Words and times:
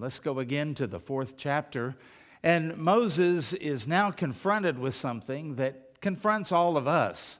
Let's 0.00 0.18
go 0.18 0.38
again 0.38 0.74
to 0.76 0.86
the 0.86 0.98
fourth 0.98 1.36
chapter. 1.36 1.94
And 2.42 2.78
Moses 2.78 3.52
is 3.52 3.86
now 3.86 4.10
confronted 4.10 4.78
with 4.78 4.94
something 4.94 5.56
that 5.56 6.00
confronts 6.00 6.52
all 6.52 6.78
of 6.78 6.88
us. 6.88 7.38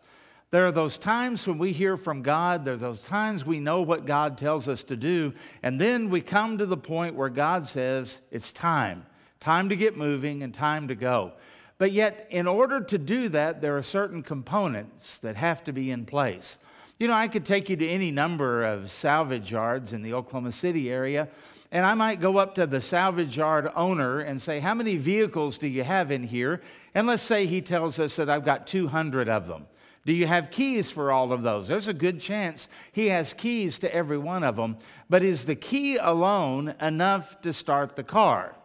There 0.50 0.66
are 0.66 0.72
those 0.72 0.98
times 0.98 1.46
when 1.46 1.56
we 1.56 1.72
hear 1.72 1.96
from 1.96 2.20
God, 2.20 2.66
there 2.66 2.74
are 2.74 2.76
those 2.76 3.04
times 3.04 3.46
we 3.46 3.60
know 3.60 3.80
what 3.80 4.04
God 4.04 4.36
tells 4.36 4.68
us 4.68 4.84
to 4.84 4.96
do, 4.96 5.32
and 5.62 5.80
then 5.80 6.10
we 6.10 6.20
come 6.20 6.58
to 6.58 6.66
the 6.66 6.76
point 6.76 7.14
where 7.14 7.30
God 7.30 7.64
says, 7.64 8.18
It's 8.30 8.52
time. 8.52 9.06
Time 9.38 9.70
to 9.70 9.76
get 9.76 9.96
moving 9.96 10.42
and 10.42 10.52
time 10.52 10.88
to 10.88 10.94
go. 10.94 11.32
But 11.78 11.92
yet, 11.92 12.26
in 12.28 12.46
order 12.46 12.82
to 12.82 12.98
do 12.98 13.30
that, 13.30 13.62
there 13.62 13.78
are 13.78 13.82
certain 13.82 14.22
components 14.22 15.18
that 15.20 15.36
have 15.36 15.64
to 15.64 15.72
be 15.72 15.90
in 15.90 16.04
place. 16.04 16.58
You 16.98 17.08
know, 17.08 17.14
I 17.14 17.28
could 17.28 17.46
take 17.46 17.70
you 17.70 17.76
to 17.76 17.88
any 17.88 18.10
number 18.10 18.62
of 18.62 18.90
salvage 18.90 19.50
yards 19.50 19.94
in 19.94 20.02
the 20.02 20.12
Oklahoma 20.12 20.52
City 20.52 20.90
area, 20.90 21.28
and 21.72 21.86
I 21.86 21.94
might 21.94 22.20
go 22.20 22.38
up 22.38 22.56
to 22.56 22.66
the 22.66 22.80
salvage 22.80 23.36
yard 23.36 23.70
owner 23.76 24.20
and 24.20 24.42
say, 24.42 24.60
How 24.60 24.74
many 24.74 24.96
vehicles 24.96 25.58
do 25.58 25.68
you 25.68 25.84
have 25.84 26.10
in 26.10 26.24
here? 26.24 26.60
And 26.94 27.06
let's 27.06 27.22
say 27.22 27.46
he 27.46 27.60
tells 27.60 27.98
us 27.98 28.16
that 28.16 28.28
I've 28.28 28.44
got 28.44 28.66
200 28.66 29.28
of 29.28 29.46
them. 29.46 29.66
Do 30.06 30.12
you 30.12 30.26
have 30.26 30.50
keys 30.50 30.90
for 30.90 31.12
all 31.12 31.32
of 31.32 31.42
those? 31.42 31.68
There's 31.68 31.86
a 31.86 31.92
good 31.92 32.20
chance 32.20 32.68
he 32.90 33.08
has 33.08 33.34
keys 33.34 33.78
to 33.80 33.94
every 33.94 34.18
one 34.18 34.42
of 34.42 34.56
them, 34.56 34.78
but 35.08 35.22
is 35.22 35.44
the 35.44 35.54
key 35.54 35.96
alone 35.96 36.74
enough 36.80 37.40
to 37.42 37.52
start 37.52 37.96
the 37.96 38.02
car? 38.02 38.56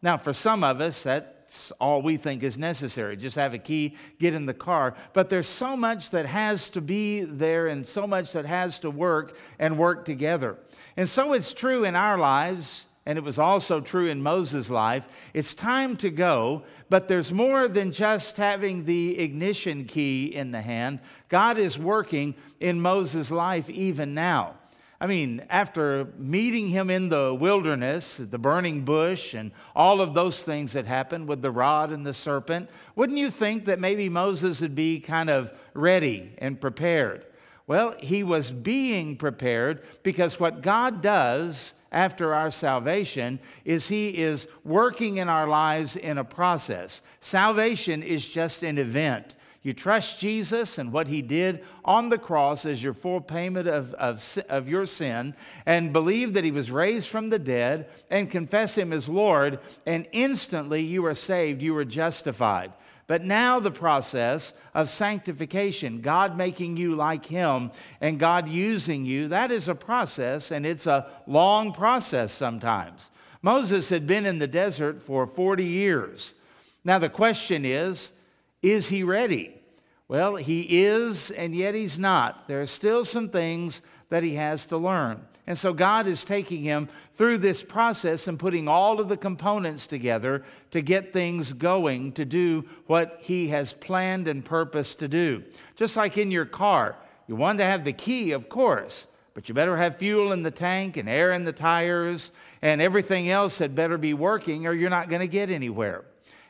Now, 0.00 0.16
for 0.16 0.32
some 0.32 0.62
of 0.62 0.80
us, 0.80 1.02
that 1.02 1.33
that's 1.54 1.70
all 1.80 2.02
we 2.02 2.16
think 2.16 2.42
is 2.42 2.58
necessary. 2.58 3.16
Just 3.16 3.36
have 3.36 3.54
a 3.54 3.58
key, 3.58 3.94
get 4.18 4.34
in 4.34 4.44
the 4.44 4.54
car. 4.54 4.94
But 5.12 5.30
there's 5.30 5.48
so 5.48 5.76
much 5.76 6.10
that 6.10 6.26
has 6.26 6.68
to 6.70 6.80
be 6.80 7.22
there 7.22 7.68
and 7.68 7.86
so 7.86 8.08
much 8.08 8.32
that 8.32 8.44
has 8.44 8.80
to 8.80 8.90
work 8.90 9.36
and 9.60 9.78
work 9.78 10.04
together. 10.04 10.58
And 10.96 11.08
so 11.08 11.32
it's 11.32 11.52
true 11.52 11.84
in 11.84 11.94
our 11.94 12.18
lives, 12.18 12.88
and 13.06 13.16
it 13.16 13.22
was 13.22 13.38
also 13.38 13.80
true 13.80 14.08
in 14.08 14.20
Moses' 14.20 14.68
life. 14.68 15.04
It's 15.32 15.54
time 15.54 15.96
to 15.98 16.10
go, 16.10 16.64
but 16.90 17.06
there's 17.06 17.30
more 17.30 17.68
than 17.68 17.92
just 17.92 18.36
having 18.36 18.84
the 18.84 19.16
ignition 19.20 19.84
key 19.84 20.34
in 20.34 20.50
the 20.50 20.62
hand. 20.62 20.98
God 21.28 21.56
is 21.56 21.78
working 21.78 22.34
in 22.58 22.80
Moses' 22.80 23.30
life 23.30 23.70
even 23.70 24.12
now. 24.12 24.56
I 25.04 25.06
mean, 25.06 25.44
after 25.50 26.08
meeting 26.16 26.70
him 26.70 26.88
in 26.88 27.10
the 27.10 27.34
wilderness, 27.38 28.16
the 28.16 28.38
burning 28.38 28.86
bush, 28.86 29.34
and 29.34 29.52
all 29.76 30.00
of 30.00 30.14
those 30.14 30.42
things 30.42 30.72
that 30.72 30.86
happened 30.86 31.28
with 31.28 31.42
the 31.42 31.50
rod 31.50 31.92
and 31.92 32.06
the 32.06 32.14
serpent, 32.14 32.70
wouldn't 32.96 33.18
you 33.18 33.30
think 33.30 33.66
that 33.66 33.78
maybe 33.78 34.08
Moses 34.08 34.62
would 34.62 34.74
be 34.74 35.00
kind 35.00 35.28
of 35.28 35.52
ready 35.74 36.32
and 36.38 36.58
prepared? 36.58 37.26
Well, 37.66 37.94
he 37.98 38.22
was 38.22 38.50
being 38.50 39.18
prepared 39.18 39.82
because 40.02 40.40
what 40.40 40.62
God 40.62 41.02
does 41.02 41.74
after 41.92 42.32
our 42.32 42.50
salvation 42.50 43.40
is 43.66 43.88
he 43.88 44.08
is 44.08 44.46
working 44.64 45.18
in 45.18 45.28
our 45.28 45.46
lives 45.46 45.96
in 45.96 46.16
a 46.16 46.24
process. 46.24 47.02
Salvation 47.20 48.02
is 48.02 48.26
just 48.26 48.62
an 48.62 48.78
event. 48.78 49.36
You 49.64 49.72
trust 49.72 50.20
Jesus 50.20 50.76
and 50.76 50.92
what 50.92 51.08
he 51.08 51.22
did 51.22 51.64
on 51.86 52.10
the 52.10 52.18
cross 52.18 52.66
as 52.66 52.82
your 52.82 52.92
full 52.92 53.22
payment 53.22 53.66
of, 53.66 53.94
of, 53.94 54.38
of 54.50 54.68
your 54.68 54.84
sin, 54.84 55.34
and 55.64 55.90
believe 55.90 56.34
that 56.34 56.44
he 56.44 56.50
was 56.50 56.70
raised 56.70 57.08
from 57.08 57.30
the 57.30 57.38
dead, 57.38 57.88
and 58.10 58.30
confess 58.30 58.76
him 58.76 58.92
as 58.92 59.08
Lord, 59.08 59.58
and 59.86 60.06
instantly 60.12 60.82
you 60.82 61.06
are 61.06 61.14
saved, 61.14 61.62
you 61.62 61.74
are 61.78 61.84
justified. 61.84 62.74
But 63.06 63.24
now 63.24 63.58
the 63.58 63.70
process 63.70 64.52
of 64.74 64.90
sanctification, 64.90 66.02
God 66.02 66.36
making 66.36 66.76
you 66.76 66.94
like 66.94 67.26
Him 67.26 67.70
and 68.00 68.18
God 68.18 68.48
using 68.48 69.04
you, 69.04 69.28
that 69.28 69.50
is 69.50 69.68
a 69.68 69.74
process, 69.74 70.50
and 70.50 70.64
it's 70.64 70.86
a 70.86 71.06
long 71.26 71.72
process 71.72 72.32
sometimes. 72.32 73.10
Moses 73.42 73.90
had 73.90 74.06
been 74.06 74.24
in 74.24 74.38
the 74.38 74.46
desert 74.46 75.02
for 75.02 75.26
40 75.26 75.64
years. 75.64 76.32
Now 76.82 76.98
the 76.98 77.10
question 77.10 77.66
is, 77.66 78.10
is 78.62 78.88
he 78.88 79.02
ready? 79.02 79.53
Well, 80.06 80.36
he 80.36 80.84
is, 80.84 81.30
and 81.30 81.54
yet 81.54 81.74
he's 81.74 81.98
not. 81.98 82.46
There 82.46 82.60
are 82.60 82.66
still 82.66 83.04
some 83.04 83.30
things 83.30 83.80
that 84.10 84.22
he 84.22 84.34
has 84.34 84.66
to 84.66 84.76
learn. 84.76 85.26
And 85.46 85.58
so 85.58 85.72
God 85.72 86.06
is 86.06 86.24
taking 86.24 86.62
him 86.62 86.88
through 87.14 87.38
this 87.38 87.62
process 87.62 88.28
and 88.28 88.38
putting 88.38 88.68
all 88.68 89.00
of 89.00 89.08
the 89.08 89.16
components 89.16 89.86
together 89.86 90.42
to 90.70 90.80
get 90.82 91.12
things 91.12 91.52
going 91.52 92.12
to 92.12 92.24
do 92.24 92.64
what 92.86 93.18
he 93.20 93.48
has 93.48 93.72
planned 93.72 94.28
and 94.28 94.44
purposed 94.44 94.98
to 95.00 95.08
do. 95.08 95.42
Just 95.76 95.96
like 95.96 96.16
in 96.16 96.30
your 96.30 96.46
car, 96.46 96.96
you 97.26 97.36
want 97.36 97.58
to 97.58 97.64
have 97.64 97.84
the 97.84 97.92
key, 97.92 98.32
of 98.32 98.48
course, 98.48 99.06
but 99.34 99.48
you 99.48 99.54
better 99.54 99.76
have 99.76 99.98
fuel 99.98 100.32
in 100.32 100.42
the 100.42 100.50
tank 100.50 100.96
and 100.96 101.08
air 101.08 101.32
in 101.32 101.44
the 101.44 101.52
tires 101.52 102.30
and 102.62 102.80
everything 102.80 103.30
else 103.30 103.58
had 103.58 103.74
better 103.74 103.98
be 103.98 104.14
working 104.14 104.66
or 104.66 104.72
you're 104.72 104.90
not 104.90 105.08
going 105.08 105.20
to 105.20 105.28
get 105.28 105.50
anywhere. 105.50 106.04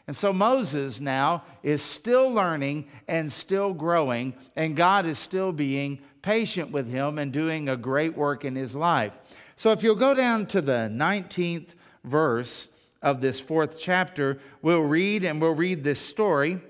And 0.06 0.16
so 0.16 0.32
Moses 0.32 1.00
now 1.00 1.44
is 1.62 1.82
still 1.82 2.31
learning 2.31 2.87
and 3.09 3.32
still 3.32 3.72
growing, 3.72 4.34
and 4.54 4.76
God 4.76 5.06
is 5.06 5.19
still 5.19 5.50
being 5.50 6.00
patient 6.20 6.70
with 6.70 6.91
him 6.91 7.19
and 7.19 7.32
doing 7.32 7.69
a 7.69 7.76
great 7.76 8.16
work 8.16 8.44
in 8.44 8.54
his 8.54 8.76
life. 8.76 9.12
So 9.56 9.72
if 9.72 9.82
you'll 9.82 9.94
go 9.94 10.14
down 10.14 10.47
to 10.47 10.60
the 10.60 10.91
19th 10.93 11.70
verse 12.03 12.69
of 13.00 13.20
this 13.20 13.41
fourth 13.41 13.78
chapter, 13.78 14.38
we'll 14.60 14.81
read 14.81 15.25
and 15.25 15.41
we'll 15.41 15.54
read 15.54 15.84
this 15.84 16.00
story 16.00 16.60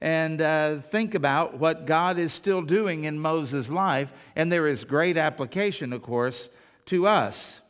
and 0.00 0.42
uh, 0.42 0.78
think 0.78 1.14
about 1.14 1.58
what 1.58 1.86
God 1.86 2.18
is 2.18 2.32
still 2.32 2.62
doing 2.62 3.04
in 3.04 3.18
Moses' 3.18 3.70
life. 3.70 4.12
And 4.34 4.52
there 4.52 4.66
is 4.66 4.84
great 4.84 5.16
application, 5.16 5.92
of 5.92 6.02
course, 6.02 6.50
to 6.86 7.06
us. 7.06 7.62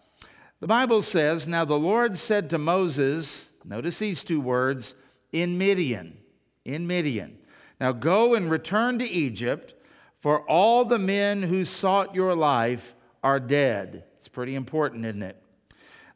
The 0.60 0.66
Bible 0.66 1.03
says, 1.03 1.47
Now 1.47 1.65
the 1.65 1.78
Lord 1.78 2.16
said 2.16 2.50
to 2.50 2.59
Moses, 2.59 3.49
notice 3.65 3.99
these 3.99 4.25
two 4.25 4.41
words, 4.41 4.94
in 5.32 5.59
Midian. 5.59 6.16
In 6.64 6.87
Midian. 6.87 7.38
Now 7.81 7.92
go 7.92 8.34
and 8.34 8.50
return 8.50 8.98
to 8.98 9.09
Egypt, 9.09 9.75
for 10.19 10.41
all 10.50 10.84
the 10.84 10.98
men 10.98 11.42
who 11.42 11.64
sought 11.64 12.14
your 12.14 12.34
life 12.34 12.94
are 13.22 13.38
dead. 13.38 14.04
It's 14.19 14.28
pretty 14.28 14.54
important, 14.54 15.04
isn't 15.04 15.22
it? 15.22 15.41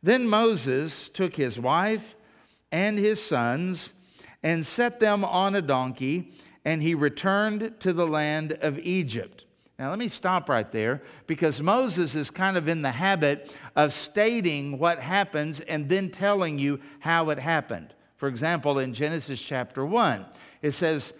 Then 0.03 0.26
Moses 0.26 1.09
took 1.09 1.37
his 1.37 1.59
wife 1.59 2.16
and 2.72 2.98
his 2.98 3.22
sons 3.22 3.93
and 4.43 4.65
set 4.65 5.00
them 5.00 5.25
on 5.25 5.54
a 5.54 5.62
donkey, 5.62 6.32
and 6.65 6.82
he 6.82 6.94
returned 6.94 7.75
to 7.81 7.92
the 7.92 8.06
land 8.06 8.53
of 8.62 8.78
Egypt. 8.78 9.44
Now, 9.78 9.91
let 9.91 9.98
me 9.98 10.09
stop 10.09 10.48
right 10.48 10.71
there 10.72 11.03
because 11.27 11.60
Moses 11.60 12.15
is 12.15 12.31
kind 12.31 12.56
of 12.56 12.69
in 12.69 12.82
the 12.82 12.91
habit 12.91 13.56
of 13.77 13.92
stating 13.92 14.78
what 14.78 14.98
happens 14.98 15.60
and 15.60 15.88
then 15.88 16.10
telling 16.10 16.59
you 16.59 16.81
how 16.98 17.31
it 17.31 17.38
happened. 17.38 17.94
For 18.21 18.29
example, 18.29 18.79
in 18.79 18.93
Genesis 18.93 19.41
chapter 19.41 19.83
1, 19.83 20.27
it 20.61 20.73
says 20.73 21.15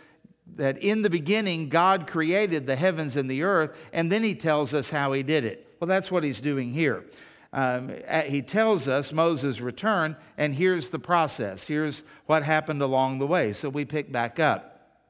that 0.57 0.77
in 0.77 1.01
the 1.01 1.09
beginning 1.09 1.71
God 1.71 2.07
created 2.07 2.67
the 2.67 2.77
heavens 2.77 3.17
and 3.17 3.31
the 3.31 3.43
earth, 3.43 3.75
and 3.95 4.13
then 4.13 4.23
he 4.23 4.35
tells 4.35 4.75
us 4.75 4.91
how 4.91 5.13
he 5.13 5.23
did 5.23 5.47
it. 5.47 5.67
Well, 5.81 5.89
that's 5.89 6.11
what 6.11 6.25
he's 6.25 6.43
doing 6.43 6.73
here. 6.73 7.07
Um, 7.55 7.95
he 8.27 8.43
tells 8.43 8.87
us 8.87 9.15
Moses 9.15 9.63
returned, 9.63 10.17
and 10.37 10.55
here's 10.55 10.91
the 10.91 10.99
process. 10.99 11.67
Here's 11.67 12.05
what 12.27 12.43
happened 12.43 12.83
along 12.83 13.19
the 13.19 13.27
way. 13.27 13.55
So 13.55 13.71
we 13.71 13.87
pick 13.87 14.13
back 14.13 14.39
up. 14.39 15.01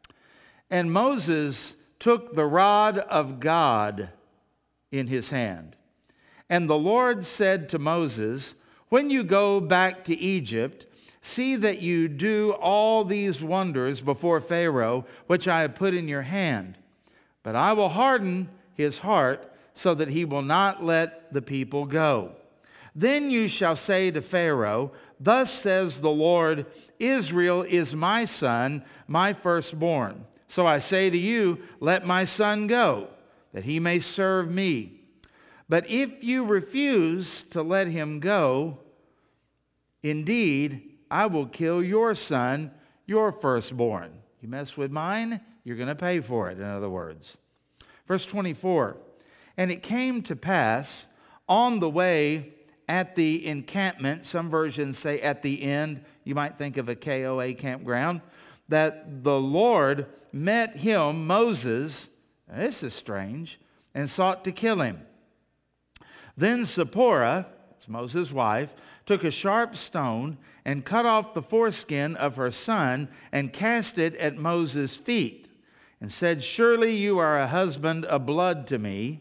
And 0.70 0.92
Moses 0.92 1.74
took 1.98 2.36
the 2.36 2.46
rod 2.46 2.98
of 2.98 3.40
God 3.40 4.10
in 4.92 5.08
his 5.08 5.30
hand. 5.30 5.74
And 6.48 6.70
the 6.70 6.78
Lord 6.78 7.24
said 7.24 7.68
to 7.70 7.80
Moses, 7.80 8.54
When 8.90 9.10
you 9.10 9.24
go 9.24 9.58
back 9.58 10.04
to 10.04 10.16
Egypt, 10.16 10.86
See 11.22 11.56
that 11.56 11.82
you 11.82 12.08
do 12.08 12.52
all 12.52 13.04
these 13.04 13.42
wonders 13.42 14.00
before 14.00 14.40
Pharaoh, 14.40 15.04
which 15.26 15.46
I 15.46 15.60
have 15.62 15.74
put 15.74 15.94
in 15.94 16.08
your 16.08 16.22
hand. 16.22 16.78
But 17.42 17.56
I 17.56 17.72
will 17.72 17.90
harden 17.90 18.48
his 18.74 18.98
heart 18.98 19.52
so 19.74 19.94
that 19.94 20.08
he 20.08 20.24
will 20.24 20.42
not 20.42 20.84
let 20.84 21.32
the 21.32 21.42
people 21.42 21.84
go. 21.84 22.32
Then 22.94 23.30
you 23.30 23.48
shall 23.48 23.76
say 23.76 24.10
to 24.10 24.20
Pharaoh, 24.20 24.92
Thus 25.18 25.52
says 25.52 26.00
the 26.00 26.10
Lord, 26.10 26.66
Israel 26.98 27.62
is 27.62 27.94
my 27.94 28.24
son, 28.24 28.84
my 29.06 29.32
firstborn. 29.32 30.26
So 30.48 30.66
I 30.66 30.78
say 30.78 31.10
to 31.10 31.18
you, 31.18 31.60
Let 31.78 32.06
my 32.06 32.24
son 32.24 32.66
go, 32.66 33.08
that 33.52 33.64
he 33.64 33.78
may 33.78 34.00
serve 34.00 34.50
me. 34.50 35.00
But 35.68 35.88
if 35.88 36.24
you 36.24 36.44
refuse 36.44 37.44
to 37.44 37.62
let 37.62 37.86
him 37.86 38.18
go, 38.18 38.78
indeed, 40.02 40.89
I 41.10 41.26
will 41.26 41.46
kill 41.46 41.82
your 41.82 42.14
son, 42.14 42.70
your 43.06 43.32
firstborn. 43.32 44.12
You 44.40 44.48
mess 44.48 44.76
with 44.76 44.90
mine, 44.90 45.40
you're 45.64 45.76
going 45.76 45.88
to 45.88 45.94
pay 45.94 46.20
for 46.20 46.50
it, 46.50 46.58
in 46.58 46.64
other 46.64 46.88
words. 46.88 47.36
Verse 48.06 48.24
24 48.26 48.96
And 49.56 49.70
it 49.70 49.82
came 49.82 50.22
to 50.22 50.36
pass 50.36 51.06
on 51.48 51.80
the 51.80 51.90
way 51.90 52.52
at 52.88 53.14
the 53.14 53.46
encampment, 53.46 54.24
some 54.24 54.50
versions 54.50 54.98
say 54.98 55.20
at 55.20 55.42
the 55.42 55.62
end, 55.62 56.04
you 56.24 56.34
might 56.34 56.58
think 56.58 56.76
of 56.76 56.88
a 56.88 56.96
KOA 56.96 57.54
campground, 57.54 58.20
that 58.68 59.22
the 59.22 59.38
Lord 59.38 60.06
met 60.32 60.76
him, 60.76 61.26
Moses, 61.26 62.08
this 62.48 62.82
is 62.82 62.94
strange, 62.94 63.60
and 63.94 64.08
sought 64.08 64.44
to 64.44 64.52
kill 64.52 64.80
him. 64.80 65.02
Then 66.36 66.64
Zipporah, 66.64 67.46
it's 67.76 67.88
Moses' 67.88 68.32
wife, 68.32 68.74
took 69.10 69.24
a 69.24 69.30
sharp 69.32 69.76
stone 69.76 70.38
and 70.64 70.84
cut 70.84 71.04
off 71.04 71.34
the 71.34 71.42
foreskin 71.42 72.14
of 72.14 72.36
her 72.36 72.52
son 72.52 73.08
and 73.32 73.52
cast 73.52 73.98
it 73.98 74.14
at 74.14 74.36
Moses' 74.36 74.94
feet 74.94 75.48
and 76.00 76.12
said, 76.12 76.44
Surely 76.44 76.94
you 76.94 77.18
are 77.18 77.36
a 77.36 77.48
husband 77.48 78.04
of 78.04 78.24
blood 78.24 78.68
to 78.68 78.78
me. 78.78 79.20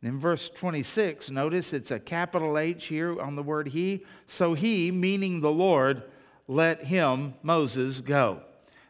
And 0.00 0.14
in 0.14 0.18
verse 0.18 0.48
26, 0.48 1.28
notice 1.28 1.74
it's 1.74 1.90
a 1.90 2.00
capital 2.00 2.56
H 2.56 2.86
here 2.86 3.20
on 3.20 3.36
the 3.36 3.42
word 3.42 3.68
he. 3.68 4.02
So 4.26 4.54
he, 4.54 4.90
meaning 4.90 5.42
the 5.42 5.52
Lord, 5.52 6.02
let 6.48 6.84
him, 6.84 7.34
Moses, 7.42 8.00
go. 8.00 8.40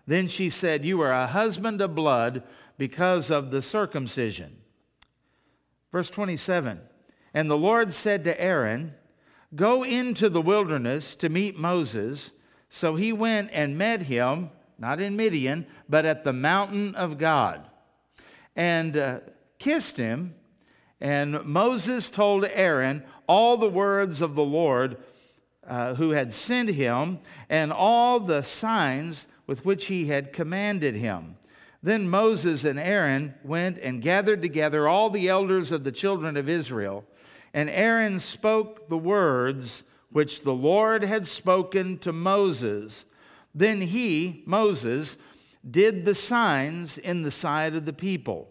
Then 0.06 0.29
she 0.29 0.50
said, 0.50 0.85
You 0.85 1.00
are 1.00 1.11
a 1.11 1.26
husband 1.26 1.81
of 1.81 1.97
blood 1.97 2.44
because 2.79 3.29
of 3.29 3.50
the 3.50 3.61
circumcision. 3.61 4.58
Verse 5.91 6.11
27 6.11 6.81
And 7.35 7.50
the 7.50 7.58
Lord 7.58 7.93
said 7.93 8.23
to 8.23 8.41
Aaron, 8.41 8.94
Go 9.54 9.84
into 9.84 10.28
the 10.28 10.40
wilderness 10.43 11.14
to 11.16 11.28
meet 11.28 11.58
Moses. 11.58 12.32
So 12.69 12.96
he 12.96 13.12
went 13.12 13.50
and 13.52 13.78
met 13.78 14.02
him, 14.02 14.50
not 14.78 15.00
in 15.00 15.16
Midian, 15.16 15.66
but 15.88 16.04
at 16.04 16.25
the 16.25 16.32
mountain 16.32 16.94
of 16.94 17.19
God, 17.19 17.69
and 18.54 18.96
uh, 18.96 19.20
kissed 19.58 19.96
him. 19.96 20.34
And 21.00 21.44
Moses 21.44 22.10
told 22.10 22.44
Aaron 22.44 23.04
all 23.28 23.56
the 23.56 23.69
words 23.69 24.20
of 24.20 24.34
the 24.34 24.44
Lord 24.44 24.96
uh, 25.66 25.94
who 25.94 26.10
had 26.10 26.32
sent 26.32 26.70
him 26.70 27.19
and 27.48 27.72
all 27.72 28.20
the 28.20 28.43
signs 28.43 29.26
with 29.46 29.64
which 29.64 29.87
he 29.87 30.06
had 30.06 30.32
commanded 30.32 30.94
him. 30.94 31.37
Then 31.82 32.08
Moses 32.08 32.64
and 32.64 32.78
Aaron 32.78 33.34
went 33.44 33.78
and 33.78 34.02
gathered 34.02 34.43
together 34.43 34.88
all 34.88 35.10
the 35.10 35.28
elders 35.28 35.70
of 35.70 35.84
the 35.84 35.93
children 35.93 36.37
of 36.37 36.48
Israel. 36.48 37.04
And 37.56 37.70
Aaron 37.70 38.20
spoke 38.20 38.91
the 38.91 38.99
words 38.99 39.82
which 40.11 40.43
the 40.43 40.53
Lord 40.53 41.03
had 41.03 41.26
spoken 41.26 41.97
to 42.00 42.12
Moses. 42.12 43.06
Then 43.55 43.81
he, 43.81 44.43
Moses, 44.44 45.17
did 45.69 46.05
the 46.05 46.14
signs 46.14 46.99
in 46.99 47.23
the 47.23 47.31
sight 47.31 47.75
of 47.75 47.87
the 47.87 47.94
people. 47.94 48.50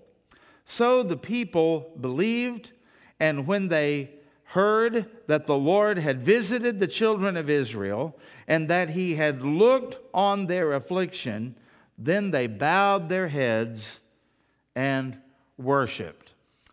So 0.66 1.04
the 1.04 1.18
people 1.18 1.92
believed, 2.02 2.72
and 3.20 3.46
when 3.46 3.68
they 3.68 4.10
heard 4.46 5.06
that 5.28 5.46
the 5.46 5.56
Lord 5.56 6.00
had 6.00 6.26
visited 6.26 6.80
the 6.80 6.88
children 6.88 7.38
of 7.38 7.48
Israel 7.48 8.18
and 8.48 8.68
that 8.70 8.90
he 8.90 9.14
had 9.14 9.44
looked 9.44 10.00
on 10.16 10.48
their 10.48 10.72
affliction, 10.72 11.56
then 11.96 12.32
they 12.32 12.48
bowed 12.48 13.10
their 13.10 13.28
heads 13.28 14.00
and 14.76 15.20
worshiped. 15.60 16.25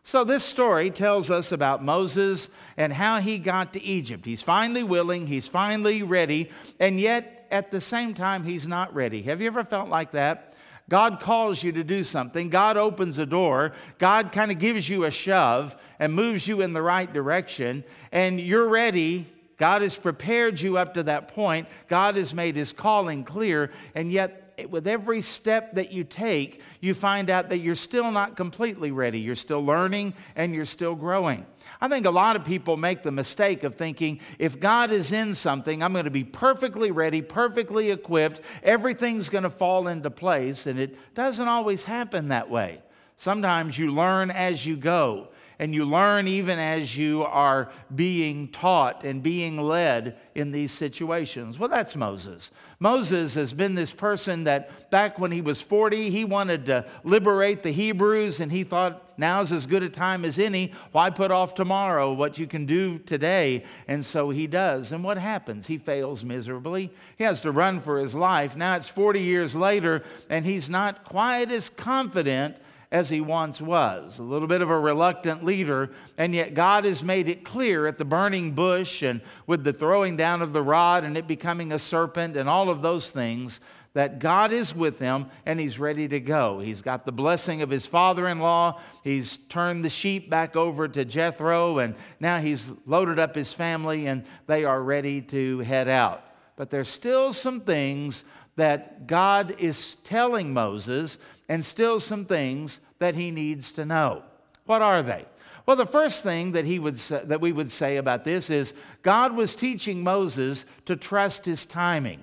So, 0.05 0.25
this 0.25 0.43
story 0.43 0.91
tells 0.91 1.31
us 1.31 1.53
about 1.53 1.85
Moses 1.85 2.51
and 2.77 2.93
how 2.93 3.21
he 3.21 3.39
got 3.39 3.73
to 3.75 3.83
Egypt. 3.83 4.25
He's 4.25 4.43
finally 4.43 4.83
willing, 4.83 5.29
he's 5.29 5.47
finally 5.47 6.03
ready, 6.03 6.51
and 6.81 6.99
yet 6.99 7.47
at 7.53 7.71
the 7.71 7.81
same 7.81 8.15
time, 8.15 8.43
he's 8.43 8.67
not 8.67 8.93
ready. 8.95 9.23
Have 9.23 9.41
you 9.41 9.47
ever 9.47 9.63
felt 9.63 9.89
like 9.89 10.13
that? 10.13 10.55
God 10.89 11.21
calls 11.21 11.63
you 11.63 11.71
to 11.73 11.85
do 11.85 12.03
something, 12.03 12.51
God 12.51 12.77
opens 12.77 13.19
a 13.19 13.27
door, 13.27 13.73
God 13.99 14.33
kind 14.33 14.51
of 14.51 14.59
gives 14.59 14.89
you 14.89 15.05
a 15.05 15.11
shove 15.11 15.77
and 16.01 16.13
moves 16.13 16.49
you 16.49 16.63
in 16.63 16.73
the 16.73 16.83
right 16.83 17.11
direction, 17.11 17.85
and 18.11 18.41
you're 18.41 18.69
ready. 18.69 19.27
God 19.59 19.83
has 19.83 19.95
prepared 19.95 20.61
you 20.61 20.77
up 20.77 20.95
to 20.95 21.05
that 21.05 21.29
point. 21.29 21.69
God 21.87 22.17
has 22.17 22.35
made 22.35 22.57
his 22.57 22.73
calling 22.73 23.23
clear, 23.23 23.71
and 23.95 24.11
yet 24.11 24.42
with 24.69 24.87
every 24.87 25.23
step 25.23 25.75
that 25.75 25.93
you 25.93 26.05
take, 26.05 26.61
you 26.81 26.95
find 26.95 27.31
out 27.31 27.49
that 27.49 27.59
you're 27.59 27.75
still 27.75 28.11
not 28.11 28.37
completely 28.37 28.91
ready. 28.91 29.21
You're 29.21 29.35
still 29.35 29.65
learning 29.65 30.15
and 30.37 30.55
you're 30.55 30.65
still 30.65 30.95
growing. 30.95 31.47
I 31.81 31.89
think 31.89 32.07
a 32.07 32.11
lot 32.11 32.37
of 32.37 32.45
people 32.45 32.77
make 32.77 33.03
the 33.03 33.11
mistake 33.11 33.65
of 33.65 33.77
thinking 33.77 34.21
if 34.39 34.61
God 34.61 34.91
is 34.91 35.13
in 35.13 35.35
something, 35.35 35.83
I'm 35.83 35.93
going 35.93 36.05
to 36.05 36.11
be 36.11 36.25
perfectly 36.25 36.91
ready, 36.91 37.23
perfectly 37.23 37.91
equipped, 37.91 38.41
everything's 38.63 39.29
going 39.29 39.45
to 39.45 39.51
fall 39.51 39.89
into 39.89 40.11
place. 40.11 40.67
And 40.67 40.79
it 40.79 40.97
doesn't 41.15 41.49
always 41.49 41.85
happen 41.85 42.29
that 42.29 42.51
way. 42.51 42.83
Sometimes 43.17 43.79
you 43.79 43.93
learn 43.93 44.31
as 44.31 44.67
you 44.67 44.77
go 44.77 45.29
and 45.59 45.75
you 45.75 45.85
learn 45.85 46.29
even 46.29 46.59
as 46.59 46.97
you 46.97 47.23
are 47.25 47.71
being 47.95 48.49
taught 48.49 49.05
and 49.05 49.23
being 49.23 49.61
led 49.61 50.19
in 50.35 50.53
these 50.53 50.73
situations. 50.73 51.59
Well, 51.59 51.69
that's 51.69 51.95
Moses. 51.95 52.51
Moses 52.81 53.35
has 53.35 53.53
been 53.53 53.75
this 53.75 53.93
person 53.93 54.45
that 54.45 54.91
back 54.91 55.19
when 55.19 55.31
he 55.31 55.41
was 55.41 55.61
40, 55.61 56.11
he 56.11 56.25
wanted 56.25 56.67
to 56.67 56.87
liberate 57.05 57.63
the 57.63 57.71
Hebrews, 57.71 58.41
and 58.41 58.51
he 58.51 58.65
thought, 58.65 59.13
now's 59.17 59.53
as 59.53 59.67
good 59.67 59.83
a 59.83 59.89
time 59.89 60.25
as 60.25 60.39
any. 60.39 60.73
Why 60.91 61.11
put 61.11 61.31
off 61.31 61.55
tomorrow 61.55 62.13
what 62.13 62.39
you 62.39 62.47
can 62.47 62.67
do 62.67 62.99
today? 62.99 63.65
And 63.87 64.05
so 64.05 64.31
he 64.31 64.47
does. 64.47 64.91
And 64.91 65.05
what 65.05 65.19
happens? 65.19 65.67
He 65.67 65.79
fails 65.79 66.25
miserably. 66.25 66.91
He 67.19 67.25
has 67.25 67.41
to 67.43 67.53
run 67.53 67.81
for 67.81 67.99
his 67.99 68.15
life. 68.15 68.57
Now 68.57 68.75
it's 68.75 68.89
40 68.89 69.21
years 69.21 69.55
later, 69.55 70.03
and 70.29 70.45
he's 70.45 70.69
not 70.69 71.05
quite 71.05 71.51
as 71.51 71.69
confident 71.69 72.57
as 72.93 73.09
he 73.09 73.23
once 73.23 73.59
was, 73.59 74.19
a 74.19 74.23
little 74.23 74.47
bit 74.47 74.61
of 74.61 74.69
a 74.69 74.79
reluctant 74.79 75.43
leader, 75.43 75.91
and 76.19 76.35
yet 76.35 76.53
God 76.53 76.85
has 76.85 77.03
made 77.03 77.27
it 77.27 77.43
clear 77.43 77.87
at 77.87 77.97
the 77.97 78.05
burning 78.05 78.53
bush 78.53 79.03
and 79.03 79.23
with 79.47 79.65
the 79.65 79.73
throwing 79.73 80.15
down 80.15 80.43
of 80.43 80.53
the 80.53 80.63
rod 80.63 81.03
and 81.03 81.17
it 81.17 81.27
becoming 81.27 81.73
a 81.73 81.79
serpent 81.79 82.37
and 82.37 82.51
all 82.51 82.69
of 82.69 82.83
those 82.83 83.11
things 83.11 83.61
that 83.95 84.19
God 84.19 84.53
is 84.53 84.75
with 84.75 84.99
him 84.99 85.27
and 85.47 85.59
he's 85.59 85.79
ready 85.79 86.07
to 86.09 86.21
go. 86.21 86.61
He's 86.61 86.83
got 86.83 87.07
the 87.07 87.13
blessing 87.13 87.63
of 87.63 87.71
his 87.71 87.87
father 87.87 88.29
in 88.29 88.41
law. 88.41 88.79
He's 89.03 89.39
turned 89.49 89.87
the 89.87 89.91
sheep 89.91 90.29
back 90.29 90.55
over 90.55 90.87
to 90.87 91.05
Jethro, 91.07 91.79
and 91.79 91.95
now 92.21 92.41
he's 92.41 92.71
loaded 92.85 93.19
up 93.19 93.35
his 93.35 93.55
family 93.55 94.07
and 94.07 94.25
they 94.47 94.65
are 94.65 94.83
ready 94.83 95.23
to 95.23 95.61
head 95.61 95.89
out. 95.89 96.23
But 96.57 96.69
there's 96.69 96.91
still 96.91 97.33
some 97.33 97.63
things 97.63 98.25
that 98.57 99.07
God 99.07 99.57
is 99.59 99.97
telling 100.05 100.53
Moses 100.53 101.19
and 101.49 101.65
still 101.65 102.01
some 102.01 102.25
things 102.25 102.81
that 102.99 103.15
he 103.15 103.31
needs 103.31 103.73
to 103.73 103.85
know. 103.85 104.23
What 104.67 104.83
are 104.83 105.03
they? 105.03 105.25
Well, 105.67 105.77
the 105.77 105.87
first 105.87 106.23
thing 106.23 106.53
that, 106.53 106.65
he 106.65 106.79
would 106.79 106.99
say, 106.99 107.23
that 107.25 107.41
we 107.41 107.53
would 107.53 107.71
say 107.71 107.97
about 107.97 108.25
this 108.25 108.51
is 108.51 108.75
God 109.03 109.35
was 109.35 109.55
teaching 109.55 110.03
Moses 110.03 110.65
to 110.87 110.97
trust 110.97 111.45
his 111.45 111.67
timing. 111.67 112.23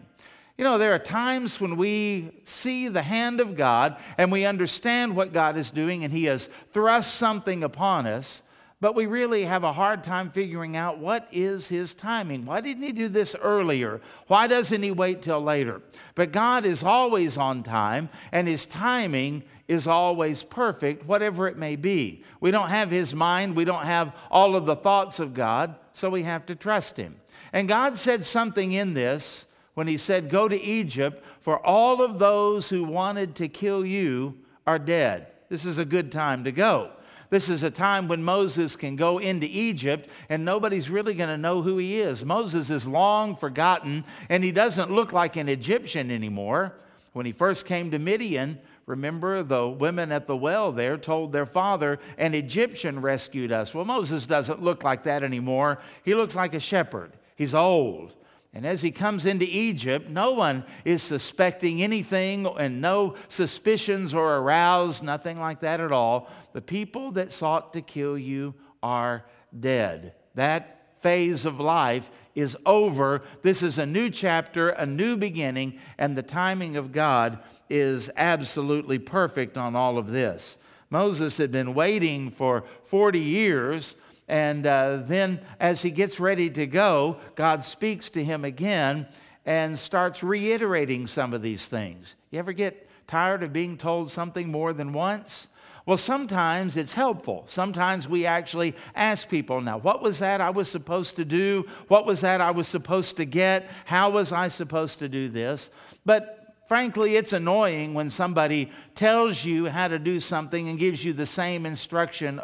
You 0.58 0.66
know, 0.66 0.78
there 0.78 0.94
are 0.94 1.00
times 1.00 1.62
when 1.62 1.78
we 1.78 2.32
see 2.44 2.90
the 2.90 3.02
hand 3.02 3.40
of 3.40 3.56
God 3.56 3.96
and 4.18 4.30
we 4.30 4.46
understand 4.46 5.16
what 5.16 5.32
God 5.32 5.56
is 5.56 5.72
doing 5.72 6.04
and 6.04 6.12
he 6.12 6.26
has 6.26 6.50
thrust 6.74 7.16
something 7.16 7.64
upon 7.64 8.06
us, 8.06 8.42
but 8.82 8.96
we 8.96 9.06
really 9.06 9.44
have 9.44 9.64
a 9.64 9.74
hard 9.74 10.04
time 10.04 10.32
figuring 10.32 10.78
out 10.78 11.00
what 11.00 11.28
is 11.32 11.68
his 11.68 11.94
timing. 11.94 12.46
Why 12.46 12.62
didn't 12.62 12.84
he 12.84 12.94
do 12.94 13.10
this 13.10 13.36
earlier? 13.42 14.00
Why 14.28 14.48
doesn't 14.48 14.82
he 14.82 14.92
wait 14.92 15.22
till 15.22 15.42
later? 15.42 15.82
But 16.16 16.32
God 16.32 16.66
is 16.66 16.82
always 16.82 17.38
on 17.38 17.64
time, 17.64 18.10
and 18.32 18.48
his 18.48 18.66
timing 18.66 19.44
is 19.68 19.86
always 19.86 20.44
perfect, 20.44 21.06
whatever 21.06 21.48
it 21.48 21.58
may 21.58 21.76
be. 21.76 22.24
We 22.40 22.52
don't 22.52 22.70
have 22.70 22.90
his 22.90 23.14
mind, 23.14 23.56
we 23.56 23.66
don't 23.66 23.86
have 23.86 24.16
all 24.32 24.56
of 24.56 24.66
the 24.66 24.78
thoughts 24.78 25.20
of 25.20 25.34
God, 25.34 25.76
so 25.94 26.10
we 26.10 26.24
have 26.24 26.46
to 26.46 26.56
trust 26.56 26.96
him. 26.96 27.20
And 27.52 27.68
God 27.68 27.98
said 27.98 28.24
something 28.24 28.72
in 28.72 28.94
this 28.94 29.46
when 29.74 29.88
he 29.88 29.98
said, 29.98 30.30
Go 30.30 30.48
to 30.48 30.60
Egypt, 30.60 31.24
for 31.42 31.66
all 31.66 32.02
of 32.02 32.18
those 32.18 32.70
who 32.70 32.84
wanted 32.84 33.36
to 33.36 33.48
kill 33.50 33.86
you 33.86 34.38
are 34.66 34.80
dead. 34.80 35.28
This 35.50 35.66
is 35.66 35.80
a 35.80 35.86
good 35.86 36.12
time 36.12 36.46
to 36.46 36.52
go. 36.52 36.92
This 37.30 37.50
is 37.50 37.62
a 37.64 37.70
time 37.70 38.08
when 38.08 38.24
Moses 38.24 38.76
can 38.76 38.96
go 38.96 39.20
into 39.20 39.46
Egypt 39.46 40.10
and 40.30 40.44
nobody's 40.44 40.90
really 40.90 41.14
going 41.14 41.30
to 41.30 41.38
know 41.38 41.62
who 41.62 41.78
he 41.78 42.00
is. 42.00 42.26
Moses 42.26 42.72
is 42.72 42.88
long 42.88 43.36
forgotten 43.36 44.04
and 44.30 44.44
he 44.44 44.52
doesn't 44.52 44.92
look 44.92 45.14
like 45.14 45.36
an 45.36 45.48
Egyptian 45.48 46.10
anymore. 46.10 46.74
When 47.14 47.26
he 47.26 47.32
first 47.32 47.66
came 47.66 47.92
to 47.92 48.00
Midian, 48.00 48.60
Remember, 48.90 49.44
the 49.44 49.68
women 49.68 50.12
at 50.12 50.26
the 50.26 50.36
well 50.36 50.72
there 50.72 50.98
told 50.98 51.32
their 51.32 51.46
father, 51.46 52.00
An 52.18 52.34
Egyptian 52.34 53.02
rescued 53.02 53.52
us. 53.52 53.72
Well, 53.72 53.86
Moses 53.86 54.26
doesn't 54.26 54.64
look 54.64 54.84
like 54.84 55.04
that 55.04 55.22
anymore. 55.22 55.78
He 56.04 56.16
looks 56.16 56.36
like 56.36 56.56
a 56.56 56.60
shepherd. 56.60 57.12
He's 57.36 57.54
old. 57.54 58.16
And 58.54 58.66
as 58.66 58.82
he 58.82 58.90
comes 58.90 59.26
into 59.26 59.46
Egypt, 59.46 60.10
no 60.10 60.32
one 60.32 60.64
is 60.84 61.04
suspecting 61.04 61.84
anything 61.84 62.48
and 62.48 62.82
no 62.82 63.16
suspicions 63.28 64.14
are 64.16 64.38
aroused, 64.38 65.04
nothing 65.04 65.40
like 65.40 65.60
that 65.60 65.80
at 65.80 65.92
all. 65.92 66.30
The 66.54 66.62
people 66.62 67.12
that 67.12 67.32
sought 67.32 67.74
to 67.74 67.82
kill 67.82 68.18
you 68.18 68.56
are 68.82 69.24
dead. 69.58 70.14
That 70.34 70.80
phase 71.02 71.46
of 71.46 71.60
life 71.60 72.10
is 72.34 72.58
over. 72.66 73.22
This 73.44 73.62
is 73.62 73.78
a 73.78 73.86
new 73.86 74.10
chapter, 74.10 74.70
a 74.70 74.86
new 74.86 75.16
beginning, 75.16 75.80
and 75.98 76.18
the 76.18 76.24
timing 76.24 76.76
of 76.76 76.92
God 76.92 77.40
is 77.70 78.10
absolutely 78.16 78.98
perfect 78.98 79.58
on 79.58 79.76
all 79.76 79.98
of 79.98 80.08
this. 80.08 80.58
Moses 80.90 81.38
had 81.38 81.52
been 81.52 81.76
waiting 81.76 82.32
for 82.32 82.64
40 82.86 83.20
years 83.20 83.96
and 84.30 84.68
uh, 84.68 84.98
then, 85.06 85.42
as 85.60 85.82
he 85.82 85.90
gets 85.90 86.20
ready 86.20 86.52
to 86.52 86.68
go, 86.68 87.18
God 87.36 87.66
speaks 87.66 88.12
to 88.12 88.24
him 88.24 88.46
again 88.46 89.08
and 89.44 89.78
starts 89.78 90.22
reiterating 90.22 91.08
some 91.08 91.34
of 91.34 91.42
these 91.42 91.68
things. 91.68 92.16
You 92.30 92.38
ever 92.38 92.54
get 92.54 92.88
tired 93.08 93.42
of 93.42 93.52
being 93.52 93.76
told 93.76 94.12
something 94.12 94.52
more 94.52 94.72
than 94.72 94.94
once? 94.94 95.48
Well, 95.88 95.98
sometimes 95.98 96.78
it's 96.78 96.94
helpful. 96.94 97.46
Sometimes 97.48 98.08
we 98.08 98.28
actually 98.28 98.76
ask 98.94 99.28
people, 99.28 99.62
now, 99.62 99.80
what 99.80 100.04
was 100.04 100.20
that 100.20 100.42
I 100.42 100.52
was 100.52 100.70
supposed 100.70 101.16
to 101.16 101.26
do? 101.26 101.66
What 101.88 102.06
was 102.06 102.22
that 102.22 102.40
I 102.40 102.52
was 102.52 102.68
supposed 102.68 103.18
to 103.18 103.26
get? 103.26 103.72
How 103.86 104.12
was 104.12 104.32
I 104.32 104.50
supposed 104.50 105.00
to 105.00 105.10
do 105.10 105.30
this? 105.30 105.72
But 106.06 106.54
frankly, 106.68 107.16
it's 107.16 107.34
annoying 107.34 107.96
when 107.96 108.12
somebody 108.12 108.70
tells 108.94 109.44
you 109.44 109.66
how 109.66 109.88
to 109.88 109.98
do 109.98 110.20
something 110.20 110.70
and 110.70 110.78
gives 110.78 111.04
you 111.04 111.14
the 111.14 111.26
same 111.26 111.66
instruction 111.66 112.40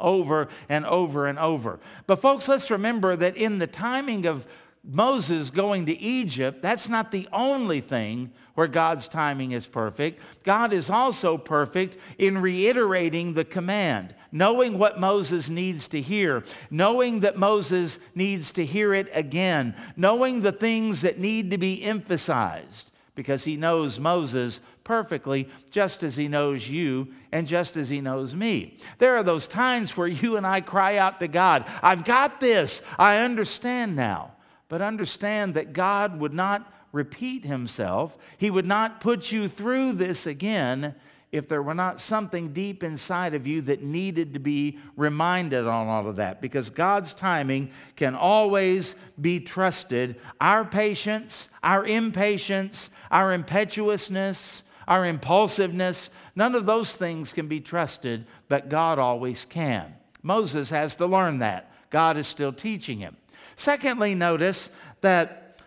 over 0.00 0.48
and 0.68 0.86
over 0.86 1.26
and 1.26 1.38
over. 1.38 1.80
But, 2.06 2.16
folks, 2.16 2.48
let's 2.48 2.70
remember 2.70 3.16
that 3.16 3.36
in 3.36 3.58
the 3.58 3.66
timing 3.66 4.26
of 4.26 4.46
Moses 4.88 5.50
going 5.50 5.86
to 5.86 5.98
Egypt, 5.98 6.62
that's 6.62 6.88
not 6.88 7.10
the 7.10 7.28
only 7.32 7.80
thing 7.80 8.30
where 8.54 8.68
God's 8.68 9.08
timing 9.08 9.52
is 9.52 9.66
perfect. 9.66 10.20
God 10.44 10.72
is 10.72 10.88
also 10.88 11.36
perfect 11.36 11.96
in 12.18 12.38
reiterating 12.38 13.34
the 13.34 13.44
command, 13.44 14.14
knowing 14.30 14.78
what 14.78 15.00
Moses 15.00 15.50
needs 15.50 15.88
to 15.88 16.00
hear, 16.00 16.44
knowing 16.70 17.20
that 17.20 17.36
Moses 17.36 17.98
needs 18.14 18.52
to 18.52 18.64
hear 18.64 18.94
it 18.94 19.08
again, 19.12 19.74
knowing 19.96 20.40
the 20.40 20.52
things 20.52 21.02
that 21.02 21.18
need 21.18 21.50
to 21.50 21.58
be 21.58 21.82
emphasized, 21.82 22.92
because 23.16 23.42
he 23.42 23.56
knows 23.56 23.98
Moses 23.98 24.60
perfectly, 24.84 25.48
just 25.72 26.04
as 26.04 26.14
he 26.14 26.28
knows 26.28 26.68
you 26.68 27.08
and 27.32 27.48
just 27.48 27.76
as 27.76 27.88
he 27.88 28.00
knows 28.00 28.34
me. 28.36 28.76
There 28.98 29.16
are 29.16 29.24
those 29.24 29.48
times 29.48 29.96
where 29.96 30.06
you 30.06 30.36
and 30.36 30.46
I 30.46 30.60
cry 30.60 30.98
out 30.98 31.18
to 31.18 31.26
God, 31.26 31.64
I've 31.82 32.04
got 32.04 32.38
this, 32.38 32.82
I 32.96 33.18
understand 33.18 33.96
now. 33.96 34.34
But 34.68 34.82
understand 34.82 35.54
that 35.54 35.72
God 35.72 36.20
would 36.20 36.34
not 36.34 36.72
repeat 36.92 37.44
himself. 37.44 38.16
He 38.38 38.50
would 38.50 38.66
not 38.66 39.00
put 39.00 39.32
you 39.32 39.48
through 39.48 39.94
this 39.94 40.26
again 40.26 40.94
if 41.36 41.48
there 41.48 41.62
were 41.62 41.74
not 41.74 42.00
something 42.00 42.52
deep 42.52 42.82
inside 42.82 43.34
of 43.34 43.46
you 43.46 43.62
that 43.62 43.82
needed 43.82 44.34
to 44.34 44.40
be 44.40 44.78
reminded 44.96 45.66
on 45.66 45.86
all 45.88 46.06
of 46.06 46.16
that. 46.16 46.40
Because 46.40 46.70
God's 46.70 47.14
timing 47.14 47.70
can 47.94 48.14
always 48.14 48.94
be 49.20 49.40
trusted. 49.40 50.20
Our 50.40 50.64
patience, 50.64 51.48
our 51.62 51.86
impatience, 51.86 52.90
our 53.10 53.32
impetuousness, 53.32 54.62
our 54.88 55.04
impulsiveness, 55.04 56.10
none 56.34 56.54
of 56.54 56.66
those 56.66 56.94
things 56.96 57.32
can 57.32 57.48
be 57.48 57.60
trusted, 57.60 58.26
but 58.48 58.68
God 58.68 58.98
always 58.98 59.44
can. 59.44 59.94
Moses 60.22 60.70
has 60.70 60.96
to 60.96 61.06
learn 61.06 61.38
that. 61.38 61.72
God 61.90 62.16
is 62.16 62.26
still 62.26 62.52
teaching 62.52 62.98
him. 62.98 63.16
Secondly, 63.56 64.14
notice 64.14 64.70
that 65.00 65.60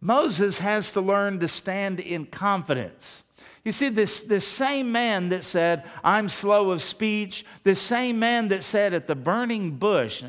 Moses 0.00 0.58
has 0.58 0.92
to 0.92 1.00
learn 1.00 1.40
to 1.40 1.48
stand 1.48 1.98
in 1.98 2.26
confidence. 2.26 3.22
You 3.64 3.72
see, 3.72 3.88
this, 3.88 4.22
this 4.22 4.46
same 4.46 4.92
man 4.92 5.30
that 5.30 5.44
said, 5.44 5.84
I'm 6.04 6.28
slow 6.28 6.70
of 6.70 6.80
speech, 6.80 7.44
this 7.64 7.80
same 7.80 8.18
man 8.18 8.48
that 8.48 8.62
said 8.62 8.94
at 8.94 9.06
the 9.06 9.14
burning 9.14 9.72
bush, 9.72 10.24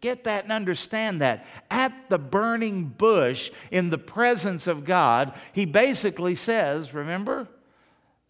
get 0.00 0.24
that 0.24 0.44
and 0.44 0.52
understand 0.52 1.20
that, 1.20 1.46
at 1.70 1.92
the 2.08 2.18
burning 2.18 2.86
bush 2.86 3.50
in 3.70 3.90
the 3.90 3.98
presence 3.98 4.66
of 4.66 4.84
God, 4.84 5.32
he 5.52 5.64
basically 5.64 6.34
says, 6.34 6.92
remember, 6.92 7.48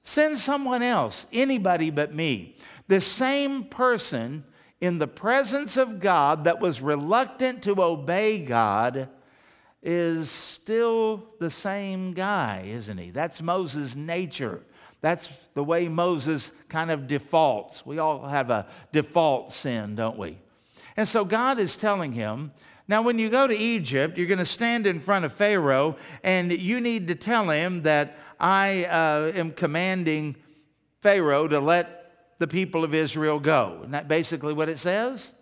send 0.02 0.36
someone 0.38 0.82
else, 0.82 1.26
anybody 1.32 1.90
but 1.90 2.14
me. 2.14 2.56
The 2.86 3.00
same 3.00 3.64
person 3.64 4.44
in 4.80 4.98
the 4.98 5.06
presence 5.06 5.78
of 5.78 6.00
God 6.00 6.44
that 6.44 6.60
was 6.60 6.82
reluctant 6.82 7.62
to 7.62 7.82
obey 7.82 8.38
God 8.38 9.08
is 9.84 10.30
still 10.30 11.22
the 11.38 11.50
same 11.50 12.14
guy, 12.14 12.64
isn't 12.66 12.96
he? 12.96 13.10
That's 13.10 13.42
Moses' 13.42 13.94
nature. 13.94 14.62
That's 15.02 15.28
the 15.52 15.62
way 15.62 15.88
Moses 15.88 16.50
kind 16.70 16.90
of 16.90 17.06
defaults. 17.06 17.84
We 17.84 17.98
all 17.98 18.26
have 18.26 18.50
a 18.50 18.66
default 18.92 19.52
sin, 19.52 19.94
don't 19.94 20.16
we? 20.16 20.38
And 20.96 21.06
so 21.06 21.24
God 21.24 21.58
is 21.58 21.76
telling 21.76 22.12
him, 22.12 22.52
now, 22.86 23.00
when 23.00 23.18
you 23.18 23.30
go 23.30 23.46
to 23.46 23.56
Egypt, 23.56 24.18
you're 24.18 24.26
going 24.26 24.38
to 24.38 24.44
stand 24.44 24.86
in 24.86 25.00
front 25.00 25.24
of 25.24 25.32
Pharaoh 25.32 25.96
and 26.22 26.52
you 26.52 26.80
need 26.80 27.08
to 27.08 27.14
tell 27.14 27.48
him 27.48 27.82
that 27.82 28.18
I 28.38 28.84
uh, 28.84 29.32
am 29.34 29.52
commanding 29.52 30.36
Pharaoh 31.00 31.48
to 31.48 31.60
let 31.60 32.36
the 32.38 32.46
people 32.46 32.84
of 32.84 32.94
Israel 32.94 33.40
go. 33.40 33.78
Isn't 33.80 33.92
that 33.92 34.06
basically 34.06 34.52
what 34.52 34.68
it 34.68 34.78
says? 34.78 35.32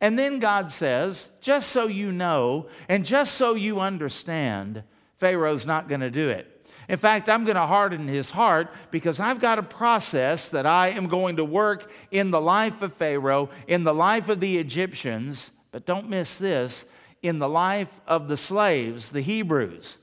And 0.00 0.18
then 0.18 0.38
God 0.38 0.70
says, 0.70 1.28
just 1.40 1.70
so 1.70 1.86
you 1.86 2.10
know 2.10 2.66
and 2.88 3.04
just 3.04 3.34
so 3.34 3.54
you 3.54 3.80
understand, 3.80 4.82
Pharaoh's 5.18 5.66
not 5.66 5.88
going 5.88 6.00
to 6.00 6.10
do 6.10 6.30
it. 6.30 6.46
In 6.88 6.96
fact, 6.96 7.28
I'm 7.28 7.44
going 7.44 7.56
to 7.56 7.66
harden 7.66 8.08
his 8.08 8.30
heart 8.30 8.72
because 8.90 9.20
I've 9.20 9.40
got 9.40 9.58
a 9.58 9.62
process 9.62 10.48
that 10.48 10.66
I 10.66 10.88
am 10.88 11.06
going 11.06 11.36
to 11.36 11.44
work 11.44 11.90
in 12.10 12.30
the 12.30 12.40
life 12.40 12.82
of 12.82 12.94
Pharaoh, 12.94 13.50
in 13.68 13.84
the 13.84 13.94
life 13.94 14.28
of 14.28 14.40
the 14.40 14.58
Egyptians, 14.58 15.50
but 15.70 15.86
don't 15.86 16.08
miss 16.08 16.36
this, 16.36 16.84
in 17.22 17.38
the 17.38 17.48
life 17.48 18.00
of 18.08 18.26
the 18.26 18.36
slaves, 18.36 19.10
the 19.10 19.20
Hebrews. 19.20 19.98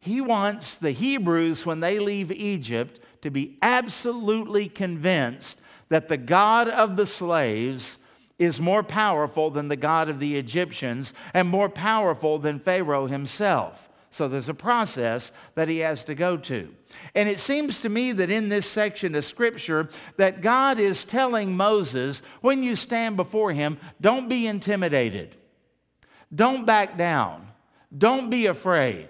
He 0.00 0.20
wants 0.20 0.76
the 0.76 0.92
Hebrews, 0.92 1.66
when 1.66 1.80
they 1.80 1.98
leave 1.98 2.32
Egypt, 2.32 3.00
to 3.22 3.30
be 3.30 3.58
absolutely 3.60 4.68
convinced 4.68 5.60
that 5.88 6.08
the 6.08 6.16
God 6.16 6.68
of 6.68 6.96
the 6.96 7.06
slaves 7.06 7.98
is 8.38 8.60
more 8.60 8.82
powerful 8.82 9.50
than 9.50 9.68
the 9.68 9.76
God 9.76 10.08
of 10.08 10.20
the 10.20 10.36
Egyptians 10.36 11.12
and 11.34 11.48
more 11.48 11.68
powerful 11.68 12.38
than 12.38 12.60
Pharaoh 12.60 13.06
himself. 13.06 13.88
So 14.10 14.26
there's 14.26 14.48
a 14.48 14.54
process 14.54 15.32
that 15.54 15.68
he 15.68 15.78
has 15.78 16.04
to 16.04 16.14
go 16.14 16.36
to. 16.38 16.74
And 17.14 17.28
it 17.28 17.40
seems 17.40 17.80
to 17.80 17.88
me 17.88 18.12
that 18.12 18.30
in 18.30 18.48
this 18.48 18.66
section 18.66 19.14
of 19.14 19.24
scripture 19.24 19.88
that 20.16 20.40
God 20.40 20.78
is 20.78 21.04
telling 21.04 21.56
Moses 21.56 22.22
when 22.40 22.62
you 22.62 22.74
stand 22.74 23.16
before 23.16 23.52
him, 23.52 23.78
don't 24.00 24.28
be 24.28 24.46
intimidated. 24.46 25.36
Don't 26.34 26.64
back 26.64 26.96
down. 26.96 27.48
Don't 27.96 28.30
be 28.30 28.46
afraid. 28.46 29.08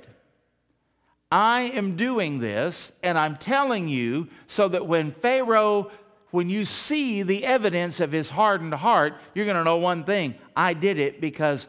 I 1.30 1.62
am 1.74 1.96
doing 1.96 2.38
this, 2.38 2.90
and 3.02 3.18
I'm 3.18 3.36
telling 3.36 3.88
you 3.88 4.28
so 4.46 4.68
that 4.68 4.86
when 4.86 5.12
Pharaoh, 5.12 5.90
when 6.30 6.48
you 6.48 6.64
see 6.64 7.22
the 7.22 7.44
evidence 7.44 8.00
of 8.00 8.12
his 8.12 8.30
hardened 8.30 8.74
heart, 8.74 9.14
you're 9.34 9.46
going 9.46 9.56
to 9.56 9.64
know 9.64 9.78
one 9.78 10.04
thing 10.04 10.34
I 10.56 10.74
did 10.74 10.98
it 10.98 11.20
because 11.20 11.68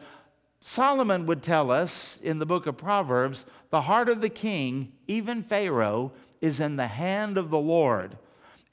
Solomon 0.60 1.26
would 1.26 1.42
tell 1.42 1.70
us 1.70 2.20
in 2.22 2.38
the 2.38 2.46
book 2.46 2.66
of 2.66 2.76
Proverbs 2.76 3.46
the 3.70 3.82
heart 3.82 4.08
of 4.08 4.20
the 4.20 4.28
king, 4.28 4.92
even 5.06 5.42
Pharaoh, 5.42 6.12
is 6.40 6.60
in 6.60 6.76
the 6.76 6.88
hand 6.88 7.38
of 7.38 7.50
the 7.50 7.58
Lord. 7.58 8.18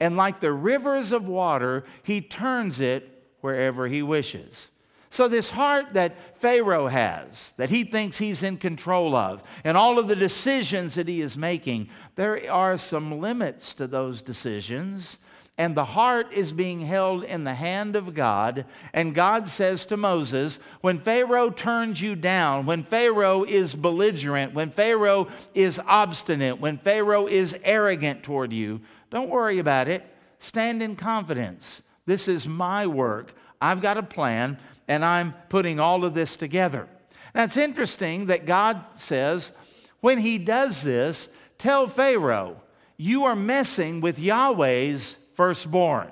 And 0.00 0.16
like 0.16 0.40
the 0.40 0.52
rivers 0.52 1.12
of 1.12 1.26
water, 1.26 1.84
he 2.02 2.20
turns 2.20 2.80
it 2.80 3.24
wherever 3.40 3.88
he 3.88 4.02
wishes. 4.02 4.70
So, 5.10 5.26
this 5.26 5.48
heart 5.48 5.94
that 5.94 6.38
Pharaoh 6.38 6.88
has, 6.88 7.54
that 7.56 7.70
he 7.70 7.84
thinks 7.84 8.18
he's 8.18 8.42
in 8.42 8.58
control 8.58 9.16
of, 9.16 9.42
and 9.64 9.74
all 9.76 9.98
of 9.98 10.06
the 10.06 10.16
decisions 10.16 10.96
that 10.96 11.08
he 11.08 11.22
is 11.22 11.36
making, 11.36 11.88
there 12.14 12.50
are 12.52 12.76
some 12.76 13.18
limits 13.18 13.72
to 13.74 13.86
those 13.86 14.20
decisions. 14.20 15.18
And 15.58 15.74
the 15.74 15.84
heart 15.84 16.32
is 16.32 16.52
being 16.52 16.80
held 16.82 17.24
in 17.24 17.42
the 17.42 17.54
hand 17.54 17.96
of 17.96 18.14
God. 18.14 18.64
And 18.92 19.12
God 19.14 19.48
says 19.48 19.84
to 19.86 19.96
Moses, 19.96 20.60
when 20.80 21.00
Pharaoh 21.00 21.50
turns 21.50 22.00
you 22.00 22.14
down, 22.14 22.64
when 22.64 22.84
Pharaoh 22.84 23.42
is 23.42 23.74
belligerent, 23.74 24.54
when 24.54 24.70
Pharaoh 24.70 25.28
is 25.54 25.80
obstinate, 25.84 26.60
when 26.60 26.78
Pharaoh 26.78 27.26
is 27.26 27.56
arrogant 27.64 28.22
toward 28.22 28.52
you, 28.52 28.80
don't 29.10 29.28
worry 29.28 29.58
about 29.58 29.88
it. 29.88 30.06
Stand 30.38 30.80
in 30.80 30.94
confidence. 30.94 31.82
This 32.06 32.28
is 32.28 32.46
my 32.46 32.86
work. 32.86 33.34
I've 33.60 33.82
got 33.82 33.98
a 33.98 34.02
plan 34.02 34.58
and 34.86 35.04
I'm 35.04 35.34
putting 35.48 35.80
all 35.80 36.04
of 36.04 36.14
this 36.14 36.36
together. 36.36 36.88
Now, 37.34 37.44
it's 37.44 37.56
interesting 37.56 38.26
that 38.26 38.46
God 38.46 38.82
says, 38.94 39.52
when 40.00 40.18
He 40.18 40.38
does 40.38 40.82
this, 40.82 41.28
tell 41.58 41.86
Pharaoh, 41.86 42.62
you 42.96 43.24
are 43.24 43.36
messing 43.36 44.00
with 44.00 44.18
Yahweh's 44.18 45.17
firstborn. 45.38 46.08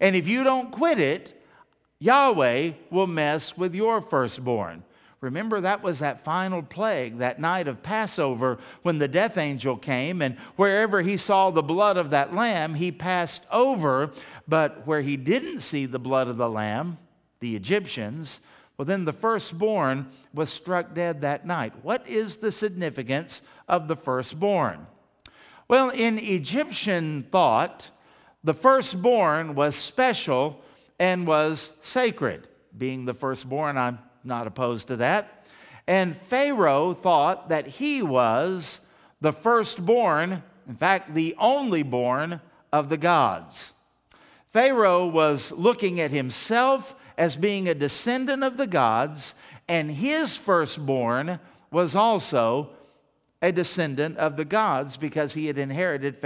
And 0.00 0.14
if 0.14 0.28
you 0.28 0.44
don't 0.44 0.70
quit 0.70 1.00
it, 1.00 1.42
Yahweh 1.98 2.70
will 2.88 3.08
mess 3.08 3.56
with 3.56 3.74
your 3.74 4.00
firstborn. 4.00 4.84
Remember, 5.20 5.60
that 5.60 5.82
was 5.82 5.98
that 5.98 6.22
final 6.22 6.62
plague, 6.62 7.18
that 7.18 7.40
night 7.40 7.66
of 7.66 7.82
Passover, 7.82 8.58
when 8.82 9.00
the 9.00 9.08
death 9.08 9.36
angel 9.36 9.76
came, 9.76 10.22
and 10.22 10.38
wherever 10.54 11.02
he 11.02 11.16
saw 11.16 11.50
the 11.50 11.64
blood 11.64 11.96
of 11.96 12.10
that 12.10 12.32
lamb, 12.32 12.74
he 12.74 12.92
passed 12.92 13.42
over. 13.50 14.12
But 14.46 14.86
where 14.86 15.00
he 15.00 15.16
didn't 15.16 15.60
see 15.60 15.84
the 15.84 15.98
blood 15.98 16.28
of 16.28 16.36
the 16.36 16.48
lamb, 16.48 16.96
the 17.40 17.56
Egyptians, 17.56 18.40
well, 18.78 18.86
then 18.86 19.04
the 19.04 19.12
firstborn 19.12 20.06
was 20.32 20.48
struck 20.48 20.94
dead 20.94 21.22
that 21.22 21.44
night. 21.44 21.72
What 21.82 22.06
is 22.06 22.36
the 22.36 22.52
significance 22.52 23.42
of 23.68 23.88
the 23.88 23.96
firstborn? 23.96 24.86
Well, 25.66 25.90
in 25.90 26.20
Egyptian 26.20 27.26
thought, 27.32 27.90
the 28.42 28.54
firstborn 28.54 29.54
was 29.54 29.74
special 29.74 30.60
and 30.98 31.26
was 31.26 31.70
sacred. 31.82 32.48
Being 32.76 33.04
the 33.04 33.14
firstborn, 33.14 33.76
I'm 33.76 33.98
not 34.24 34.46
opposed 34.46 34.88
to 34.88 34.96
that. 34.96 35.46
And 35.86 36.16
Pharaoh 36.16 36.94
thought 36.94 37.48
that 37.48 37.66
he 37.66 38.02
was 38.02 38.80
the 39.20 39.32
firstborn, 39.32 40.42
in 40.68 40.76
fact, 40.76 41.14
the 41.14 41.34
only 41.38 41.82
born 41.82 42.40
of 42.72 42.88
the 42.88 42.96
gods. 42.96 43.74
Pharaoh 44.48 45.06
was 45.06 45.52
looking 45.52 46.00
at 46.00 46.10
himself 46.10 46.94
as 47.18 47.36
being 47.36 47.68
a 47.68 47.74
descendant 47.74 48.42
of 48.42 48.56
the 48.56 48.66
gods, 48.66 49.34
and 49.68 49.90
his 49.90 50.36
firstborn 50.36 51.38
was 51.70 51.94
also 51.94 52.70
a 53.42 53.52
descendant 53.52 54.16
of 54.16 54.36
the 54.36 54.44
gods 54.44 54.96
because 54.96 55.34
he 55.34 55.46
had 55.46 55.58
inherited 55.58 56.16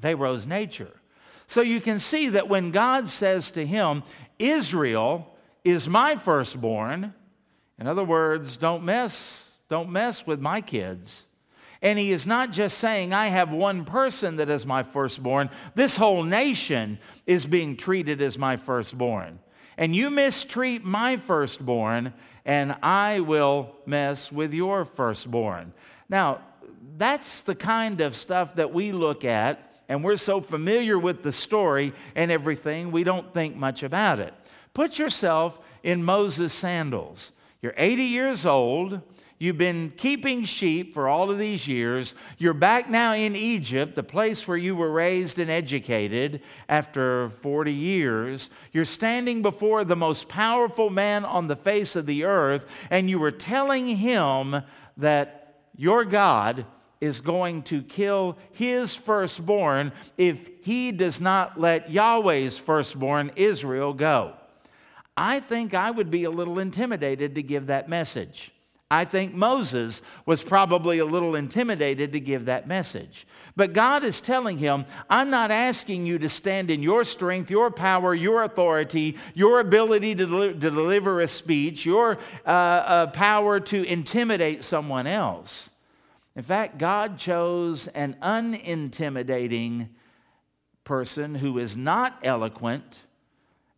Pharaoh's 0.00 0.46
nature. 0.46 0.92
So 1.48 1.60
you 1.60 1.80
can 1.80 1.98
see 1.98 2.30
that 2.30 2.48
when 2.48 2.70
God 2.70 3.08
says 3.08 3.50
to 3.52 3.64
him, 3.64 4.02
Israel 4.38 5.34
is 5.64 5.88
my 5.88 6.16
firstborn, 6.16 7.14
in 7.78 7.86
other 7.86 8.04
words, 8.04 8.56
don't 8.56 8.84
mess, 8.84 9.50
don't 9.68 9.90
mess 9.90 10.26
with 10.26 10.40
my 10.40 10.60
kids. 10.60 11.24
And 11.82 11.98
he 11.98 12.10
is 12.10 12.26
not 12.26 12.52
just 12.52 12.78
saying, 12.78 13.12
I 13.12 13.26
have 13.26 13.50
one 13.50 13.84
person 13.84 14.36
that 14.36 14.48
is 14.48 14.64
my 14.64 14.82
firstborn. 14.82 15.50
This 15.74 15.96
whole 15.96 16.22
nation 16.22 16.98
is 17.26 17.44
being 17.44 17.76
treated 17.76 18.22
as 18.22 18.38
my 18.38 18.56
firstborn. 18.56 19.38
And 19.76 19.94
you 19.94 20.08
mistreat 20.08 20.84
my 20.84 21.18
firstborn, 21.18 22.14
and 22.46 22.76
I 22.82 23.20
will 23.20 23.74
mess 23.84 24.32
with 24.32 24.54
your 24.54 24.84
firstborn. 24.86 25.74
Now, 26.08 26.40
that's 26.96 27.42
the 27.42 27.54
kind 27.54 28.00
of 28.00 28.16
stuff 28.16 28.54
that 28.54 28.72
we 28.72 28.92
look 28.92 29.24
at, 29.24 29.65
and 29.88 30.02
we're 30.02 30.16
so 30.16 30.40
familiar 30.40 30.98
with 30.98 31.22
the 31.22 31.32
story 31.32 31.92
and 32.14 32.30
everything, 32.30 32.90
we 32.90 33.04
don't 33.04 33.32
think 33.32 33.56
much 33.56 33.82
about 33.82 34.18
it. 34.18 34.34
Put 34.74 34.98
yourself 34.98 35.58
in 35.82 36.04
Moses' 36.04 36.52
sandals. 36.52 37.32
You're 37.62 37.74
80 37.76 38.04
years 38.04 38.46
old. 38.46 39.00
You've 39.38 39.58
been 39.58 39.92
keeping 39.96 40.44
sheep 40.44 40.94
for 40.94 41.08
all 41.08 41.30
of 41.30 41.38
these 41.38 41.68
years. 41.68 42.14
You're 42.38 42.54
back 42.54 42.88
now 42.88 43.12
in 43.12 43.36
Egypt, 43.36 43.94
the 43.94 44.02
place 44.02 44.48
where 44.48 44.56
you 44.56 44.74
were 44.74 44.90
raised 44.90 45.38
and 45.38 45.50
educated 45.50 46.40
after 46.70 47.28
40 47.42 47.72
years. 47.72 48.50
You're 48.72 48.86
standing 48.86 49.42
before 49.42 49.84
the 49.84 49.96
most 49.96 50.28
powerful 50.28 50.88
man 50.88 51.26
on 51.26 51.48
the 51.48 51.56
face 51.56 51.96
of 51.96 52.06
the 52.06 52.24
earth, 52.24 52.64
and 52.88 53.10
you 53.10 53.18
were 53.18 53.30
telling 53.30 53.88
him 53.96 54.62
that 54.96 55.58
your 55.76 56.06
God 56.06 56.64
is 57.00 57.20
going 57.20 57.62
to 57.64 57.82
kill 57.82 58.36
his 58.52 58.94
firstborn 58.94 59.92
if 60.16 60.48
he 60.62 60.92
does 60.92 61.20
not 61.20 61.60
let 61.60 61.90
Yahweh's 61.90 62.58
firstborn, 62.58 63.32
Israel, 63.36 63.92
go. 63.92 64.34
I 65.16 65.40
think 65.40 65.74
I 65.74 65.90
would 65.90 66.10
be 66.10 66.24
a 66.24 66.30
little 66.30 66.58
intimidated 66.58 67.34
to 67.36 67.42
give 67.42 67.68
that 67.68 67.88
message. 67.88 68.52
I 68.88 69.04
think 69.04 69.34
Moses 69.34 70.00
was 70.26 70.42
probably 70.42 70.98
a 70.98 71.04
little 71.04 71.34
intimidated 71.34 72.12
to 72.12 72.20
give 72.20 72.44
that 72.44 72.68
message. 72.68 73.26
But 73.56 73.72
God 73.72 74.04
is 74.04 74.20
telling 74.20 74.58
him, 74.58 74.84
I'm 75.10 75.28
not 75.28 75.50
asking 75.50 76.06
you 76.06 76.18
to 76.20 76.28
stand 76.28 76.70
in 76.70 76.84
your 76.84 77.02
strength, 77.02 77.50
your 77.50 77.72
power, 77.72 78.14
your 78.14 78.44
authority, 78.44 79.16
your 79.34 79.58
ability 79.58 80.14
to, 80.16 80.26
to 80.26 80.54
deliver 80.54 81.20
a 81.20 81.26
speech, 81.26 81.84
your 81.84 82.18
uh, 82.46 82.50
uh, 82.50 83.06
power 83.08 83.58
to 83.58 83.82
intimidate 83.82 84.62
someone 84.62 85.08
else. 85.08 85.70
In 86.36 86.42
fact, 86.42 86.76
God 86.78 87.18
chose 87.18 87.88
an 87.88 88.16
unintimidating 88.22 89.88
person 90.84 91.34
who 91.34 91.58
is 91.58 91.76
not 91.76 92.18
eloquent. 92.22 93.00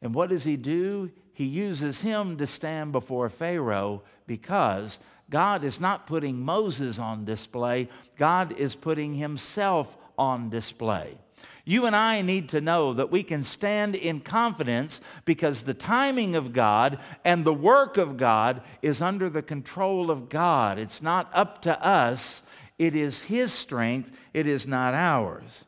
And 0.02 0.12
what 0.12 0.28
does 0.28 0.44
he 0.44 0.56
do? 0.56 1.10
He 1.32 1.44
uses 1.44 2.00
him 2.00 2.36
to 2.38 2.46
stand 2.46 2.90
before 2.90 3.28
Pharaoh 3.28 4.02
because 4.26 4.98
God 5.30 5.62
is 5.62 5.78
not 5.80 6.08
putting 6.08 6.40
Moses 6.40 6.98
on 6.98 7.24
display, 7.24 7.88
God 8.16 8.58
is 8.58 8.74
putting 8.74 9.14
himself 9.14 9.96
on 10.18 10.50
display. 10.50 11.16
You 11.64 11.84
and 11.84 11.94
I 11.94 12.22
need 12.22 12.48
to 12.50 12.62
know 12.62 12.94
that 12.94 13.10
we 13.10 13.22
can 13.22 13.44
stand 13.44 13.94
in 13.94 14.20
confidence 14.20 15.02
because 15.26 15.62
the 15.62 15.74
timing 15.74 16.34
of 16.34 16.54
God 16.54 16.98
and 17.26 17.44
the 17.44 17.52
work 17.52 17.98
of 17.98 18.16
God 18.16 18.62
is 18.80 19.02
under 19.02 19.28
the 19.28 19.42
control 19.42 20.10
of 20.10 20.30
God. 20.30 20.78
It's 20.78 21.02
not 21.02 21.30
up 21.34 21.60
to 21.62 21.86
us, 21.86 22.42
it 22.78 22.94
is 22.94 23.22
His 23.22 23.52
strength, 23.52 24.10
it 24.32 24.46
is 24.46 24.66
not 24.66 24.94
ours. 24.94 25.64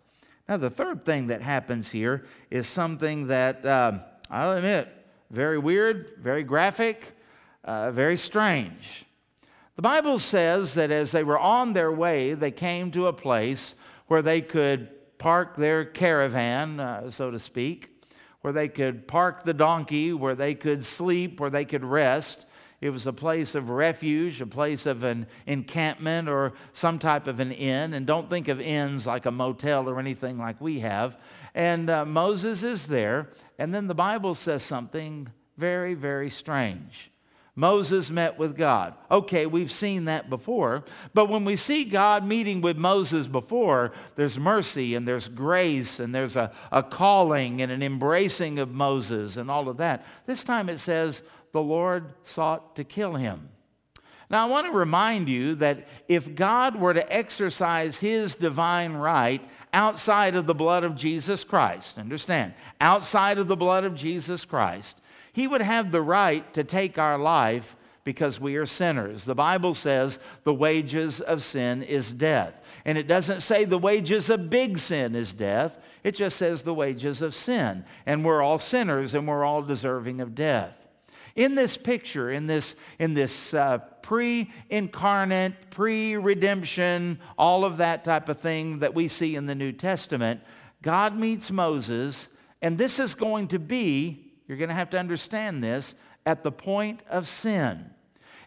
Now, 0.49 0.57
the 0.57 0.71
third 0.71 1.05
thing 1.05 1.29
that 1.29 1.43
happens 1.43 1.91
here 1.91 2.27
is 2.51 2.67
something 2.67 3.29
that 3.29 3.65
uh, 3.65 3.99
I'll 4.29 4.57
admit, 4.57 4.89
very 5.31 5.59
weird, 5.59 6.15
very 6.19 6.43
graphic, 6.43 7.17
uh, 7.65 7.93
very 7.93 8.17
strange. 8.17 9.05
The 9.77 9.83
Bible 9.83 10.19
says 10.19 10.75
that 10.75 10.91
as 10.91 11.13
they 11.13 11.25
were 11.25 11.39
on 11.39 11.73
their 11.73 11.93
way, 11.93 12.35
they 12.35 12.51
came 12.51 12.91
to 12.91 13.07
a 13.07 13.13
place 13.13 13.77
where 14.09 14.23
they 14.23 14.41
could 14.41 14.89
park 15.19 15.57
their 15.57 15.85
caravan, 15.85 16.81
uh, 16.81 17.11
so 17.11 17.31
to 17.31 17.39
speak, 17.39 17.91
where 18.41 18.53
they 18.53 18.69
could 18.69 19.07
park 19.07 19.45
the 19.45 19.55
donkey, 19.55 20.13
where 20.13 20.35
they 20.35 20.55
could 20.55 20.85
sleep, 20.85 21.39
where 21.39 21.51
they 21.51 21.65
could 21.65 21.85
rest. 21.85 22.47
It 22.81 22.91
was 22.91 23.07
a 23.07 23.13
place 23.13 23.55
of 23.55 23.69
refuge, 23.69 24.41
a 24.41 24.47
place 24.47 24.87
of 24.87 25.05
an 25.05 25.27
encampment 25.47 26.29
or 26.29 26.55
some 26.73 26.99
type 26.99 27.27
of 27.27 27.39
an 27.39 27.53
inn. 27.53 27.93
And 27.93 28.07
don't 28.07 28.31
think 28.31 28.49
of 28.49 28.59
inns 28.61 29.07
like 29.07 29.27
a 29.27 29.31
motel 29.31 29.89
or 29.89 29.99
anything 29.99 30.39
like 30.39 30.61
we 30.61 30.81
have. 30.81 31.19
And 31.55 31.91
uh, 31.91 32.07
Moses 32.07 32.63
is 32.63 32.87
there. 32.87 33.29
And 33.59 33.75
then 33.75 33.87
the 33.87 33.95
Bible 33.95 34.35
says 34.35 34.63
something 34.63 35.29
very, 35.59 35.93
very 35.93 36.31
strange. 36.31 37.11
Moses 37.55 38.11
met 38.11 38.39
with 38.39 38.57
God. 38.57 38.95
Okay, 39.11 39.45
we've 39.45 39.71
seen 39.71 40.07
that 40.07 40.31
before. 40.31 40.85
But 41.13 41.29
when 41.29 41.45
we 41.45 41.57
see 41.57 41.85
God 41.85 42.25
meeting 42.25 42.63
with 42.63 42.79
Moses 42.79 43.27
before, 43.27 43.93
there's 44.17 44.39
mercy 44.39 44.95
and 44.95 45.07
there's 45.07 45.29
grace 45.29 46.01
and 46.01 46.15
there's 46.15 46.37
a, 46.37 46.53
a 46.73 46.83
calling 46.83 47.61
and 47.61 47.71
an 47.71 47.83
embracing 47.83 48.59
of 48.59 48.71
Moses 48.71 49.37
and 49.37 49.51
all 49.51 49.69
of 49.69 49.77
that. 49.77 50.07
This 50.25 50.43
time 50.45 50.71
it 50.71 50.79
says, 50.79 51.23
the 51.53 51.63
Lord 51.63 52.13
sought 52.25 52.77
to 52.77 52.85
kill 52.85 53.15
him. 53.15 53.49
Now, 54.31 54.47
I 54.47 54.49
want 54.49 54.69
to 54.69 54.73
remind 54.73 55.29
you 55.29 55.57
that 55.57 55.89
if 56.07 56.37
God 56.37 56.77
were 56.77 56.95
to 56.95 57.13
exercise 57.13 57.99
his 57.99 58.37
divine 58.37 58.93
right 58.93 59.45
outside 59.73 60.37
of 60.37 60.47
the 60.47 60.55
blood 60.55 60.85
of 60.85 60.95
Jesus 60.95 61.43
Christ, 61.43 61.99
understand, 61.99 62.55
outside 62.81 63.39
of 63.39 63.49
the 63.49 63.57
blood 63.57 63.83
of 63.83 63.97
Jesus 63.97 64.45
Christ, 64.45 65.01
he 65.33 65.49
would 65.49 65.63
have 65.63 65.91
the 65.91 66.03
right 66.03 66.53
to 66.55 66.63
take 66.63 66.97
our 66.97 67.19
life 67.19 67.77
because 68.05 68.41
we 68.41 68.57
are 68.57 68.67
sinners. 68.67 69.25
The 69.25 69.35
Bible 69.35 69.75
says 69.75 70.19
the 70.45 70.55
wages 70.55 71.21
of 71.21 71.43
sin 71.43 71.83
is 71.83 72.13
death. 72.13 72.55
And 72.85 72.97
it 72.97 73.07
doesn't 73.07 73.41
say 73.41 73.65
the 73.65 73.79
wages 73.79 74.31
of 74.31 74.49
big 74.49 74.79
sin 74.79 75.15
is 75.15 75.33
death, 75.33 75.79
it 76.03 76.15
just 76.15 76.39
says 76.39 76.63
the 76.63 76.75
wages 76.75 77.21
of 77.21 77.35
sin. 77.35 77.85
And 78.07 78.25
we're 78.25 78.43
all 78.43 78.59
sinners 78.59 79.15
and 79.15 79.29
we're 79.29 79.45
all 79.45 79.63
deserving 79.63 80.21
of 80.21 80.35
death. 80.35 80.80
In 81.37 81.55
this 81.55 81.77
picture, 81.77 82.31
in 82.31 82.47
this, 82.47 82.77
in 82.99 83.15
this 83.15 83.55
uh, 83.55 83.79
pre 84.03 84.51
incarnate, 84.69 85.71
pre 85.71 86.17
redemption, 86.17 87.19
all 87.39 87.65
of 87.65 87.79
that 87.79 88.05
type 88.05 88.29
of 88.29 88.39
thing 88.39 88.81
that 88.81 88.95
we 88.95 89.09
see 89.09 89.37
in 89.37 89.47
the 89.47 89.55
New 89.55 89.73
Testament, 89.73 90.41
God 90.83 91.19
meets 91.19 91.51
Moses, 91.51 92.29
and 92.63 92.77
this 92.77 92.99
is 92.99 93.15
going 93.15 93.49
to 93.49 93.59
be, 93.59 94.33
you're 94.47 94.59
going 94.59 94.69
to 94.69 94.75
have 94.75 94.91
to 94.91 94.99
understand 94.99 95.63
this, 95.63 95.95
at 96.27 96.43
the 96.43 96.53
point 96.53 97.01
of 97.09 97.29
sin. 97.29 97.91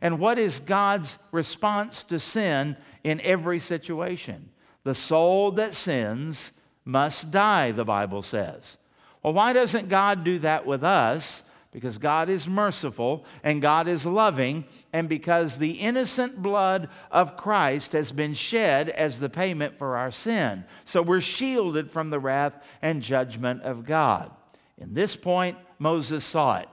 And 0.02 0.20
what 0.20 0.38
is 0.38 0.60
God's 0.60 1.18
response 1.32 2.04
to 2.06 2.20
sin 2.20 2.76
in 3.04 3.22
every 3.22 3.60
situation? 3.60 4.50
The 4.84 4.94
soul 4.94 5.52
that 5.54 5.74
sins 5.74 6.52
must 6.84 7.32
die, 7.32 7.72
the 7.72 7.86
Bible 7.86 8.22
says. 8.22 8.78
Well, 9.24 9.34
why 9.34 9.54
doesn't 9.54 9.88
God 9.88 10.26
do 10.26 10.40
that 10.40 10.66
with 10.66 10.84
us? 10.84 11.44
Because 11.74 11.98
God 11.98 12.30
is 12.30 12.48
merciful 12.48 13.26
and 13.44 13.62
God 13.62 13.88
is 13.88 14.06
loving, 14.06 14.64
and 14.94 15.10
because 15.10 15.58
the 15.58 15.72
innocent 15.72 16.42
blood 16.42 16.88
of 17.12 17.36
Christ 17.36 17.92
has 17.94 18.12
been 18.12 18.36
shed 18.36 18.90
as 18.90 19.20
the 19.20 19.30
payment 19.30 19.78
for 19.78 19.98
our 19.98 20.12
sin. 20.12 20.64
So 20.86 21.02
we're 21.02 21.20
shielded 21.20 21.92
from 21.92 22.12
the 22.12 22.20
wrath 22.20 22.54
and 22.82 23.02
judgment 23.02 23.64
of 23.64 23.86
God. 23.86 24.32
In 24.78 24.94
this 24.94 25.16
point, 25.16 25.58
Moses 25.80 26.24
saw 26.24 26.60
it. 26.60 26.70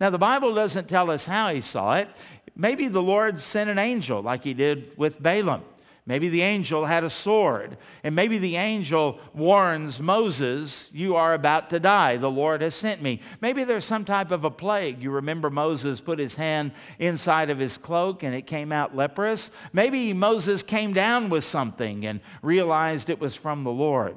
Now, 0.00 0.10
the 0.10 0.18
Bible 0.18 0.54
doesn't 0.54 0.88
tell 0.88 1.10
us 1.10 1.26
how 1.26 1.52
he 1.52 1.60
saw 1.60 1.94
it. 1.96 2.08
Maybe 2.56 2.88
the 2.88 3.02
Lord 3.02 3.38
sent 3.38 3.70
an 3.70 3.78
angel 3.78 4.20
like 4.20 4.44
he 4.44 4.54
did 4.54 4.96
with 4.98 5.22
Balaam. 5.22 5.62
Maybe 6.06 6.28
the 6.28 6.42
angel 6.42 6.86
had 6.86 7.04
a 7.04 7.10
sword. 7.10 7.76
And 8.02 8.14
maybe 8.14 8.38
the 8.38 8.56
angel 8.56 9.20
warns 9.34 10.00
Moses, 10.00 10.88
You 10.92 11.16
are 11.16 11.34
about 11.34 11.70
to 11.70 11.80
die. 11.80 12.16
The 12.16 12.30
Lord 12.30 12.62
has 12.62 12.74
sent 12.74 13.02
me. 13.02 13.20
Maybe 13.40 13.64
there's 13.64 13.84
some 13.84 14.04
type 14.04 14.30
of 14.30 14.44
a 14.44 14.50
plague. 14.50 15.02
You 15.02 15.10
remember 15.10 15.50
Moses 15.50 16.00
put 16.00 16.18
his 16.18 16.34
hand 16.34 16.72
inside 16.98 17.50
of 17.50 17.58
his 17.58 17.78
cloak 17.78 18.22
and 18.22 18.34
it 18.34 18.46
came 18.46 18.72
out 18.72 18.96
leprous. 18.96 19.50
Maybe 19.72 20.12
Moses 20.12 20.62
came 20.62 20.92
down 20.92 21.28
with 21.28 21.44
something 21.44 22.06
and 22.06 22.20
realized 22.42 23.10
it 23.10 23.20
was 23.20 23.34
from 23.34 23.64
the 23.64 23.70
Lord. 23.70 24.16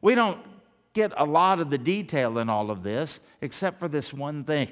We 0.00 0.14
don't 0.14 0.40
get 0.94 1.12
a 1.16 1.24
lot 1.24 1.60
of 1.60 1.70
the 1.70 1.78
detail 1.78 2.38
in 2.38 2.48
all 2.48 2.70
of 2.70 2.82
this, 2.82 3.20
except 3.40 3.78
for 3.78 3.88
this 3.88 4.12
one 4.12 4.44
thing. 4.44 4.70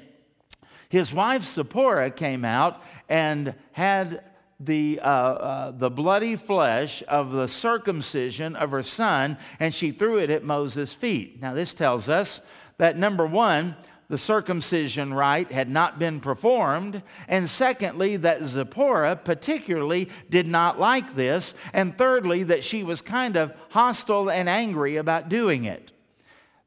His 0.89 1.13
wife 1.13 1.43
Zipporah 1.43 2.11
came 2.11 2.45
out 2.45 2.81
and 3.09 3.53
had 3.71 4.23
the, 4.59 4.99
uh, 5.03 5.07
uh, 5.07 5.71
the 5.71 5.89
bloody 5.89 6.35
flesh 6.35 7.03
of 7.07 7.31
the 7.31 7.47
circumcision 7.47 8.55
of 8.55 8.71
her 8.71 8.83
son, 8.83 9.37
and 9.59 9.73
she 9.73 9.91
threw 9.91 10.17
it 10.17 10.29
at 10.29 10.43
Moses' 10.43 10.93
feet. 10.93 11.41
Now, 11.41 11.53
this 11.53 11.73
tells 11.73 12.09
us 12.09 12.41
that 12.77 12.97
number 12.97 13.25
one, 13.25 13.75
the 14.09 14.17
circumcision 14.17 15.13
rite 15.13 15.51
had 15.51 15.69
not 15.69 15.99
been 15.99 16.21
performed, 16.21 17.03
and 17.27 17.47
secondly, 17.47 18.15
that 18.17 18.45
Zipporah 18.45 19.17
particularly 19.17 20.09
did 20.29 20.47
not 20.47 20.79
like 20.79 21.15
this, 21.15 21.53
and 21.73 21.97
thirdly, 21.97 22.43
that 22.43 22.63
she 22.63 22.83
was 22.83 23.01
kind 23.01 23.35
of 23.35 23.53
hostile 23.69 24.31
and 24.31 24.47
angry 24.47 24.95
about 24.95 25.29
doing 25.29 25.65
it. 25.65 25.91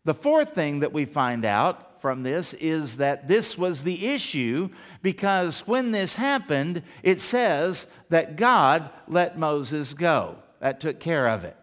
The 0.05 0.15
fourth 0.15 0.55
thing 0.55 0.81
that 0.81 0.93
we 0.93 1.07
find 1.07 1.45
from 2.01 2.23
this 2.23 2.55
is 2.55 2.97
that 2.97 3.29
this 3.29 3.57
was 3.59 3.83
the 3.83 4.07
issue 4.07 4.69
because 5.03 5.61
when 5.61 5.91
this 5.91 6.15
happened, 6.15 6.83
it 7.03 7.21
says 7.21 7.87
that 8.09 8.37
God 8.37 8.91
let 9.09 9.39
Moses 9.39 9.95
go. 9.95 10.37
That 10.61 10.81
took 10.81 11.01
care 11.01 11.29
of 11.29 11.45
it. 11.45 11.57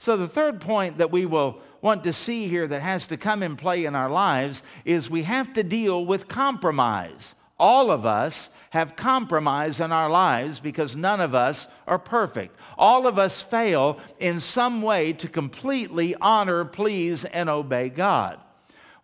So, 0.00 0.16
the 0.16 0.28
third 0.28 0.60
point 0.60 0.98
that 0.98 1.10
we 1.10 1.26
will 1.26 1.60
want 1.80 2.04
to 2.04 2.12
see 2.12 2.46
here 2.46 2.68
that 2.68 2.82
has 2.82 3.08
to 3.08 3.16
come 3.16 3.42
in 3.42 3.56
play 3.56 3.84
in 3.84 3.96
our 3.96 4.10
lives 4.10 4.62
is 4.84 5.10
we 5.10 5.24
have 5.24 5.52
to 5.54 5.64
deal 5.64 6.06
with 6.06 6.28
compromise. 6.28 7.34
All 7.58 7.90
of 7.90 8.06
us 8.06 8.50
have 8.70 8.94
compromise 8.94 9.80
in 9.80 9.90
our 9.90 10.08
lives 10.08 10.60
because 10.60 10.94
none 10.94 11.20
of 11.20 11.34
us 11.34 11.66
are 11.88 11.98
perfect. 11.98 12.56
All 12.76 13.08
of 13.08 13.18
us 13.18 13.42
fail 13.42 13.98
in 14.20 14.38
some 14.38 14.82
way 14.82 15.12
to 15.14 15.26
completely 15.26 16.14
honor, 16.20 16.64
please, 16.64 17.24
and 17.24 17.48
obey 17.48 17.88
God. 17.88 18.38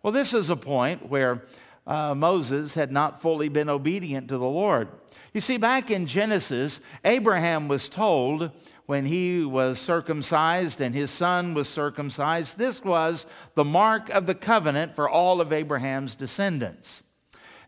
Well, 0.05 0.11
this 0.11 0.35
is 0.35 0.51
a 0.51 0.55
point 0.55 1.09
where 1.09 1.45
uh, 1.87 2.13
Moses 2.13 2.75
had 2.75 2.91
not 2.91 3.23
fully 3.23 3.49
been 3.49 3.69
obedient 3.69 4.27
to 4.27 4.37
the 4.37 4.45
Lord. 4.45 4.87
You 5.33 5.41
see, 5.41 5.57
back 5.57 5.89
in 5.89 6.05
Genesis, 6.05 6.79
Abraham 7.03 7.67
was 7.67 7.89
told 7.89 8.51
when 8.85 9.07
he 9.07 9.43
was 9.43 9.79
circumcised 9.79 10.79
and 10.79 10.93
his 10.93 11.09
son 11.09 11.55
was 11.55 11.67
circumcised, 11.67 12.59
this 12.59 12.83
was 12.83 13.25
the 13.55 13.63
mark 13.63 14.11
of 14.11 14.27
the 14.27 14.35
covenant 14.35 14.95
for 14.95 15.09
all 15.09 15.41
of 15.41 15.51
Abraham's 15.51 16.13
descendants. 16.15 17.01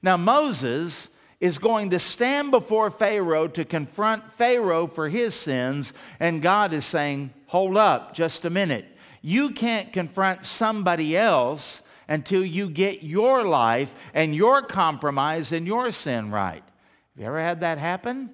Now, 0.03 0.15
Moses 0.15 1.09
is 1.39 1.57
going 1.57 1.89
to 1.89 1.97
stand 1.97 2.51
before 2.51 2.91
Pharaoh 2.91 3.47
to 3.47 3.65
confront 3.65 4.29
Pharaoh 4.29 4.85
for 4.85 5.09
his 5.09 5.33
sins, 5.33 5.91
and 6.19 6.43
God 6.43 6.71
is 6.71 6.85
saying, 6.85 7.33
Hold 7.47 7.77
up, 7.77 8.13
just 8.13 8.45
a 8.45 8.51
minute. 8.51 8.85
You 9.23 9.53
can't 9.53 9.91
confront 9.91 10.45
somebody 10.45 11.17
else 11.17 11.81
until 12.07 12.43
you 12.43 12.69
get 12.69 13.03
your 13.03 13.45
life 13.45 13.93
and 14.13 14.35
your 14.35 14.61
compromise 14.61 15.51
and 15.51 15.67
your 15.67 15.91
sin 15.91 16.31
right. 16.31 16.63
Have 16.63 17.21
you 17.21 17.25
ever 17.25 17.39
had 17.39 17.61
that 17.61 17.77
happen? 17.77 18.29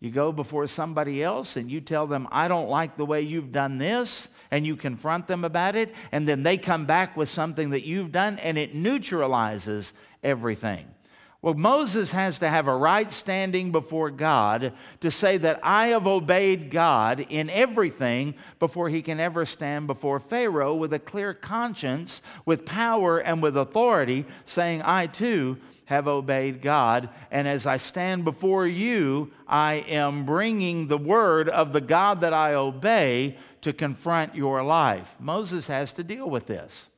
You 0.00 0.10
go 0.10 0.32
before 0.32 0.66
somebody 0.66 1.22
else 1.22 1.56
and 1.56 1.70
you 1.70 1.80
tell 1.80 2.06
them, 2.06 2.28
I 2.30 2.48
don't 2.48 2.68
like 2.68 2.96
the 2.96 3.06
way 3.06 3.22
you've 3.22 3.52
done 3.52 3.78
this, 3.78 4.28
and 4.50 4.66
you 4.66 4.76
confront 4.76 5.26
them 5.26 5.44
about 5.44 5.76
it, 5.76 5.94
and 6.12 6.28
then 6.28 6.42
they 6.42 6.58
come 6.58 6.84
back 6.84 7.16
with 7.16 7.28
something 7.28 7.70
that 7.70 7.86
you've 7.86 8.12
done, 8.12 8.38
and 8.38 8.58
it 8.58 8.74
neutralizes 8.74 9.94
everything. 10.22 10.86
Well, 11.44 11.52
Moses 11.52 12.10
has 12.12 12.38
to 12.38 12.48
have 12.48 12.68
a 12.68 12.74
right 12.74 13.12
standing 13.12 13.70
before 13.70 14.10
God 14.10 14.72
to 15.00 15.10
say 15.10 15.36
that 15.36 15.60
I 15.62 15.88
have 15.88 16.06
obeyed 16.06 16.70
God 16.70 17.26
in 17.28 17.50
everything 17.50 18.36
before 18.58 18.88
he 18.88 19.02
can 19.02 19.20
ever 19.20 19.44
stand 19.44 19.86
before 19.86 20.18
Pharaoh 20.20 20.74
with 20.74 20.94
a 20.94 20.98
clear 20.98 21.34
conscience, 21.34 22.22
with 22.46 22.64
power, 22.64 23.18
and 23.18 23.42
with 23.42 23.58
authority, 23.58 24.24
saying, 24.46 24.80
I 24.86 25.06
too 25.06 25.58
have 25.84 26.08
obeyed 26.08 26.62
God. 26.62 27.10
And 27.30 27.46
as 27.46 27.66
I 27.66 27.76
stand 27.76 28.24
before 28.24 28.66
you, 28.66 29.30
I 29.46 29.84
am 29.86 30.24
bringing 30.24 30.88
the 30.88 30.96
word 30.96 31.50
of 31.50 31.74
the 31.74 31.82
God 31.82 32.22
that 32.22 32.32
I 32.32 32.54
obey 32.54 33.36
to 33.60 33.74
confront 33.74 34.34
your 34.34 34.62
life. 34.62 35.14
Moses 35.20 35.66
has 35.66 35.92
to 35.92 36.04
deal 36.04 36.30
with 36.30 36.46
this. 36.46 36.88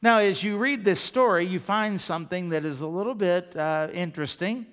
Now, 0.00 0.18
as 0.18 0.44
you 0.44 0.58
read 0.58 0.84
this 0.84 1.00
story, 1.00 1.44
you 1.46 1.58
find 1.58 2.00
something 2.00 2.50
that 2.50 2.64
is 2.64 2.80
a 2.80 2.86
little 2.86 3.14
bit 3.14 3.56
uh, 3.56 3.88
interesting. 3.92 4.66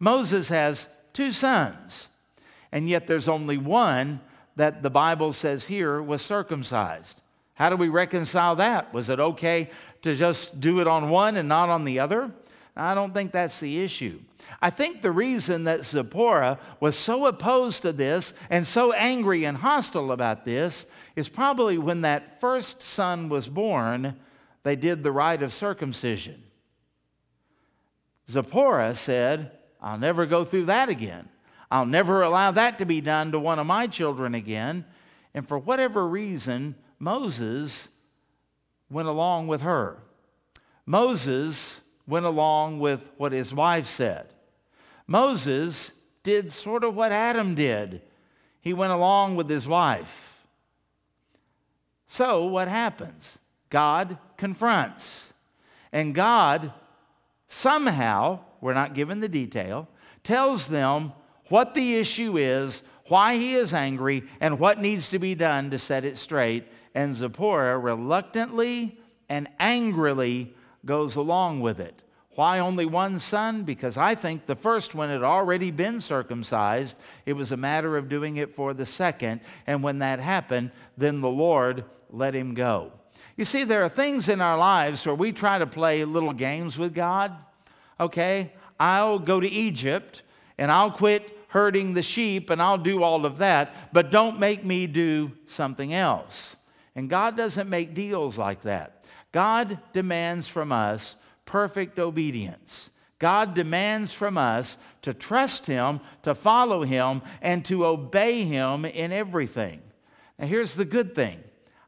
Moses 0.00 0.48
has 0.48 0.88
two 1.12 1.30
sons, 1.30 2.08
and 2.72 2.88
yet 2.88 3.06
there's 3.06 3.28
only 3.28 3.58
one 3.58 4.20
that 4.56 4.82
the 4.82 4.90
Bible 4.90 5.32
says 5.32 5.66
here 5.66 6.02
was 6.02 6.20
circumcised. 6.20 7.22
How 7.54 7.70
do 7.70 7.76
we 7.76 7.88
reconcile 7.88 8.56
that? 8.56 8.92
Was 8.92 9.08
it 9.08 9.20
okay 9.20 9.70
to 10.02 10.14
just 10.14 10.60
do 10.60 10.80
it 10.80 10.88
on 10.88 11.10
one 11.10 11.36
and 11.36 11.48
not 11.48 11.68
on 11.68 11.84
the 11.84 12.00
other? 12.00 12.32
I 12.76 12.94
don't 12.94 13.14
think 13.14 13.32
that's 13.32 13.60
the 13.60 13.82
issue. 13.82 14.20
I 14.60 14.68
think 14.70 15.00
the 15.00 15.10
reason 15.10 15.64
that 15.64 15.86
Zipporah 15.86 16.58
was 16.80 16.94
so 16.94 17.26
opposed 17.26 17.82
to 17.82 17.92
this 17.92 18.34
and 18.50 18.66
so 18.66 18.92
angry 18.92 19.44
and 19.44 19.56
hostile 19.56 20.12
about 20.12 20.44
this 20.44 20.86
is 21.14 21.28
probably 21.28 21.78
when 21.78 22.02
that 22.02 22.40
first 22.40 22.82
son 22.82 23.30
was 23.30 23.46
born, 23.46 24.16
they 24.66 24.74
did 24.74 25.04
the 25.04 25.12
rite 25.12 25.44
of 25.44 25.52
circumcision. 25.52 26.42
Zipporah 28.28 28.96
said, 28.96 29.52
I'll 29.80 29.96
never 29.96 30.26
go 30.26 30.42
through 30.42 30.64
that 30.64 30.88
again. 30.88 31.28
I'll 31.70 31.86
never 31.86 32.22
allow 32.22 32.50
that 32.50 32.78
to 32.78 32.84
be 32.84 33.00
done 33.00 33.30
to 33.30 33.38
one 33.38 33.60
of 33.60 33.66
my 33.68 33.86
children 33.86 34.34
again. 34.34 34.84
And 35.34 35.46
for 35.46 35.56
whatever 35.56 36.04
reason, 36.08 36.74
Moses 36.98 37.86
went 38.90 39.06
along 39.06 39.46
with 39.46 39.60
her. 39.60 39.98
Moses 40.84 41.80
went 42.08 42.26
along 42.26 42.80
with 42.80 43.08
what 43.18 43.30
his 43.30 43.54
wife 43.54 43.86
said. 43.86 44.26
Moses 45.06 45.92
did 46.24 46.50
sort 46.50 46.82
of 46.82 46.96
what 46.96 47.12
Adam 47.12 47.54
did. 47.54 48.02
He 48.60 48.72
went 48.72 48.92
along 48.92 49.36
with 49.36 49.48
his 49.48 49.68
wife. 49.68 50.44
So, 52.08 52.46
what 52.46 52.66
happens? 52.66 53.38
God 53.70 54.18
confronts. 54.36 55.32
And 55.92 56.14
God 56.14 56.72
somehow, 57.48 58.40
we're 58.60 58.74
not 58.74 58.94
given 58.94 59.20
the 59.20 59.28
detail, 59.28 59.88
tells 60.24 60.68
them 60.68 61.12
what 61.48 61.74
the 61.74 61.94
issue 61.96 62.36
is, 62.36 62.82
why 63.06 63.36
he 63.36 63.54
is 63.54 63.72
angry, 63.72 64.24
and 64.40 64.58
what 64.58 64.80
needs 64.80 65.08
to 65.10 65.18
be 65.18 65.34
done 65.34 65.70
to 65.70 65.78
set 65.78 66.04
it 66.04 66.16
straight. 66.16 66.66
And 66.94 67.14
Zipporah 67.14 67.78
reluctantly 67.78 68.98
and 69.28 69.48
angrily 69.60 70.54
goes 70.84 71.16
along 71.16 71.60
with 71.60 71.80
it. 71.80 72.02
Why 72.36 72.58
only 72.58 72.84
one 72.84 73.18
son? 73.18 73.64
Because 73.64 73.96
I 73.96 74.14
think 74.14 74.44
the 74.44 74.56
first 74.56 74.94
one 74.94 75.08
had 75.08 75.22
already 75.22 75.70
been 75.70 76.00
circumcised. 76.00 76.98
It 77.24 77.32
was 77.32 77.50
a 77.50 77.56
matter 77.56 77.96
of 77.96 78.10
doing 78.10 78.36
it 78.36 78.54
for 78.54 78.74
the 78.74 78.84
second. 78.84 79.40
And 79.66 79.82
when 79.82 80.00
that 80.00 80.20
happened, 80.20 80.70
then 80.98 81.22
the 81.22 81.30
Lord 81.30 81.84
let 82.10 82.34
him 82.34 82.52
go. 82.52 82.92
You 83.36 83.44
see, 83.44 83.64
there 83.64 83.84
are 83.84 83.88
things 83.90 84.28
in 84.28 84.40
our 84.40 84.56
lives 84.56 85.04
where 85.04 85.14
we 85.14 85.32
try 85.32 85.58
to 85.58 85.66
play 85.66 86.04
little 86.04 86.32
games 86.32 86.78
with 86.78 86.94
God. 86.94 87.36
Okay, 88.00 88.52
I'll 88.80 89.18
go 89.18 89.40
to 89.40 89.48
Egypt 89.48 90.22
and 90.58 90.72
I'll 90.72 90.90
quit 90.90 91.36
herding 91.48 91.94
the 91.94 92.02
sheep 92.02 92.50
and 92.50 92.60
I'll 92.60 92.78
do 92.78 93.02
all 93.02 93.26
of 93.26 93.38
that, 93.38 93.92
but 93.92 94.10
don't 94.10 94.40
make 94.40 94.64
me 94.64 94.86
do 94.86 95.32
something 95.46 95.92
else. 95.92 96.56
And 96.94 97.10
God 97.10 97.36
doesn't 97.36 97.68
make 97.68 97.94
deals 97.94 98.38
like 98.38 98.62
that. 98.62 99.04
God 99.32 99.78
demands 99.92 100.48
from 100.48 100.72
us 100.72 101.16
perfect 101.44 101.98
obedience. 101.98 102.90
God 103.18 103.54
demands 103.54 104.12
from 104.12 104.36
us 104.36 104.78
to 105.02 105.14
trust 105.14 105.66
Him, 105.66 106.00
to 106.22 106.34
follow 106.34 106.82
Him, 106.82 107.22
and 107.40 107.64
to 107.66 107.86
obey 107.86 108.44
Him 108.44 108.84
in 108.84 109.12
everything. 109.12 109.80
Now, 110.38 110.46
here's 110.46 110.74
the 110.74 110.84
good 110.84 111.14
thing 111.14 111.42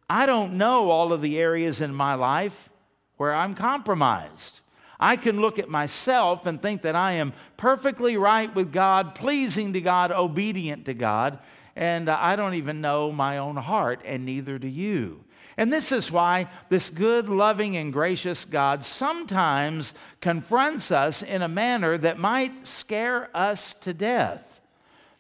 I 0.09 0.27
don't 0.27 0.55
know 0.55 0.91
all 0.91 1.13
of 1.13 1.21
the 1.21 1.39
areas 1.39 1.81
in 1.81 1.95
my 1.95 2.15
life 2.15 2.71
where 3.17 3.35
I'm 3.35 3.55
compromised. 3.55 4.61
I 5.01 5.17
can 5.17 5.41
look 5.41 5.59
at 5.59 5.69
myself 5.69 6.47
and 6.47 6.61
think 6.61 6.83
that 6.83 6.97
I 6.97 7.13
am 7.13 7.33
perfectly 7.57 8.17
right 8.17 8.53
with 8.53 8.73
God, 8.73 9.15
pleasing 9.15 9.73
to 9.75 9.81
God, 9.81 10.11
obedient 10.11 10.87
to 10.87 10.95
God, 10.95 11.39
and 11.77 12.09
I 12.09 12.35
don't 12.35 12.55
even 12.55 12.81
know 12.81 13.13
my 13.13 13.39
own 13.39 13.57
heart, 13.57 14.01
and 14.05 14.25
neither 14.25 14.59
do 14.59 14.67
you. 14.67 15.25
And 15.57 15.73
this 15.73 15.93
is 15.93 16.11
why 16.11 16.49
this 16.69 16.91
good, 16.91 17.29
loving, 17.29 17.77
and 17.77 17.93
gracious 17.93 18.45
God 18.45 18.83
sometimes 18.83 19.95
confronts 20.21 20.91
us 20.91 21.23
in 21.23 21.43
a 21.43 21.49
manner 21.49 21.99
that 21.99 22.19
might 22.19 22.67
scare 22.67 23.29
us 23.35 23.75
to 23.81 23.93
death. 23.93 24.61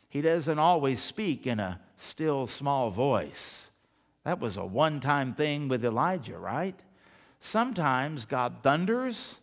He 0.09 0.21
doesn't 0.21 0.59
always 0.59 1.01
speak 1.01 1.47
in 1.47 1.61
a 1.61 1.81
still, 1.97 2.47
small 2.47 2.91
voice. 2.91 3.68
That 4.29 4.41
was 4.41 4.59
a 4.59 4.67
one 4.67 5.01
time 5.01 5.33
thing 5.33 5.69
with 5.69 5.87
Elijah, 5.87 6.37
right? 6.37 6.79
Sometimes 7.41 8.27
God 8.27 8.57
thunders, 8.63 9.39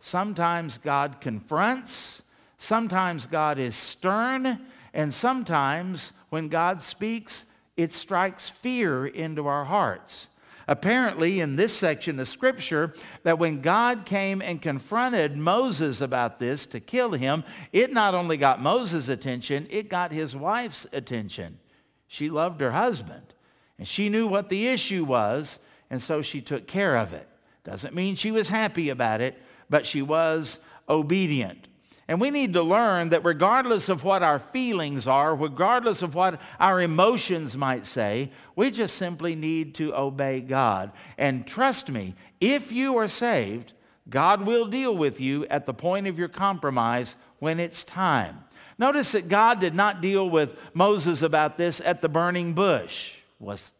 sometimes 0.00 0.76
God 0.76 1.20
confronts, 1.20 2.20
sometimes 2.58 3.28
God 3.28 3.60
is 3.60 3.76
stern, 3.76 4.58
and 4.92 5.14
sometimes 5.14 6.10
when 6.30 6.48
God 6.48 6.82
speaks, 6.82 7.44
it 7.76 7.92
strikes 7.92 8.48
fear 8.48 9.06
into 9.06 9.46
our 9.46 9.66
hearts. 9.66 10.26
Apparently, 10.66 11.38
in 11.38 11.54
this 11.54 11.72
section 11.72 12.18
of 12.18 12.26
Scripture, 12.26 12.92
that 13.22 13.38
when 13.38 13.60
God 13.60 14.04
came 14.04 14.42
and 14.42 14.60
confronted 14.60 15.36
Moses 15.36 16.00
about 16.00 16.40
this 16.40 16.66
to 16.66 16.80
kill 16.80 17.12
him, 17.12 17.44
it 17.72 17.92
not 17.92 18.16
only 18.16 18.36
got 18.36 18.60
Moses' 18.60 19.08
attention, 19.08 19.68
it 19.70 19.88
got 19.88 20.10
his 20.10 20.34
wife's 20.34 20.88
attention. 20.92 21.60
She 22.08 22.30
loved 22.30 22.60
her 22.60 22.72
husband, 22.72 23.33
and 23.78 23.88
she 23.88 24.08
knew 24.08 24.26
what 24.26 24.48
the 24.48 24.68
issue 24.68 25.04
was, 25.04 25.58
and 25.90 26.02
so 26.02 26.22
she 26.22 26.40
took 26.40 26.66
care 26.66 26.96
of 26.96 27.12
it. 27.12 27.28
Doesn't 27.64 27.94
mean 27.94 28.16
she 28.16 28.30
was 28.30 28.48
happy 28.48 28.90
about 28.90 29.20
it, 29.20 29.40
but 29.70 29.86
she 29.86 30.02
was 30.02 30.58
obedient. 30.88 31.68
And 32.06 32.20
we 32.20 32.30
need 32.30 32.52
to 32.52 32.62
learn 32.62 33.08
that 33.10 33.24
regardless 33.24 33.88
of 33.88 34.04
what 34.04 34.22
our 34.22 34.38
feelings 34.38 35.06
are, 35.06 35.34
regardless 35.34 36.02
of 36.02 36.14
what 36.14 36.38
our 36.60 36.82
emotions 36.82 37.56
might 37.56 37.86
say, 37.86 38.30
we 38.56 38.70
just 38.70 38.96
simply 38.96 39.34
need 39.34 39.74
to 39.76 39.94
obey 39.94 40.40
God. 40.40 40.92
And 41.16 41.46
trust 41.46 41.90
me, 41.90 42.14
if 42.42 42.72
you 42.72 42.98
are 42.98 43.08
saved, 43.08 43.72
God 44.10 44.42
will 44.42 44.66
deal 44.66 44.94
with 44.94 45.18
you 45.18 45.46
at 45.46 45.64
the 45.64 45.72
point 45.72 46.06
of 46.06 46.18
your 46.18 46.28
compromise 46.28 47.16
when 47.38 47.58
it's 47.58 47.84
time. 47.84 48.44
Notice 48.76 49.12
that 49.12 49.28
God 49.28 49.60
did 49.60 49.74
not 49.74 50.02
deal 50.02 50.28
with 50.28 50.58
Moses 50.74 51.22
about 51.22 51.56
this 51.56 51.80
at 51.80 52.02
the 52.02 52.08
burning 52.08 52.52
bush. 52.52 53.14
Was, 53.44 53.72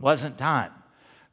wasn't 0.00 0.38
time. 0.38 0.72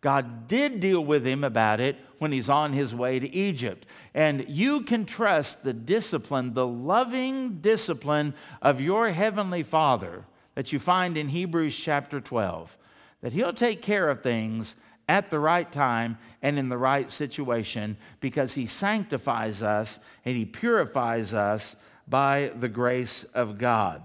God 0.02 0.48
did 0.48 0.80
deal 0.80 1.04
with 1.04 1.26
him 1.26 1.44
about 1.44 1.82
it 1.82 1.98
when 2.20 2.32
he's 2.32 2.50
on 2.50 2.72
his 2.72 2.96
way 2.96 3.20
to 3.20 3.30
Egypt. 3.30 3.86
And 4.14 4.46
you 4.48 4.82
can 4.84 5.06
trust 5.06 5.64
the 5.64 5.74
discipline, 5.74 6.54
the 6.54 6.68
loving 6.68 7.60
discipline 7.60 8.34
of 8.62 8.80
your 8.80 9.10
heavenly 9.10 9.64
Father 9.64 10.24
that 10.56 10.72
you 10.72 10.80
find 10.80 11.18
in 11.18 11.28
Hebrews 11.28 11.76
chapter 11.76 12.22
12, 12.22 12.78
that 13.22 13.34
he'll 13.34 13.54
take 13.54 13.82
care 13.82 14.10
of 14.10 14.24
things 14.24 14.76
at 15.10 15.30
the 15.30 15.40
right 15.40 15.70
time 15.70 16.18
and 16.42 16.58
in 16.60 16.70
the 16.70 16.78
right 16.78 17.12
situation 17.12 17.98
because 18.20 18.54
he 18.54 18.66
sanctifies 18.66 19.62
us 19.62 20.00
and 20.24 20.38
he 20.38 20.46
purifies 20.46 21.34
us 21.34 21.76
by 22.08 22.52
the 22.60 22.70
grace 22.70 23.26
of 23.34 23.58
God. 23.58 24.02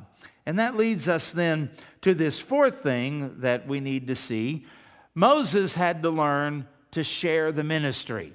And 0.46 0.58
that 0.58 0.76
leads 0.76 1.08
us 1.08 1.30
then 1.30 1.70
to 2.04 2.12
this 2.12 2.38
fourth 2.38 2.82
thing 2.82 3.40
that 3.40 3.66
we 3.66 3.80
need 3.80 4.08
to 4.08 4.14
see 4.14 4.66
Moses 5.14 5.74
had 5.74 6.02
to 6.02 6.10
learn 6.10 6.66
to 6.90 7.02
share 7.02 7.50
the 7.50 7.64
ministry. 7.64 8.34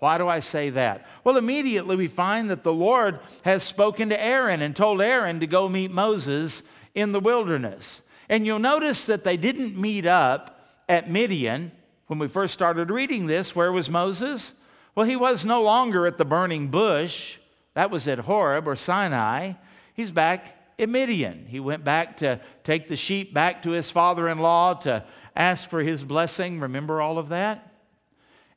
Why 0.00 0.18
do 0.18 0.28
I 0.28 0.40
say 0.40 0.68
that? 0.70 1.06
Well, 1.24 1.38
immediately 1.38 1.96
we 1.96 2.08
find 2.08 2.50
that 2.50 2.62
the 2.62 2.74
Lord 2.74 3.20
has 3.42 3.62
spoken 3.62 4.10
to 4.10 4.22
Aaron 4.22 4.60
and 4.60 4.76
told 4.76 5.00
Aaron 5.00 5.40
to 5.40 5.46
go 5.46 5.66
meet 5.66 5.90
Moses 5.90 6.62
in 6.94 7.12
the 7.12 7.20
wilderness. 7.20 8.02
And 8.28 8.44
you'll 8.44 8.58
notice 8.58 9.06
that 9.06 9.24
they 9.24 9.38
didn't 9.38 9.80
meet 9.80 10.04
up 10.04 10.68
at 10.86 11.10
Midian. 11.10 11.72
When 12.08 12.18
we 12.18 12.28
first 12.28 12.52
started 12.52 12.90
reading 12.90 13.26
this, 13.26 13.56
where 13.56 13.72
was 13.72 13.88
Moses? 13.88 14.52
Well, 14.94 15.06
he 15.06 15.16
was 15.16 15.46
no 15.46 15.62
longer 15.62 16.06
at 16.06 16.18
the 16.18 16.24
burning 16.26 16.68
bush. 16.68 17.38
That 17.72 17.90
was 17.90 18.08
at 18.08 18.18
Horeb 18.18 18.68
or 18.68 18.76
Sinai. 18.76 19.52
He's 19.94 20.10
back 20.10 20.55
at 20.78 20.88
Midian. 20.88 21.46
He 21.48 21.60
went 21.60 21.84
back 21.84 22.18
to 22.18 22.40
take 22.64 22.88
the 22.88 22.96
sheep 22.96 23.32
back 23.32 23.62
to 23.62 23.70
his 23.70 23.90
father 23.90 24.28
in 24.28 24.38
law 24.38 24.74
to 24.74 25.04
ask 25.34 25.68
for 25.68 25.82
his 25.82 26.04
blessing. 26.04 26.60
Remember 26.60 27.00
all 27.00 27.18
of 27.18 27.30
that? 27.30 27.72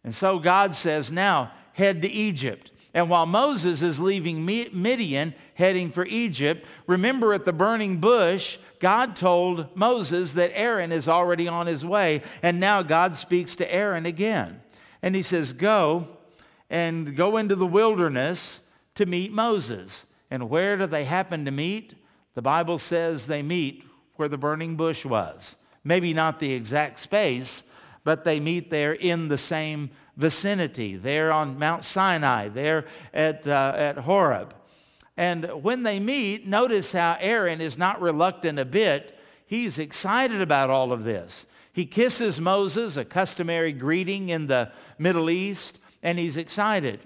And 0.03 0.13
so 0.13 0.39
God 0.39 0.73
says, 0.73 1.12
now 1.12 1.51
head 1.73 2.01
to 2.01 2.10
Egypt. 2.10 2.71
And 2.93 3.10
while 3.10 3.25
Moses 3.25 3.82
is 3.84 3.99
leaving 3.99 4.45
Midian, 4.45 5.36
heading 5.53 5.91
for 5.91 6.05
Egypt, 6.05 6.65
remember 6.88 7.34
at 7.34 7.45
the 7.45 7.53
burning 7.53 7.99
bush, 7.99 8.58
God 8.79 9.15
told 9.15 9.75
Moses 9.75 10.34
that 10.34 10.58
Aaron 10.58 10.91
is 10.91 11.08
already 11.08 11.47
on 11.47 11.67
his 11.67 11.86
way. 11.86 12.23
And 12.41 12.60
now 12.60 12.82
God 12.82 13.15
speaks 13.15 13.55
to 13.58 13.71
Aaron 13.71 14.05
again. 14.05 14.62
And 15.01 15.15
he 15.15 15.21
says, 15.21 15.53
Go 15.53 16.08
and 16.69 17.15
go 17.15 17.38
into 17.38 17.55
the 17.55 17.67
wilderness 17.67 18.62
to 18.95 19.05
meet 19.05 19.32
Moses. 19.32 20.05
And 20.32 20.49
where 20.49 20.75
do 20.77 20.88
they 20.88 21.05
happen 21.05 21.45
to 21.45 21.51
meet? 21.51 21.93
The 22.39 22.43
Bible 22.43 22.78
says 22.78 23.28
they 23.28 23.41
meet 23.41 23.84
where 24.15 24.30
the 24.30 24.38
burning 24.38 24.78
bush 24.78 25.04
was. 25.04 25.58
Maybe 25.84 26.13
not 26.13 26.39
the 26.39 26.54
exact 26.54 27.02
space, 27.02 27.65
but 28.06 28.23
they 28.23 28.39
meet 28.39 28.69
there 28.69 28.93
in 28.93 29.28
the 29.28 29.38
same 29.38 29.89
vicinity. 30.15 30.95
There 30.95 31.34
on 31.34 31.60
Mount 31.60 31.84
Sinai, 31.84 32.47
there 32.47 32.86
at, 33.13 33.45
uh, 33.45 33.73
at 33.75 33.97
Horeb. 33.97 34.56
And 35.17 35.52
when 35.63 35.84
they 35.84 35.99
meet, 35.99 36.47
notice 36.47 36.93
how 36.93 37.17
Aaron 37.19 37.60
is 37.60 37.78
not 37.78 38.02
reluctant 38.02 38.58
a 38.58 38.63
bit. 38.63 39.19
He's 39.45 39.78
excited 39.78 40.39
about 40.41 40.69
all 40.69 40.93
of 40.93 41.04
this. 41.04 41.45
He 41.73 41.86
kisses 41.86 42.39
Moses, 42.39 42.95
a 42.95 43.04
customary 43.04 43.73
greeting 43.73 44.30
in 44.30 44.47
the 44.47 44.71
Middle 44.97 45.30
East, 45.30 45.78
and 46.02 46.17
he's 46.17 46.38
excited. 46.38 47.02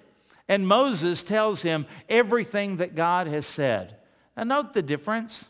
And 0.48 0.68
Moses 0.68 1.24
tells 1.24 1.64
him 1.64 1.88
everything 2.08 2.78
that 2.78 2.94
God 2.94 3.26
has 3.26 3.48
said. 3.48 3.98
Now, 4.36 4.44
note 4.44 4.74
the 4.74 4.82
difference. 4.82 5.50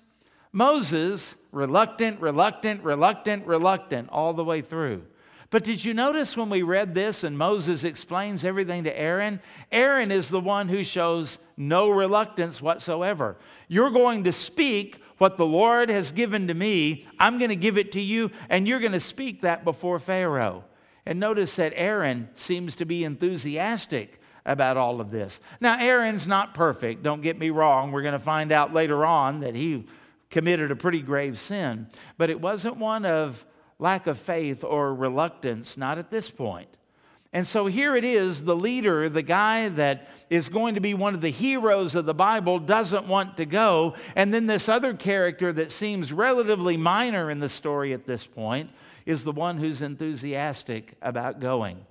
Moses, 0.51 1.35
reluctant, 1.51 2.19
reluctant, 2.19 2.83
reluctant, 2.83 3.45
reluctant, 3.45 4.09
all 4.11 4.33
the 4.33 4.43
way 4.43 4.61
through. 4.61 5.03
But 5.49 5.63
did 5.63 5.85
you 5.85 5.93
notice 5.93 6.35
when 6.35 6.49
we 6.49 6.63
read 6.63 6.95
this 6.95 7.23
and 7.23 7.37
Moses 7.37 7.83
explains 7.83 8.43
everything 8.43 8.85
to 8.85 8.99
Aaron? 8.99 9.39
Aaron 9.71 10.11
is 10.11 10.29
the 10.29 10.39
one 10.39 10.67
who 10.67 10.83
shows 10.83 11.37
no 11.55 11.89
reluctance 11.89 12.59
whatsoever. 12.59 13.37
You're 13.67 13.91
going 13.91 14.23
to 14.23 14.31
speak 14.31 14.99
what 15.19 15.37
the 15.37 15.45
Lord 15.45 15.89
has 15.89 16.11
given 16.11 16.47
to 16.47 16.55
me. 16.55 17.07
I'm 17.19 17.37
going 17.37 17.49
to 17.49 17.55
give 17.55 17.77
it 17.77 17.91
to 17.91 18.01
you, 18.01 18.31
and 18.49 18.67
you're 18.67 18.79
going 18.79 18.93
to 18.93 18.99
speak 18.99 19.41
that 19.41 19.63
before 19.63 19.99
Pharaoh. 19.99 20.63
And 21.05 21.19
notice 21.19 21.55
that 21.57 21.73
Aaron 21.75 22.29
seems 22.33 22.75
to 22.77 22.85
be 22.85 23.03
enthusiastic 23.03 24.19
about 24.45 24.77
all 24.77 24.99
of 24.99 25.11
this. 25.11 25.39
Now, 25.61 25.79
Aaron's 25.79 26.27
not 26.27 26.53
perfect, 26.53 27.03
don't 27.03 27.21
get 27.21 27.37
me 27.37 27.49
wrong. 27.49 27.91
We're 27.91 28.01
going 28.01 28.13
to 28.13 28.19
find 28.19 28.51
out 28.51 28.73
later 28.73 29.05
on 29.05 29.41
that 29.41 29.55
he 29.55 29.85
committed 30.29 30.71
a 30.71 30.75
pretty 30.75 31.01
grave 31.01 31.39
sin, 31.39 31.87
but 32.17 32.29
it 32.29 32.41
wasn't 32.41 32.77
one 32.77 33.05
of 33.05 33.45
lack 33.79 34.07
of 34.07 34.17
faith 34.17 34.63
or 34.63 34.93
reluctance, 34.93 35.77
not 35.77 35.97
at 35.97 36.09
this 36.09 36.29
point. 36.29 36.69
And 37.33 37.47
so 37.47 37.65
here 37.65 37.95
it 37.95 38.03
is 38.03 38.43
the 38.43 38.55
leader, 38.55 39.09
the 39.09 39.23
guy 39.23 39.67
that 39.69 40.07
is 40.29 40.49
going 40.49 40.75
to 40.75 40.81
be 40.81 40.93
one 40.93 41.15
of 41.15 41.21
the 41.21 41.31
heroes 41.31 41.95
of 41.95 42.05
the 42.05 42.13
Bible, 42.13 42.59
doesn't 42.59 43.07
want 43.07 43.37
to 43.37 43.45
go. 43.45 43.95
And 44.15 44.31
then 44.31 44.45
this 44.45 44.69
other 44.69 44.93
character 44.93 45.51
that 45.53 45.71
seems 45.71 46.13
relatively 46.13 46.77
minor 46.77 47.31
in 47.31 47.39
the 47.39 47.49
story 47.49 47.91
at 47.91 48.05
this 48.05 48.23
point 48.23 48.69
is 49.07 49.23
the 49.23 49.31
one 49.31 49.57
who's 49.57 49.81
enthusiastic 49.81 50.93
about 51.01 51.39
going. 51.39 51.85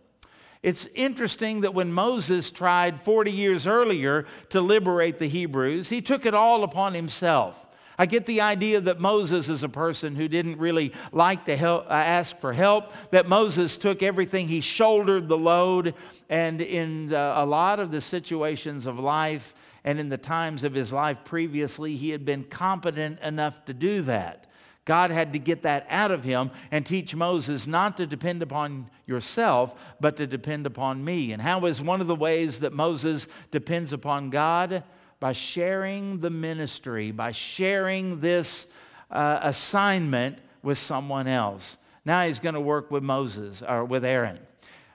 It's 0.62 0.88
interesting 0.94 1.62
that 1.62 1.74
when 1.74 1.92
Moses 1.92 2.50
tried 2.50 3.02
40 3.02 3.32
years 3.32 3.66
earlier 3.66 4.26
to 4.50 4.60
liberate 4.60 5.18
the 5.18 5.28
Hebrews, 5.28 5.88
he 5.88 6.00
took 6.00 6.24
it 6.24 6.34
all 6.34 6.62
upon 6.62 6.94
himself. 6.94 7.66
I 7.98 8.06
get 8.06 8.26
the 8.26 8.40
idea 8.40 8.80
that 8.80 9.00
Moses 9.00 9.48
is 9.48 9.62
a 9.62 9.68
person 9.68 10.16
who 10.16 10.28
didn't 10.28 10.58
really 10.58 10.92
like 11.10 11.44
to 11.44 11.56
help, 11.56 11.86
uh, 11.86 11.92
ask 11.92 12.38
for 12.38 12.52
help, 12.52 12.92
that 13.10 13.28
Moses 13.28 13.76
took 13.76 14.02
everything, 14.02 14.48
he 14.48 14.60
shouldered 14.60 15.28
the 15.28 15.36
load, 15.36 15.94
and 16.28 16.60
in 16.60 17.12
a 17.12 17.44
lot 17.44 17.80
of 17.80 17.90
the 17.90 18.00
situations 18.00 18.86
of 18.86 18.98
life 18.98 19.54
and 19.84 19.98
in 19.98 20.08
the 20.08 20.18
times 20.18 20.64
of 20.64 20.74
his 20.74 20.92
life 20.92 21.18
previously, 21.24 21.96
he 21.96 22.10
had 22.10 22.24
been 22.24 22.44
competent 22.44 23.20
enough 23.20 23.64
to 23.66 23.74
do 23.74 24.02
that. 24.02 24.46
God 24.84 25.10
had 25.10 25.32
to 25.32 25.38
get 25.38 25.62
that 25.62 25.86
out 25.88 26.10
of 26.10 26.24
him 26.24 26.50
and 26.70 26.84
teach 26.84 27.14
Moses 27.14 27.66
not 27.66 27.96
to 27.98 28.06
depend 28.06 28.42
upon 28.42 28.90
yourself, 29.12 29.74
but 30.00 30.16
to 30.16 30.26
depend 30.26 30.66
upon 30.66 31.04
me. 31.04 31.32
And 31.32 31.40
how 31.40 31.66
is 31.66 31.80
one 31.80 32.00
of 32.00 32.06
the 32.06 32.16
ways 32.16 32.60
that 32.60 32.72
Moses 32.72 33.28
depends 33.50 33.92
upon 33.92 34.30
God? 34.30 34.82
By 35.20 35.32
sharing 35.32 36.20
the 36.20 36.30
ministry, 36.30 37.12
by 37.12 37.30
sharing 37.30 38.20
this 38.20 38.66
uh, 39.10 39.38
assignment 39.42 40.38
with 40.62 40.78
someone 40.78 41.28
else. 41.28 41.76
Now 42.04 42.26
he's 42.26 42.40
going 42.40 42.54
to 42.56 42.60
work 42.60 42.90
with 42.90 43.02
Moses 43.02 43.62
or 43.62 43.84
with 43.84 44.04
Aaron. 44.04 44.40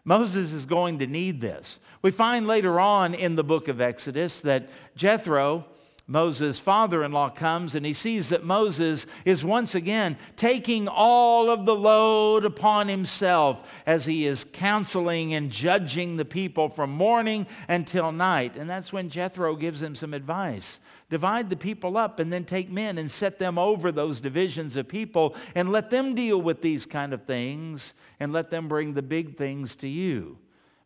Moses 0.04 0.52
is 0.52 0.66
going 0.66 1.00
to 1.00 1.08
need 1.08 1.40
this. 1.40 1.80
We 2.02 2.12
find 2.12 2.48
later 2.48 2.80
on 2.80 3.14
in 3.14 3.36
the 3.36 3.44
book 3.44 3.68
of 3.68 3.80
Exodus 3.80 4.42
that 4.42 4.70
Jethro, 4.96 5.66
Moses' 6.10 6.58
father 6.58 7.04
in 7.04 7.12
law 7.12 7.30
comes 7.30 7.76
and 7.76 7.86
he 7.86 7.92
sees 7.92 8.30
that 8.30 8.46
Moses 8.46 9.06
is 9.26 9.44
once 9.44 9.76
again 9.76 10.18
taking 10.38 10.88
all 10.88 11.50
of 11.50 11.66
the 11.66 11.76
load 11.76 12.46
upon 12.46 12.88
himself 12.88 13.62
as 13.86 14.06
he 14.06 14.26
is 14.26 14.46
counseling 14.54 15.34
and 15.34 15.52
judging 15.52 16.16
the 16.16 16.24
people 16.24 16.70
from 16.70 16.92
morning 16.92 17.46
until 17.68 18.14
night. 18.14 18.56
And 18.56 18.70
that's 18.70 18.94
when 18.94 19.10
Jethro 19.10 19.58
gives 19.58 19.82
him 19.82 19.96
some 19.96 20.14
advice. 20.14 20.80
Divide 21.10 21.50
the 21.50 21.58
people 21.58 21.98
up 21.98 22.20
and 22.20 22.32
then 22.32 22.46
take 22.46 22.72
men 22.72 22.98
and 22.98 23.12
set 23.12 23.38
them 23.38 23.58
over 23.58 23.92
those 23.92 24.22
divisions 24.22 24.78
of 24.78 24.88
people 24.88 25.36
and 25.56 25.74
let 25.74 25.90
them 25.90 26.16
deal 26.16 26.42
with 26.42 26.62
these 26.62 26.86
kind 26.86 27.14
of 27.14 27.24
things 27.24 27.94
and 28.22 28.32
let 28.32 28.50
them 28.50 28.70
bring 28.70 28.94
the 28.94 29.02
big 29.02 29.38
things 29.38 29.76
to 29.78 29.90
you. 29.90 30.38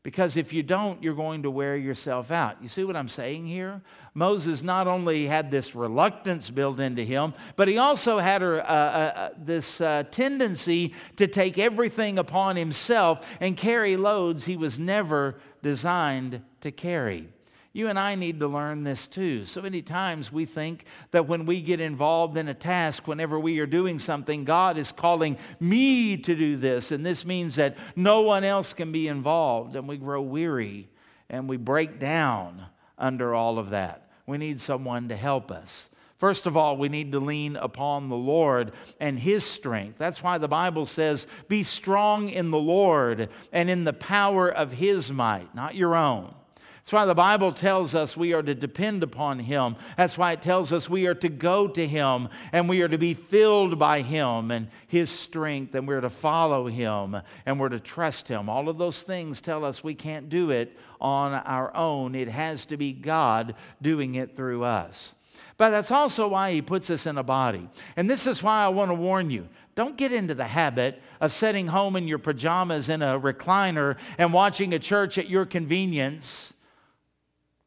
Because 0.03 0.35
if 0.35 0.51
you 0.51 0.63
don't, 0.63 1.03
you're 1.03 1.13
going 1.13 1.43
to 1.43 1.51
wear 1.51 1.77
yourself 1.77 2.31
out. 2.31 2.57
You 2.61 2.67
see 2.67 2.83
what 2.83 2.95
I'm 2.95 3.07
saying 3.07 3.45
here? 3.45 3.81
Moses 4.15 4.63
not 4.63 4.87
only 4.87 5.27
had 5.27 5.51
this 5.51 5.75
reluctance 5.75 6.49
built 6.49 6.79
into 6.79 7.03
him, 7.03 7.35
but 7.55 7.67
he 7.67 7.77
also 7.77 8.17
had 8.17 8.41
a, 8.41 8.73
a, 8.73 8.75
a, 8.77 9.31
this 9.37 9.79
uh, 9.79 10.03
tendency 10.09 10.95
to 11.17 11.27
take 11.27 11.59
everything 11.59 12.17
upon 12.17 12.55
himself 12.55 13.25
and 13.39 13.55
carry 13.55 13.95
loads 13.95 14.45
he 14.45 14.57
was 14.57 14.79
never 14.79 15.35
designed 15.61 16.41
to 16.61 16.71
carry. 16.71 17.29
You 17.73 17.87
and 17.87 17.97
I 17.97 18.15
need 18.15 18.41
to 18.41 18.47
learn 18.47 18.83
this 18.83 19.07
too. 19.07 19.45
So 19.45 19.61
many 19.61 19.81
times 19.81 20.29
we 20.31 20.45
think 20.45 20.83
that 21.11 21.27
when 21.27 21.45
we 21.45 21.61
get 21.61 21.79
involved 21.79 22.35
in 22.35 22.49
a 22.49 22.53
task, 22.53 23.07
whenever 23.07 23.39
we 23.39 23.59
are 23.59 23.65
doing 23.65 23.97
something, 23.97 24.43
God 24.43 24.77
is 24.77 24.91
calling 24.91 25.37
me 25.59 26.17
to 26.17 26.35
do 26.35 26.57
this. 26.57 26.91
And 26.91 27.05
this 27.05 27.25
means 27.25 27.55
that 27.55 27.77
no 27.95 28.21
one 28.21 28.43
else 28.43 28.73
can 28.73 28.91
be 28.91 29.07
involved. 29.07 29.77
And 29.77 29.87
we 29.87 29.95
grow 29.95 30.21
weary 30.21 30.89
and 31.29 31.47
we 31.47 31.55
break 31.55 31.97
down 31.97 32.65
under 32.97 33.33
all 33.33 33.57
of 33.57 33.69
that. 33.69 34.09
We 34.25 34.37
need 34.37 34.59
someone 34.59 35.07
to 35.07 35.15
help 35.15 35.49
us. 35.49 35.89
First 36.17 36.45
of 36.45 36.55
all, 36.57 36.77
we 36.77 36.89
need 36.89 37.13
to 37.13 37.19
lean 37.19 37.55
upon 37.55 38.09
the 38.09 38.15
Lord 38.15 38.73
and 38.99 39.17
His 39.17 39.45
strength. 39.45 39.97
That's 39.97 40.21
why 40.21 40.37
the 40.37 40.47
Bible 40.47 40.85
says, 40.85 41.25
Be 41.47 41.63
strong 41.63 42.29
in 42.29 42.51
the 42.51 42.59
Lord 42.59 43.29
and 43.51 43.69
in 43.69 43.85
the 43.85 43.93
power 43.93 44.47
of 44.47 44.73
His 44.73 45.09
might, 45.09 45.55
not 45.55 45.73
your 45.73 45.95
own. 45.95 46.35
That's 46.81 46.93
why 46.93 47.05
the 47.05 47.13
Bible 47.13 47.51
tells 47.51 47.93
us 47.93 48.17
we 48.17 48.33
are 48.33 48.41
to 48.41 48.55
depend 48.55 49.03
upon 49.03 49.37
Him. 49.37 49.75
That's 49.97 50.17
why 50.17 50.31
it 50.31 50.41
tells 50.41 50.73
us 50.73 50.89
we 50.89 51.05
are 51.05 51.13
to 51.15 51.29
go 51.29 51.67
to 51.67 51.87
Him 51.87 52.27
and 52.51 52.67
we 52.67 52.81
are 52.81 52.87
to 52.87 52.97
be 52.97 53.13
filled 53.13 53.77
by 53.77 54.01
Him 54.01 54.49
and 54.49 54.67
His 54.87 55.11
strength 55.11 55.75
and 55.75 55.87
we're 55.87 56.01
to 56.01 56.09
follow 56.09 56.65
Him 56.65 57.17
and 57.45 57.59
we're 57.59 57.69
to 57.69 57.79
trust 57.79 58.27
Him. 58.27 58.49
All 58.49 58.67
of 58.67 58.79
those 58.79 59.03
things 59.03 59.41
tell 59.41 59.63
us 59.63 59.83
we 59.83 59.93
can't 59.93 60.27
do 60.27 60.49
it 60.49 60.75
on 60.99 61.33
our 61.33 61.73
own. 61.75 62.15
It 62.15 62.29
has 62.29 62.65
to 62.65 62.77
be 62.77 62.93
God 62.93 63.53
doing 63.79 64.15
it 64.15 64.35
through 64.35 64.63
us. 64.63 65.13
But 65.57 65.69
that's 65.69 65.91
also 65.91 66.29
why 66.29 66.51
He 66.51 66.63
puts 66.63 66.89
us 66.89 67.05
in 67.05 67.19
a 67.19 67.23
body. 67.23 67.69
And 67.95 68.09
this 68.09 68.25
is 68.25 68.41
why 68.41 68.65
I 68.65 68.69
want 68.69 68.89
to 68.89 68.95
warn 68.95 69.29
you. 69.29 69.47
Don't 69.75 69.97
get 69.97 70.11
into 70.11 70.33
the 70.33 70.45
habit 70.45 70.99
of 71.21 71.31
sitting 71.31 71.67
home 71.67 71.95
in 71.95 72.07
your 72.07 72.17
pajamas 72.17 72.89
in 72.89 73.03
a 73.03 73.19
recliner 73.19 73.97
and 74.17 74.33
watching 74.33 74.73
a 74.73 74.79
church 74.79 75.19
at 75.19 75.29
your 75.29 75.45
convenience 75.45 76.53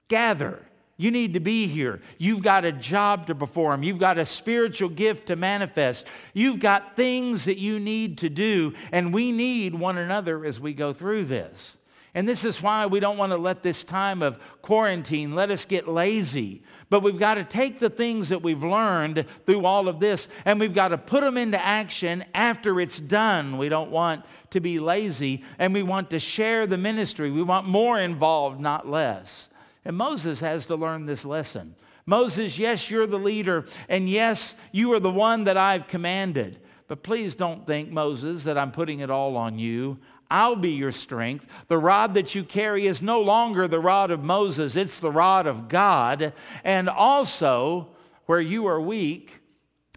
gather. 0.08 0.60
You 0.96 1.10
need 1.10 1.34
to 1.34 1.40
be 1.40 1.66
here. 1.66 2.00
You've 2.18 2.42
got 2.42 2.64
a 2.64 2.70
job 2.70 3.26
to 3.26 3.34
perform. 3.34 3.82
You've 3.82 3.98
got 3.98 4.16
a 4.16 4.24
spiritual 4.24 4.88
gift 4.88 5.26
to 5.26 5.36
manifest. 5.36 6.06
You've 6.32 6.60
got 6.60 6.94
things 6.94 7.46
that 7.46 7.58
you 7.58 7.80
need 7.80 8.18
to 8.18 8.28
do, 8.28 8.74
and 8.92 9.12
we 9.12 9.32
need 9.32 9.74
one 9.74 9.98
another 9.98 10.44
as 10.44 10.60
we 10.60 10.72
go 10.72 10.92
through 10.92 11.24
this. 11.24 11.76
And 12.16 12.28
this 12.28 12.44
is 12.44 12.62
why 12.62 12.86
we 12.86 13.00
don't 13.00 13.18
want 13.18 13.32
to 13.32 13.36
let 13.36 13.64
this 13.64 13.82
time 13.82 14.22
of 14.22 14.38
quarantine 14.62 15.34
let 15.34 15.50
us 15.50 15.64
get 15.64 15.88
lazy. 15.88 16.62
But 16.88 17.00
we've 17.00 17.18
got 17.18 17.34
to 17.34 17.44
take 17.44 17.80
the 17.80 17.90
things 17.90 18.28
that 18.28 18.40
we've 18.40 18.62
learned 18.62 19.26
through 19.46 19.66
all 19.66 19.88
of 19.88 19.98
this 19.98 20.28
and 20.44 20.60
we've 20.60 20.72
got 20.72 20.88
to 20.88 20.98
put 20.98 21.22
them 21.22 21.36
into 21.36 21.60
action 21.60 22.24
after 22.32 22.80
it's 22.80 23.00
done. 23.00 23.58
We 23.58 23.68
don't 23.68 23.90
want 23.90 24.24
to 24.50 24.60
be 24.60 24.78
lazy 24.78 25.42
and 25.58 25.74
we 25.74 25.82
want 25.82 26.10
to 26.10 26.20
share 26.20 26.68
the 26.68 26.78
ministry. 26.78 27.32
We 27.32 27.42
want 27.42 27.66
more 27.66 27.98
involved, 27.98 28.60
not 28.60 28.88
less. 28.88 29.48
And 29.84 29.96
Moses 29.96 30.40
has 30.40 30.66
to 30.66 30.76
learn 30.76 31.06
this 31.06 31.24
lesson. 31.24 31.74
Moses, 32.06 32.58
yes, 32.58 32.90
you're 32.90 33.06
the 33.06 33.18
leader, 33.18 33.64
and 33.88 34.08
yes, 34.08 34.54
you 34.72 34.92
are 34.92 35.00
the 35.00 35.10
one 35.10 35.44
that 35.44 35.56
I've 35.56 35.88
commanded. 35.88 36.60
But 36.86 37.02
please 37.02 37.34
don't 37.34 37.66
think, 37.66 37.90
Moses, 37.90 38.44
that 38.44 38.58
I'm 38.58 38.72
putting 38.72 39.00
it 39.00 39.10
all 39.10 39.36
on 39.36 39.58
you. 39.58 39.98
I'll 40.30 40.56
be 40.56 40.72
your 40.72 40.92
strength. 40.92 41.46
The 41.68 41.78
rod 41.78 42.14
that 42.14 42.34
you 42.34 42.44
carry 42.44 42.86
is 42.86 43.00
no 43.00 43.20
longer 43.20 43.68
the 43.68 43.80
rod 43.80 44.10
of 44.10 44.22
Moses, 44.22 44.76
it's 44.76 45.00
the 45.00 45.10
rod 45.10 45.46
of 45.46 45.68
God. 45.68 46.32
And 46.62 46.88
also, 46.88 47.88
where 48.26 48.40
you 48.40 48.66
are 48.66 48.80
weak, 48.80 49.40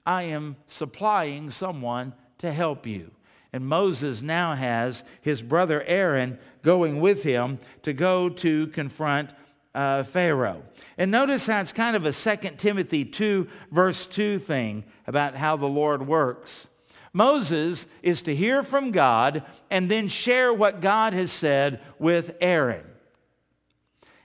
I 0.06 0.24
am 0.24 0.56
supplying 0.68 1.52
someone 1.52 2.14
to 2.38 2.54
help 2.54 2.86
you. 2.86 3.12
And 3.52 3.68
Moses 3.68 4.22
now 4.22 4.56
has 4.56 5.04
his 5.22 5.42
brother 5.42 5.84
Aaron 5.84 6.38
going 6.62 7.00
with 7.00 7.24
him 7.24 7.60
to 7.84 7.94
go 7.94 8.30
to 8.30 8.68
confront 8.68 9.32
uh, 9.74 10.04
Pharaoh. 10.04 10.64
And 10.98 11.12
notice 11.12 11.48
how 11.48 11.60
it's 11.62 11.74
kind 11.74 11.96
of 11.96 12.06
a 12.06 12.12
2 12.12 12.50
Timothy 12.58 13.06
2, 13.06 13.48
verse 13.72 14.08
2 14.08 14.40
thing 14.40 14.84
about 15.06 15.36
how 15.36 15.56
the 15.56 15.68
Lord 15.68 16.08
works. 16.08 16.68
Moses 17.14 17.88
is 18.04 18.22
to 18.24 18.36
hear 18.36 18.64
from 18.64 18.92
God 18.92 19.44
and 19.72 19.90
then 19.90 20.08
share 20.08 20.54
what 20.54 20.82
God 20.82 21.14
has 21.14 21.32
said 21.32 21.82
with 22.00 22.36
Aaron. 22.42 22.86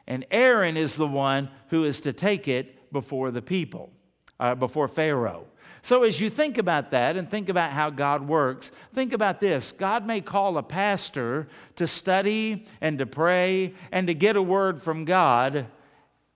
And 0.06 0.26
Aaron 0.30 0.76
is 0.76 0.96
the 0.96 1.06
one 1.06 1.48
who 1.68 1.84
is 1.84 2.00
to 2.02 2.12
take 2.12 2.48
it 2.48 2.92
before 2.92 3.30
the 3.30 3.42
people, 3.42 3.90
uh, 4.38 4.54
before 4.54 4.88
Pharaoh. 4.88 5.46
So, 5.84 6.04
as 6.04 6.20
you 6.20 6.30
think 6.30 6.58
about 6.58 6.92
that 6.92 7.16
and 7.16 7.28
think 7.28 7.48
about 7.48 7.72
how 7.72 7.90
God 7.90 8.28
works, 8.28 8.70
think 8.94 9.12
about 9.12 9.40
this 9.40 9.72
God 9.72 10.06
may 10.06 10.20
call 10.20 10.56
a 10.56 10.62
pastor 10.62 11.48
to 11.76 11.88
study 11.88 12.64
and 12.80 12.98
to 12.98 13.06
pray 13.06 13.74
and 13.90 14.06
to 14.06 14.14
get 14.14 14.36
a 14.36 14.42
word 14.42 14.80
from 14.80 15.04
God 15.04 15.66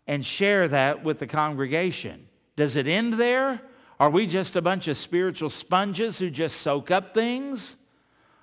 and 0.08 0.26
share 0.26 0.66
that 0.68 1.04
with 1.04 1.20
the 1.20 1.28
congregation. 1.28 2.26
Does 2.56 2.74
it 2.74 2.88
end 2.88 3.14
there? 3.14 3.60
Are 4.00 4.10
we 4.10 4.26
just 4.26 4.56
a 4.56 4.62
bunch 4.62 4.88
of 4.88 4.96
spiritual 4.96 5.50
sponges 5.50 6.18
who 6.18 6.28
just 6.28 6.60
soak 6.60 6.90
up 6.90 7.14
things? 7.14 7.76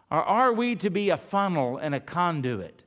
Or 0.09 0.23
are 0.23 0.53
we 0.53 0.75
to 0.77 0.89
be 0.89 1.09
a 1.09 1.17
funnel 1.17 1.77
and 1.77 1.93
a 1.93 1.99
conduit? 1.99 2.83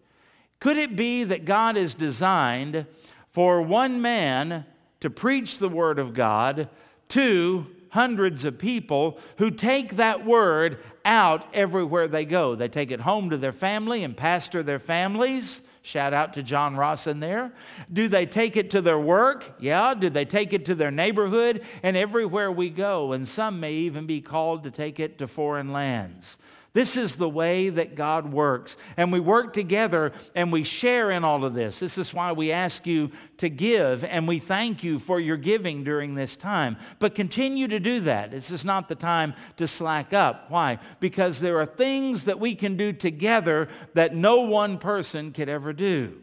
Could 0.59 0.77
it 0.77 0.97
be 0.97 1.25
that 1.25 1.45
God 1.45 1.77
is 1.77 1.95
designed 1.95 2.87
for 3.31 3.61
one 3.61 4.01
man 4.01 4.65
to 5.01 5.11
preach 5.11 5.59
the 5.59 5.69
Word 5.69 5.99
of 5.99 6.15
God 6.15 6.69
to 7.11 7.67
hundreds 7.97 8.45
of 8.45 8.59
people 8.59 9.19
who 9.39 9.51
take 9.51 9.97
that 9.97 10.27
word 10.27 10.79
out 11.07 11.47
everywhere 11.55 12.07
they 12.07 12.27
go. 12.27 12.55
They 12.55 12.69
take 12.69 12.91
it 12.91 13.01
home 13.01 13.31
to 13.31 13.39
their 13.39 13.53
family 13.53 14.05
and 14.05 14.15
pastor 14.15 14.63
their 14.63 14.79
families. 14.79 15.63
Shout 15.81 16.13
out 16.13 16.35
to 16.35 16.43
John 16.43 16.77
Ross 16.77 17.07
in 17.07 17.21
there. 17.21 17.55
Do 17.91 18.07
they 18.07 18.27
take 18.27 18.55
it 18.55 18.69
to 18.73 18.83
their 18.83 18.99
work? 18.99 19.55
Yeah. 19.59 19.95
Do 19.95 20.11
they 20.11 20.27
take 20.27 20.53
it 20.53 20.67
to 20.67 20.75
their 20.75 20.91
neighborhood? 20.91 21.65
And 21.83 21.97
everywhere 21.97 22.53
we 22.53 22.69
go. 22.69 23.13
And 23.13 23.27
some 23.27 23.61
may 23.61 23.73
even 23.73 24.05
be 24.05 24.21
called 24.21 24.65
to 24.65 24.71
take 24.71 25.01
it 25.01 25.17
to 25.19 25.27
foreign 25.27 25.73
lands. 25.73 26.37
This 26.77 26.99
is 26.99 27.17
the 27.17 27.27
way 27.27 27.71
that 27.71 27.95
God 27.95 28.31
works. 28.31 28.77
And 28.99 29.11
we 29.11 29.19
work 29.19 29.55
together 29.55 30.13
and 30.35 30.53
we 30.53 30.63
share 30.63 31.11
in 31.11 31.25
all 31.25 31.43
of 31.43 31.55
this. 31.55 31.79
This 31.79 31.97
is 31.97 32.13
why 32.13 32.33
we 32.33 32.53
ask 32.53 32.87
you 32.87 33.13
to 33.39 33.49
give 33.49 34.05
and 34.05 34.29
we 34.29 34.39
thank 34.41 34.85
you 34.85 34.99
for 34.99 35.19
your 35.19 35.39
giving 35.39 35.85
during 35.85 36.15
this 36.15 36.37
time. 36.37 36.77
But 36.99 37.15
continue 37.15 37.67
to 37.69 37.81
do 37.81 38.01
that. 38.01 38.31
This 38.31 38.51
is 38.51 38.63
not 38.63 38.91
the 38.91 38.95
time 38.95 39.33
to 39.57 39.67
slack 39.67 40.13
up. 40.13 40.51
Why? 40.51 40.79
Because 41.01 41.41
there 41.41 41.59
are 41.61 41.65
things 41.65 42.27
that 42.27 42.41
we 42.41 42.55
can 42.55 42.77
do 42.77 42.93
together 42.93 43.69
that 43.95 44.15
no 44.15 44.41
one 44.43 44.77
person 44.77 45.33
could 45.33 45.49
ever 45.49 45.73
do. 45.73 46.21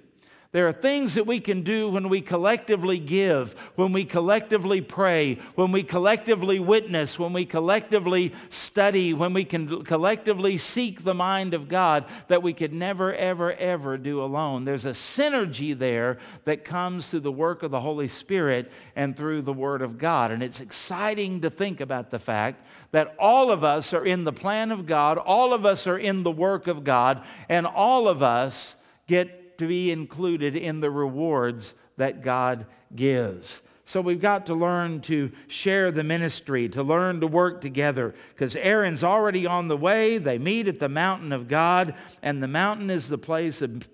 There 0.53 0.67
are 0.67 0.73
things 0.73 1.15
that 1.15 1.25
we 1.25 1.39
can 1.39 1.63
do 1.63 1.89
when 1.89 2.09
we 2.09 2.21
collectively 2.21 2.99
give, 2.99 3.53
when 3.75 3.91
we 3.91 4.05
collectively 4.05 4.81
pray, 4.81 5.39
when 5.55 5.71
we 5.71 5.81
collectively 5.81 6.59
witness, 6.59 7.17
when 7.17 7.33
we 7.33 7.43
collectively 7.43 8.31
study, 8.51 9.15
when 9.15 9.33
we 9.33 9.45
can 9.45 9.83
collectively 9.83 10.59
seek 10.59 11.03
the 11.03 11.15
mind 11.15 11.55
of 11.55 11.69
God 11.69 12.05
that 12.27 12.43
we 12.43 12.53
could 12.53 12.71
never, 12.71 13.15
ever, 13.15 13.51
ever 13.53 13.97
do 13.97 14.21
alone. 14.21 14.63
There's 14.63 14.85
a 14.85 14.91
synergy 14.91 15.75
there 15.75 16.19
that 16.45 16.63
comes 16.63 17.09
through 17.09 17.21
the 17.21 17.31
work 17.31 17.63
of 17.63 17.71
the 17.71 17.81
Holy 17.81 18.07
Spirit 18.07 18.71
and 18.95 19.17
through 19.17 19.41
the 19.41 19.53
Word 19.53 19.81
of 19.81 19.97
God. 19.97 20.29
And 20.29 20.43
it's 20.43 20.59
exciting 20.59 21.41
to 21.41 21.49
think 21.49 21.81
about 21.81 22.11
the 22.11 22.19
fact 22.19 22.63
that 22.91 23.15
all 23.17 23.49
of 23.49 23.63
us 23.63 23.91
are 23.91 24.05
in 24.05 24.23
the 24.23 24.31
plan 24.31 24.71
of 24.71 24.85
God, 24.85 25.17
all 25.17 25.51
of 25.51 25.65
us 25.65 25.87
are 25.87 25.97
in 25.97 26.21
the 26.21 26.29
work 26.29 26.67
of 26.67 26.83
God, 26.83 27.23
and 27.49 27.65
all 27.65 28.07
of 28.07 28.21
us 28.21 28.75
get 29.07 29.42
to 29.57 29.67
be 29.67 29.91
included 29.91 30.55
in 30.55 30.79
the 30.79 30.91
rewards 30.91 31.73
that 31.97 32.23
God 32.23 32.65
gives. 32.95 33.61
So 33.85 33.99
we've 33.99 34.21
got 34.21 34.45
to 34.45 34.53
learn 34.53 35.01
to 35.01 35.31
share 35.47 35.91
the 35.91 36.03
ministry, 36.03 36.69
to 36.69 36.83
learn 36.83 37.19
to 37.19 37.27
work 37.27 37.59
together, 37.59 38.15
because 38.29 38.55
Aaron's 38.55 39.03
already 39.03 39.45
on 39.45 39.67
the 39.67 39.77
way. 39.77 40.17
They 40.17 40.37
meet 40.37 40.67
at 40.67 40.79
the 40.79 40.89
mountain 40.89 41.33
of 41.33 41.47
God, 41.47 41.93
and 42.21 42.41
the 42.41 42.47
mountain 42.47 42.89
is 42.89 43.09
the 43.09 43.17
place 43.17 43.61
of 43.61 43.87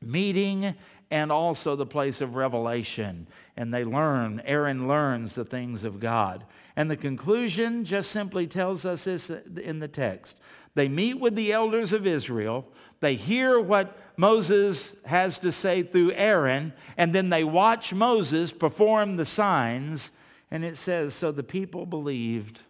meeting 0.00 0.74
and 1.10 1.30
also 1.30 1.76
the 1.76 1.86
place 1.86 2.20
of 2.20 2.36
revelation. 2.36 3.26
And 3.56 3.72
they 3.72 3.84
learn, 3.84 4.42
Aaron 4.46 4.88
learns 4.88 5.34
the 5.34 5.44
things 5.44 5.84
of 5.84 6.00
God. 6.00 6.44
And 6.74 6.90
the 6.90 6.96
conclusion 6.96 7.84
just 7.84 8.10
simply 8.10 8.46
tells 8.46 8.84
us 8.84 9.04
this 9.04 9.30
in 9.30 9.78
the 9.78 9.88
text. 9.88 10.40
They 10.74 10.88
meet 10.88 11.20
with 11.20 11.36
the 11.36 11.52
elders 11.52 11.92
of 11.92 12.06
Israel, 12.06 12.66
they 13.00 13.14
hear 13.14 13.60
what 13.60 13.96
Moses 14.16 14.94
has 15.04 15.38
to 15.40 15.52
say 15.52 15.82
through 15.82 16.12
Aaron, 16.12 16.72
and 16.96 17.14
then 17.14 17.28
they 17.28 17.44
watch 17.44 17.92
Moses 17.92 18.52
perform 18.52 19.16
the 19.16 19.24
signs. 19.24 20.10
And 20.50 20.64
it 20.64 20.76
says, 20.76 21.14
So 21.14 21.32
the 21.32 21.42
people 21.42 21.84
believed. 21.84 22.62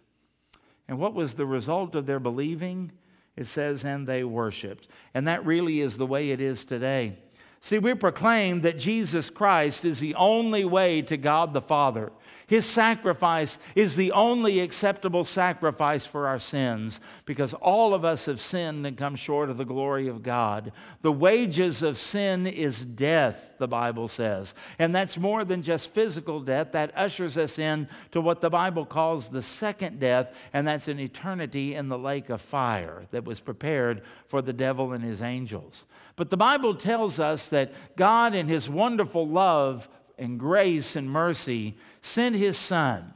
And 0.87 0.99
what 0.99 1.13
was 1.13 1.33
the 1.33 1.45
result 1.45 1.95
of 1.95 2.05
their 2.05 2.19
believing? 2.19 2.91
It 3.35 3.47
says, 3.47 3.83
and 3.83 4.07
they 4.07 4.23
worshiped. 4.23 4.87
And 5.13 5.27
that 5.27 5.45
really 5.45 5.81
is 5.81 5.97
the 5.97 6.05
way 6.05 6.31
it 6.31 6.39
is 6.39 6.63
today. 6.63 7.17
See, 7.61 7.79
we 7.79 7.95
proclaim 7.95 8.61
that 8.61 8.77
Jesus 8.77 9.29
Christ 9.29 9.85
is 9.85 9.99
the 9.99 10.15
only 10.15 10.65
way 10.65 11.01
to 11.01 11.17
God 11.17 11.53
the 11.53 11.61
Father. 11.61 12.11
His 12.47 12.65
sacrifice 12.65 13.57
is 13.73 13.95
the 13.95 14.11
only 14.11 14.59
acceptable 14.59 15.25
sacrifice 15.25 16.05
for 16.05 16.27
our 16.27 16.37
sins 16.37 16.99
because 17.25 17.55
all 17.55 17.95
of 17.95 18.05
us 18.05 18.27
have 18.27 18.39
sinned 18.39 18.85
and 18.85 18.95
come 18.95 19.15
short 19.15 19.49
of 19.49 19.57
the 19.57 19.65
glory 19.65 20.07
of 20.07 20.21
God. 20.21 20.71
The 21.01 21.11
wages 21.11 21.81
of 21.81 21.97
sin 21.97 22.45
is 22.45 22.85
death, 22.85 23.49
the 23.57 23.67
Bible 23.67 24.07
says. 24.07 24.53
And 24.77 24.93
that's 24.93 25.17
more 25.17 25.43
than 25.43 25.63
just 25.63 25.91
physical 25.91 26.39
death. 26.39 26.73
That 26.73 26.95
ushers 26.95 27.35
us 27.35 27.57
in 27.57 27.87
to 28.11 28.21
what 28.21 28.41
the 28.41 28.51
Bible 28.51 28.85
calls 28.85 29.29
the 29.29 29.41
second 29.41 29.99
death, 29.99 30.31
and 30.53 30.67
that's 30.67 30.87
an 30.87 30.99
eternity 30.99 31.73
in 31.73 31.89
the 31.89 31.97
lake 31.97 32.29
of 32.29 32.41
fire 32.41 33.07
that 33.09 33.25
was 33.25 33.39
prepared 33.39 34.03
for 34.27 34.43
the 34.43 34.53
devil 34.53 34.93
and 34.93 35.03
his 35.03 35.23
angels. 35.23 35.85
But 36.15 36.29
the 36.29 36.37
Bible 36.37 36.75
tells 36.75 37.19
us 37.19 37.49
that 37.49 37.73
God, 37.95 38.33
in 38.33 38.47
his 38.47 38.69
wonderful 38.69 39.27
love, 39.27 39.89
and 40.17 40.39
grace 40.39 40.95
and 40.95 41.09
mercy, 41.09 41.75
sent 42.01 42.35
his 42.35 42.57
son. 42.57 43.13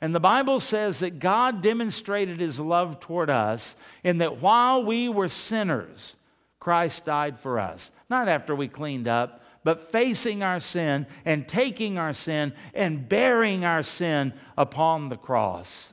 And 0.00 0.14
the 0.14 0.20
Bible 0.20 0.60
says 0.60 1.00
that 1.00 1.18
God 1.18 1.62
demonstrated 1.62 2.40
his 2.40 2.58
love 2.58 3.00
toward 3.00 3.30
us 3.30 3.76
in 4.02 4.18
that 4.18 4.40
while 4.40 4.84
we 4.84 5.08
were 5.08 5.28
sinners, 5.28 6.16
Christ 6.58 7.04
died 7.04 7.38
for 7.38 7.58
us. 7.58 7.90
Not 8.08 8.28
after 8.28 8.54
we 8.54 8.68
cleaned 8.68 9.08
up, 9.08 9.42
but 9.64 9.92
facing 9.92 10.42
our 10.42 10.60
sin 10.60 11.06
and 11.24 11.46
taking 11.46 11.98
our 11.98 12.12
sin 12.12 12.52
and 12.74 13.08
bearing 13.08 13.64
our 13.64 13.82
sin 13.82 14.32
upon 14.58 15.08
the 15.08 15.16
cross. 15.16 15.92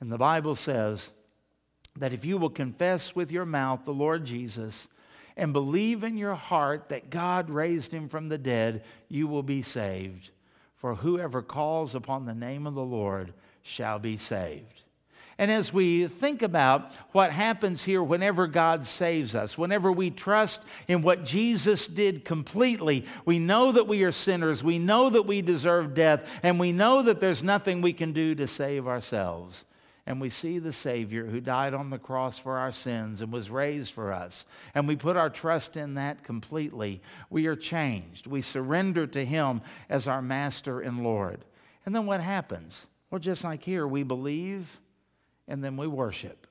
And 0.00 0.10
the 0.10 0.18
Bible 0.18 0.54
says 0.54 1.12
that 1.96 2.12
if 2.12 2.24
you 2.24 2.38
will 2.38 2.50
confess 2.50 3.14
with 3.14 3.30
your 3.30 3.46
mouth 3.46 3.80
the 3.84 3.92
Lord 3.92 4.24
Jesus 4.24 4.88
and 5.36 5.52
believe 5.52 6.02
in 6.02 6.16
your 6.16 6.34
heart 6.34 6.88
that 6.88 7.10
God 7.10 7.50
raised 7.50 7.92
him 7.92 8.08
from 8.08 8.28
the 8.28 8.38
dead, 8.38 8.84
you 9.08 9.26
will 9.26 9.42
be 9.42 9.62
saved. 9.62 10.30
For 10.76 10.94
whoever 10.94 11.42
calls 11.42 11.94
upon 11.94 12.24
the 12.24 12.34
name 12.34 12.66
of 12.66 12.74
the 12.74 12.84
Lord 12.84 13.32
shall 13.62 13.98
be 13.98 14.16
saved. 14.16 14.82
And 15.38 15.50
as 15.50 15.70
we 15.70 16.06
think 16.06 16.40
about 16.40 16.92
what 17.12 17.30
happens 17.30 17.82
here 17.82 18.02
whenever 18.02 18.46
God 18.46 18.86
saves 18.86 19.34
us, 19.34 19.58
whenever 19.58 19.92
we 19.92 20.10
trust 20.10 20.62
in 20.88 21.02
what 21.02 21.26
Jesus 21.26 21.86
did 21.86 22.24
completely, 22.24 23.04
we 23.26 23.38
know 23.38 23.72
that 23.72 23.86
we 23.86 24.02
are 24.04 24.12
sinners, 24.12 24.64
we 24.64 24.78
know 24.78 25.10
that 25.10 25.26
we 25.26 25.42
deserve 25.42 25.92
death, 25.92 26.26
and 26.42 26.58
we 26.58 26.72
know 26.72 27.02
that 27.02 27.20
there's 27.20 27.42
nothing 27.42 27.82
we 27.82 27.92
can 27.92 28.12
do 28.12 28.34
to 28.34 28.46
save 28.46 28.86
ourselves 28.86 29.66
and 30.06 30.20
we 30.20 30.28
see 30.28 30.58
the 30.58 30.72
Savior 30.72 31.26
who 31.26 31.40
died 31.40 31.74
on 31.74 31.90
the 31.90 31.98
cross 31.98 32.38
for 32.38 32.58
our 32.58 32.70
sins 32.70 33.20
and 33.20 33.32
was 33.32 33.50
raised 33.50 33.92
for 33.92 34.12
us, 34.12 34.46
and 34.74 34.86
we 34.86 34.94
put 34.94 35.16
our 35.16 35.30
trust 35.30 35.76
in 35.76 35.94
that 35.94 36.22
completely, 36.22 37.00
we 37.28 37.46
are 37.46 37.56
changed. 37.56 38.26
We 38.26 38.40
surrender 38.40 39.06
to 39.08 39.24
Him 39.24 39.62
as 39.88 40.06
our 40.06 40.22
Master 40.22 40.80
and 40.80 41.02
Lord. 41.02 41.44
And 41.84 41.94
then 41.94 42.06
what 42.06 42.20
happens? 42.20 42.86
Well, 43.10 43.18
just 43.18 43.44
like 43.44 43.62
here, 43.62 43.86
we 43.86 44.02
believe 44.02 44.80
and 45.48 45.62
then 45.62 45.76
we 45.76 45.86
worship. 45.86 46.46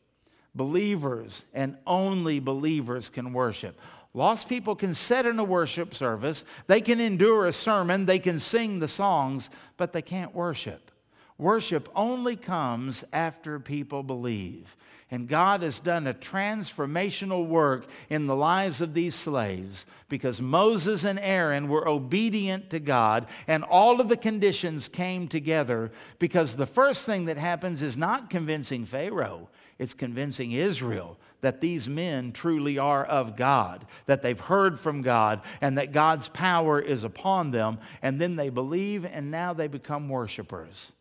Believers 0.53 1.45
and 1.53 1.77
only 1.85 2.39
believers 2.39 3.09
can 3.09 3.33
worship. 3.33 3.77
Lost 4.13 4.47
people 4.47 4.75
can 4.75 4.93
sit 4.93 5.25
in 5.25 5.37
a 5.37 5.43
worship 5.43 5.93
service, 5.93 6.45
they 6.67 6.79
can 6.79 7.01
endure 7.01 7.45
a 7.47 7.53
sermon, 7.53 8.05
they 8.05 8.19
can 8.19 8.39
sing 8.39 8.79
the 8.79 8.87
songs, 8.87 9.49
but 9.75 9.91
they 9.91 10.01
can't 10.01 10.33
worship. 10.33 10.91
Worship 11.37 11.89
only 11.95 12.35
comes 12.35 13.03
after 13.11 13.59
people 13.59 14.03
believe. 14.03 14.77
And 15.11 15.27
God 15.27 15.61
has 15.61 15.79
done 15.79 16.07
a 16.07 16.13
transformational 16.13 17.45
work 17.47 17.87
in 18.09 18.25
the 18.25 18.35
lives 18.35 18.81
of 18.81 18.93
these 18.93 19.13
slaves 19.13 19.85
because 20.09 20.41
Moses 20.41 21.03
and 21.03 21.19
Aaron 21.19 21.67
were 21.67 21.87
obedient 21.87 22.71
to 22.71 22.79
God, 22.79 23.27
and 23.47 23.63
all 23.63 24.01
of 24.01 24.09
the 24.09 24.17
conditions 24.17 24.87
came 24.87 25.27
together. 25.27 25.91
Because 26.17 26.55
the 26.55 26.65
first 26.65 27.05
thing 27.05 27.25
that 27.25 27.37
happens 27.37 27.83
is 27.83 27.95
not 27.95 28.31
convincing 28.31 28.85
Pharaoh, 28.85 29.49
it's 29.77 29.93
convincing 29.93 30.53
Israel 30.53 31.17
that 31.41 31.61
these 31.61 31.87
men 31.87 32.31
truly 32.31 32.79
are 32.79 33.05
of 33.05 33.35
God, 33.35 33.85
that 34.07 34.23
they've 34.23 34.39
heard 34.39 34.79
from 34.79 35.03
God, 35.03 35.41
and 35.61 35.77
that 35.77 35.91
God's 35.91 36.27
power 36.29 36.79
is 36.79 37.03
upon 37.03 37.51
them. 37.51 37.77
And 38.01 38.19
then 38.19 38.35
they 38.35 38.49
believe, 38.49 39.05
and 39.05 39.29
now 39.29 39.53
they 39.53 39.67
become 39.67 40.09
worshipers. 40.09 40.93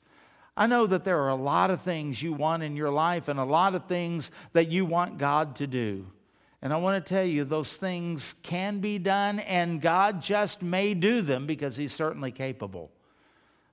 I 0.56 0.66
know 0.66 0.86
that 0.86 1.04
there 1.04 1.20
are 1.22 1.30
a 1.30 1.34
lot 1.34 1.70
of 1.70 1.82
things 1.82 2.22
you 2.22 2.32
want 2.32 2.62
in 2.62 2.76
your 2.76 2.90
life 2.90 3.28
and 3.28 3.40
a 3.40 3.44
lot 3.44 3.74
of 3.74 3.86
things 3.86 4.30
that 4.52 4.70
you 4.70 4.84
want 4.84 5.18
God 5.18 5.56
to 5.56 5.66
do. 5.66 6.06
And 6.62 6.72
I 6.72 6.76
want 6.76 7.04
to 7.04 7.14
tell 7.14 7.24
you, 7.24 7.44
those 7.44 7.76
things 7.76 8.34
can 8.42 8.78
be 8.78 8.98
done, 8.98 9.38
and 9.40 9.82
God 9.82 10.22
just 10.22 10.62
may 10.62 10.94
do 10.94 11.20
them 11.20 11.46
because 11.46 11.76
He's 11.76 11.92
certainly 11.92 12.32
capable. 12.32 12.90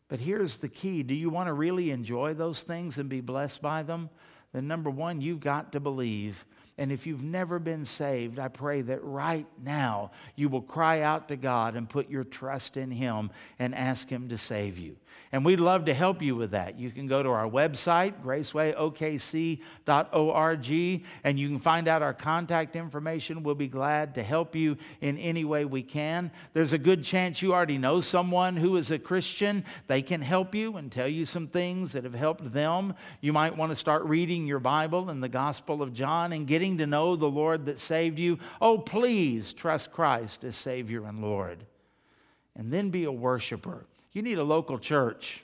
But 0.10 0.20
here's 0.20 0.58
the 0.58 0.68
key 0.68 1.04
do 1.04 1.16
you 1.16 1.30
want 1.30 1.48
to 1.48 1.54
really 1.54 1.92
enjoy 1.92 2.34
those 2.34 2.64
things 2.64 2.98
and 2.98 3.08
be 3.08 3.22
blessed 3.22 3.62
by 3.62 3.84
them? 3.84 4.10
Then, 4.52 4.68
number 4.68 4.90
one, 4.90 5.22
you've 5.22 5.40
got 5.40 5.72
to 5.72 5.80
believe 5.80 6.46
and 6.78 6.92
if 6.92 7.06
you've 7.06 7.24
never 7.24 7.60
been 7.60 7.86
saved, 7.86 8.40
I 8.40 8.48
pray 8.48 8.82
that 8.82 9.04
right 9.04 9.46
now 9.64 10.12
you 10.36 10.50
will 10.50 10.62
cry 10.62 11.02
out 11.02 11.28
to 11.28 11.36
God 11.36 11.76
and 11.76 11.90
put 11.90 12.10
your 12.10 12.24
trust 12.24 12.78
in 12.78 12.92
Him 12.92 13.32
and 13.60 13.76
ask 13.76 14.10
Him 14.10 14.30
to 14.30 14.38
save 14.38 14.78
you. 14.78 14.96
And 15.34 15.46
we'd 15.46 15.60
love 15.60 15.86
to 15.86 15.94
help 15.94 16.22
you 16.22 16.36
with 16.36 16.52
that. 16.52 16.78
You 16.78 16.92
can 16.92 17.08
go 17.08 17.24
to 17.24 17.30
our 17.30 17.50
website, 17.50 18.22
gracewayokc.org, 18.22 21.06
and 21.24 21.40
you 21.40 21.48
can 21.48 21.60
find 21.60 21.88
out 21.88 22.02
our 22.02 22.14
contact 22.14 22.76
information. 22.76 23.44
We'll 23.44 23.56
be 23.56 23.70
glad 23.70 24.16
to 24.16 24.24
help 24.24 24.54
you 24.56 24.76
in 25.00 25.18
any 25.18 25.46
way 25.46 25.64
we 25.64 25.84
can. 25.84 26.32
There's 26.54 26.74
a 26.74 26.78
good 26.78 27.06
chance 27.06 27.42
you 27.42 27.54
already 27.54 27.78
know 27.78 28.02
someone 28.02 28.58
who 28.58 28.76
is 28.76 28.92
a 28.92 29.00
Christian. 29.00 29.64
They 29.88 30.02
can 30.02 30.22
help 30.22 30.54
you 30.54 30.76
and 30.76 30.92
tell 30.92 31.08
you 31.08 31.26
some 31.26 31.48
things 31.48 31.94
that 31.94 32.04
have 32.04 32.14
helped 32.14 32.52
them. 32.52 32.94
You 33.22 33.32
might 33.32 33.56
want 33.56 33.72
to 33.72 33.78
start 33.78 34.04
reading 34.04 34.48
your 34.48 34.60
Bible 34.60 35.10
and 35.10 35.24
the 35.24 35.30
Gospel 35.30 35.82
of 35.82 35.94
John 35.94 36.34
and 36.34 36.46
getting 36.62 36.78
to 36.78 36.86
know 36.86 37.16
the 37.16 37.26
Lord 37.26 37.66
that 37.66 37.80
saved 37.80 38.20
you, 38.20 38.38
oh, 38.62 38.78
please 38.78 39.52
trust 39.52 39.92
Christ 39.92 40.44
as 40.44 40.56
Savior 40.56 41.06
and 41.06 41.20
Lord. 41.20 41.66
And 42.56 42.72
then 42.72 42.92
be 42.92 43.06
a 43.06 43.12
worshiper. 43.12 43.88
You 44.12 44.22
need 44.22 44.38
a 44.38 44.44
local 44.44 44.78
church. 44.78 45.44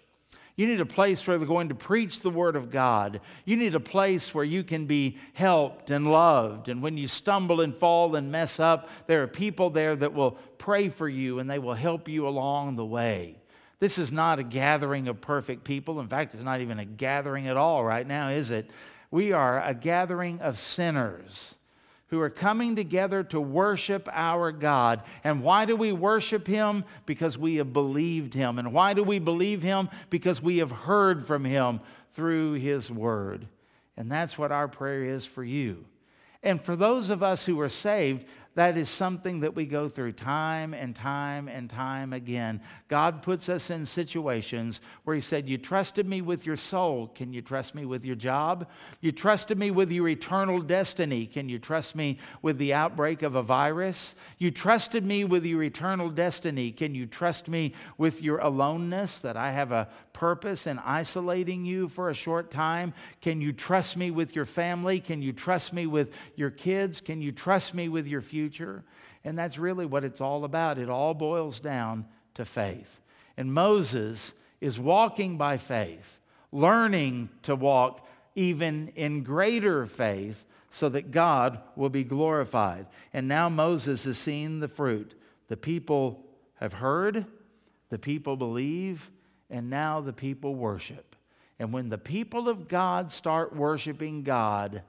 You 0.55 0.67
need 0.67 0.79
a 0.79 0.85
place 0.85 1.25
where 1.25 1.39
they're 1.39 1.47
going 1.47 1.69
to 1.69 1.75
preach 1.75 2.19
the 2.19 2.29
Word 2.29 2.55
of 2.55 2.69
God. 2.69 3.19
You 3.45 3.55
need 3.55 3.73
a 3.73 3.79
place 3.79 4.31
where 4.31 4.43
you 4.43 4.63
can 4.63 4.85
be 4.85 5.17
helped 5.33 5.89
and 5.89 6.11
loved. 6.11 6.69
And 6.69 6.83
when 6.83 6.97
you 6.97 7.07
stumble 7.07 7.61
and 7.61 7.75
fall 7.75 8.15
and 8.15 8.31
mess 8.31 8.59
up, 8.59 8.87
there 9.07 9.23
are 9.23 9.27
people 9.27 9.71
there 9.71 9.95
that 9.95 10.13
will 10.13 10.37
pray 10.59 10.89
for 10.89 11.09
you 11.09 11.39
and 11.39 11.49
they 11.49 11.57
will 11.57 11.73
help 11.73 12.07
you 12.07 12.27
along 12.27 12.75
the 12.75 12.85
way. 12.85 13.37
This 13.79 13.97
is 13.97 14.11
not 14.11 14.37
a 14.37 14.43
gathering 14.43 15.07
of 15.07 15.19
perfect 15.19 15.63
people. 15.63 15.99
In 15.99 16.09
fact, 16.09 16.35
it's 16.35 16.43
not 16.43 16.61
even 16.61 16.77
a 16.77 16.85
gathering 16.85 17.47
at 17.47 17.57
all 17.57 17.83
right 17.83 18.05
now, 18.05 18.29
is 18.29 18.51
it? 18.51 18.69
We 19.11 19.31
are 19.31 19.61
a 19.61 19.73
gathering 19.73 20.41
of 20.41 20.59
sinners 20.59 21.55
who 22.07 22.21
are 22.21 22.29
coming 22.29 22.75
together 22.75 23.21
to 23.21 23.39
worship 23.39 24.07
our 24.11 24.51
God. 24.51 25.03
And 25.23 25.43
why 25.43 25.65
do 25.65 25.75
we 25.75 25.91
worship 25.91 26.47
Him? 26.47 26.85
Because 27.05 27.37
we 27.37 27.55
have 27.55 27.73
believed 27.73 28.33
Him. 28.33 28.59
And 28.59 28.71
why 28.71 28.93
do 28.93 29.03
we 29.03 29.19
believe 29.19 29.61
Him? 29.61 29.89
Because 30.09 30.41
we 30.41 30.57
have 30.59 30.71
heard 30.71 31.27
from 31.27 31.43
Him 31.43 31.81
through 32.13 32.53
His 32.53 32.89
Word. 32.89 33.47
And 33.97 34.11
that's 34.11 34.37
what 34.37 34.51
our 34.51 34.67
prayer 34.67 35.03
is 35.03 35.25
for 35.25 35.43
you. 35.43 35.85
And 36.43 36.61
for 36.61 36.75
those 36.75 37.09
of 37.09 37.23
us 37.23 37.45
who 37.45 37.59
are 37.59 37.69
saved, 37.69 38.25
that 38.57 38.75
is 38.75 38.89
something 38.89 39.41
that 39.41 39.55
we 39.55 39.65
go 39.65 39.87
through 39.87 40.13
time 40.13 40.73
and 40.73 40.95
time 40.95 41.47
and 41.47 41.69
time 41.69 42.11
again. 42.11 42.59
God 42.87 43.21
puts 43.21 43.49
us 43.49 43.69
in 43.69 43.85
situations 43.85 44.81
where 45.03 45.15
He 45.15 45.21
said, 45.21 45.47
You 45.47 45.59
trusted 45.59 46.09
me 46.09 46.23
with 46.23 46.43
your 46.43 46.55
soul. 46.55 47.11
Can 47.13 47.33
you 47.33 47.43
trust 47.43 47.75
me 47.75 47.85
with 47.85 48.03
your 48.03 48.15
job? 48.15 48.67
You 48.99 49.11
trusted 49.11 49.59
me 49.59 49.69
with 49.69 49.91
your 49.91 50.07
eternal 50.07 50.59
destiny. 50.59 51.27
Can 51.27 51.49
you 51.49 51.59
trust 51.59 51.95
me 51.95 52.17
with 52.41 52.57
the 52.57 52.73
outbreak 52.73 53.21
of 53.21 53.35
a 53.35 53.43
virus? 53.43 54.15
You 54.39 54.49
trusted 54.49 55.05
me 55.05 55.23
with 55.23 55.45
your 55.45 55.61
eternal 55.61 56.09
destiny. 56.09 56.71
Can 56.71 56.95
you 56.95 57.05
trust 57.05 57.47
me 57.47 57.75
with 57.99 58.23
your 58.23 58.39
aloneness, 58.39 59.19
that 59.19 59.37
I 59.37 59.51
have 59.51 59.71
a 59.71 59.87
purpose 60.13 60.65
in 60.65 60.79
isolating 60.79 61.63
you 61.63 61.89
for 61.89 62.09
a 62.09 62.15
short 62.15 62.49
time? 62.49 62.95
Can 63.21 63.39
you 63.39 63.53
trust 63.53 63.95
me 63.95 64.09
with 64.09 64.35
your 64.35 64.45
family? 64.45 64.99
Can 64.99 65.21
you 65.21 65.31
trust 65.31 65.73
me 65.73 65.85
with 65.85 66.11
your 66.35 66.49
kids? 66.49 67.01
Can 67.01 67.21
you 67.21 67.31
trust 67.31 67.75
me 67.75 67.87
with 67.87 68.07
your 68.07 68.23
future? 68.23 68.46
And 69.23 69.37
that's 69.37 69.57
really 69.57 69.85
what 69.85 70.03
it's 70.03 70.21
all 70.21 70.43
about. 70.43 70.77
It 70.77 70.89
all 70.89 71.13
boils 71.13 71.59
down 71.59 72.05
to 72.35 72.45
faith. 72.45 73.01
And 73.35 73.53
Moses 73.53 74.33
is 74.61 74.79
walking 74.79 75.37
by 75.37 75.57
faith, 75.57 76.19
learning 76.51 77.29
to 77.43 77.55
walk 77.55 78.07
even 78.35 78.89
in 78.95 79.23
greater 79.23 79.85
faith 79.85 80.45
so 80.69 80.89
that 80.89 81.11
God 81.11 81.59
will 81.75 81.89
be 81.89 82.03
glorified. 82.03 82.87
And 83.13 83.27
now 83.27 83.49
Moses 83.49 84.05
has 84.05 84.17
seen 84.17 84.59
the 84.59 84.67
fruit. 84.67 85.15
The 85.47 85.57
people 85.57 86.23
have 86.55 86.73
heard, 86.73 87.25
the 87.89 87.99
people 87.99 88.35
believe, 88.35 89.09
and 89.49 89.69
now 89.69 90.01
the 90.01 90.13
people 90.13 90.55
worship. 90.55 91.15
And 91.59 91.73
when 91.73 91.89
the 91.89 91.97
people 91.97 92.49
of 92.49 92.67
God 92.67 93.11
start 93.11 93.55
worshiping 93.55 94.23
God, 94.23 94.83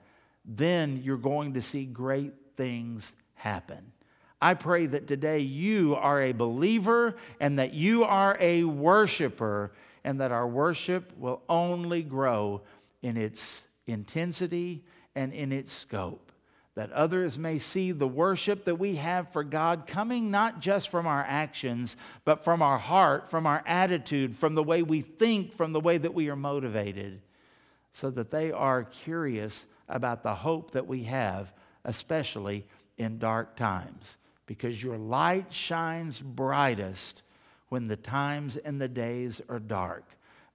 then 0.44 1.00
you're 1.02 1.16
going 1.16 1.54
to 1.54 1.62
see 1.62 1.84
great 1.84 2.34
things 2.56 3.14
happen. 3.38 3.92
I 4.40 4.54
pray 4.54 4.86
that 4.86 5.08
today 5.08 5.40
you 5.40 5.96
are 5.96 6.22
a 6.22 6.32
believer 6.32 7.16
and 7.40 7.58
that 7.58 7.74
you 7.74 8.04
are 8.04 8.36
a 8.38 8.62
worshiper, 8.62 9.72
and 10.04 10.20
that 10.20 10.30
our 10.30 10.46
worship 10.46 11.12
will 11.18 11.42
only 11.48 12.02
grow 12.02 12.62
in 13.02 13.16
its 13.16 13.64
intensity 13.86 14.84
and 15.16 15.32
in 15.32 15.50
its 15.50 15.72
scope. 15.72 16.30
That 16.76 16.92
others 16.92 17.36
may 17.36 17.58
see 17.58 17.90
the 17.90 18.06
worship 18.06 18.64
that 18.66 18.78
we 18.78 18.94
have 18.96 19.32
for 19.32 19.42
God 19.42 19.88
coming 19.88 20.30
not 20.30 20.60
just 20.60 20.88
from 20.88 21.08
our 21.08 21.24
actions, 21.26 21.96
but 22.24 22.44
from 22.44 22.62
our 22.62 22.78
heart, 22.78 23.28
from 23.28 23.46
our 23.46 23.64
attitude, 23.66 24.36
from 24.36 24.54
the 24.54 24.62
way 24.62 24.82
we 24.82 25.00
think, 25.00 25.52
from 25.52 25.72
the 25.72 25.80
way 25.80 25.98
that 25.98 26.14
we 26.14 26.28
are 26.28 26.36
motivated, 26.36 27.20
so 27.92 28.10
that 28.10 28.30
they 28.30 28.52
are 28.52 28.84
curious 28.84 29.66
about 29.88 30.22
the 30.22 30.36
hope 30.36 30.70
that 30.70 30.86
we 30.86 31.02
have, 31.02 31.52
especially 31.84 32.64
in 32.98 33.18
dark 33.18 33.56
times 33.56 34.18
because 34.46 34.82
your 34.82 34.98
light 34.98 35.52
shines 35.52 36.18
brightest 36.18 37.22
when 37.68 37.86
the 37.86 37.96
times 37.96 38.56
and 38.56 38.80
the 38.80 38.88
days 38.88 39.40
are 39.48 39.58
dark. 39.58 40.04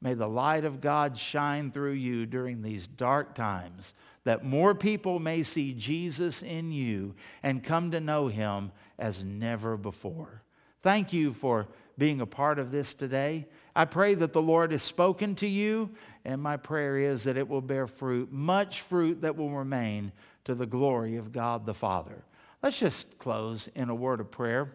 May 0.02 0.16
the 0.16 0.28
light 0.28 0.66
of 0.66 0.82
God 0.82 1.18
shine 1.18 1.72
through 1.72 1.94
you 1.94 2.26
during 2.26 2.62
these 2.62 2.88
dark 2.88 3.36
times, 3.36 3.94
that 4.26 4.44
more 4.44 4.76
people 4.76 5.20
may 5.20 5.44
see 5.44 5.74
Jesus 5.74 6.42
in 6.42 6.72
you 6.72 7.16
and 7.42 7.64
come 7.64 7.92
to 7.92 8.02
know 8.02 8.28
him 8.28 8.72
as 9.00 9.24
never 9.24 9.78
before. 9.78 10.42
Thank 10.82 11.14
you 11.14 11.32
for 11.32 11.68
being 11.98 12.20
a 12.20 12.26
part 12.26 12.60
of 12.60 12.72
this 12.72 12.94
today. 12.94 13.48
I 13.76 13.86
pray 13.86 14.16
that 14.16 14.34
the 14.34 14.42
Lord 14.42 14.72
has 14.72 14.84
spoken 14.84 15.36
to 15.36 15.48
you, 15.48 15.92
and 16.26 16.42
my 16.42 16.58
prayer 16.58 16.98
is 16.98 17.24
that 17.24 17.38
it 17.38 17.48
will 17.48 17.62
bear 17.62 17.88
fruit, 17.88 18.32
much 18.32 18.82
fruit 18.82 19.22
that 19.22 19.38
will 19.38 19.52
remain 19.52 20.12
to 20.46 20.56
the 20.56 20.66
glory 20.66 21.16
of 21.16 21.32
God 21.32 21.66
the 21.66 21.74
Father. 21.74 22.24
Let's 22.64 22.80
just 22.80 23.20
close 23.20 23.68
in 23.76 23.90
a 23.90 23.96
word 23.96 24.22
of 24.22 24.32
prayer. 24.32 24.72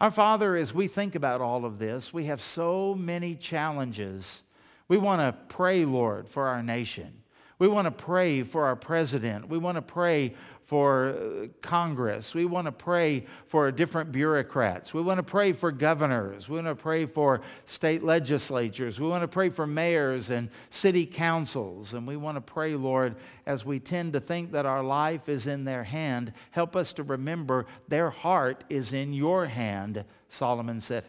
Our 0.00 0.10
Father, 0.10 0.56
as 0.56 0.72
we 0.72 0.88
think 0.88 1.14
about 1.14 1.42
all 1.42 1.66
of 1.66 1.78
this, 1.78 2.10
we 2.10 2.24
have 2.24 2.40
so 2.40 2.94
many 2.94 3.34
challenges. 3.34 4.42
We 4.88 4.96
want 4.96 5.20
to 5.20 5.36
pray, 5.54 5.84
Lord, 5.84 6.26
for 6.26 6.48
our 6.48 6.62
nation. 6.62 7.22
We 7.58 7.68
want 7.68 7.84
to 7.84 7.90
pray 7.90 8.44
for 8.44 8.64
our 8.64 8.76
president. 8.76 9.50
We 9.50 9.58
want 9.58 9.76
to 9.76 9.82
pray 9.82 10.34
for 10.66 11.08
uh, 11.08 11.46
Congress. 11.60 12.34
We 12.34 12.44
want 12.44 12.66
to 12.66 12.72
pray 12.72 13.26
for 13.46 13.70
different 13.70 14.12
bureaucrats. 14.12 14.94
We 14.94 15.02
want 15.02 15.18
to 15.18 15.22
pray 15.22 15.52
for 15.52 15.70
governors. 15.70 16.48
We 16.48 16.56
want 16.56 16.68
to 16.68 16.74
pray 16.74 17.06
for 17.06 17.42
state 17.66 18.02
legislatures. 18.02 18.98
We 18.98 19.06
want 19.06 19.22
to 19.22 19.28
pray 19.28 19.50
for 19.50 19.66
mayors 19.66 20.30
and 20.30 20.48
city 20.70 21.04
councils. 21.04 21.94
And 21.94 22.06
we 22.06 22.16
want 22.16 22.36
to 22.36 22.40
pray, 22.40 22.74
Lord, 22.74 23.16
as 23.46 23.64
we 23.64 23.80
tend 23.80 24.12
to 24.14 24.20
think 24.20 24.52
that 24.52 24.66
our 24.66 24.82
life 24.82 25.28
is 25.28 25.46
in 25.46 25.64
their 25.64 25.84
hand, 25.84 26.32
help 26.50 26.76
us 26.76 26.92
to 26.94 27.02
remember 27.02 27.66
their 27.88 28.10
heart 28.10 28.64
is 28.70 28.92
in 28.92 29.12
your 29.12 29.46
hand, 29.46 30.04
Solomon 30.28 30.80
said 30.80 31.04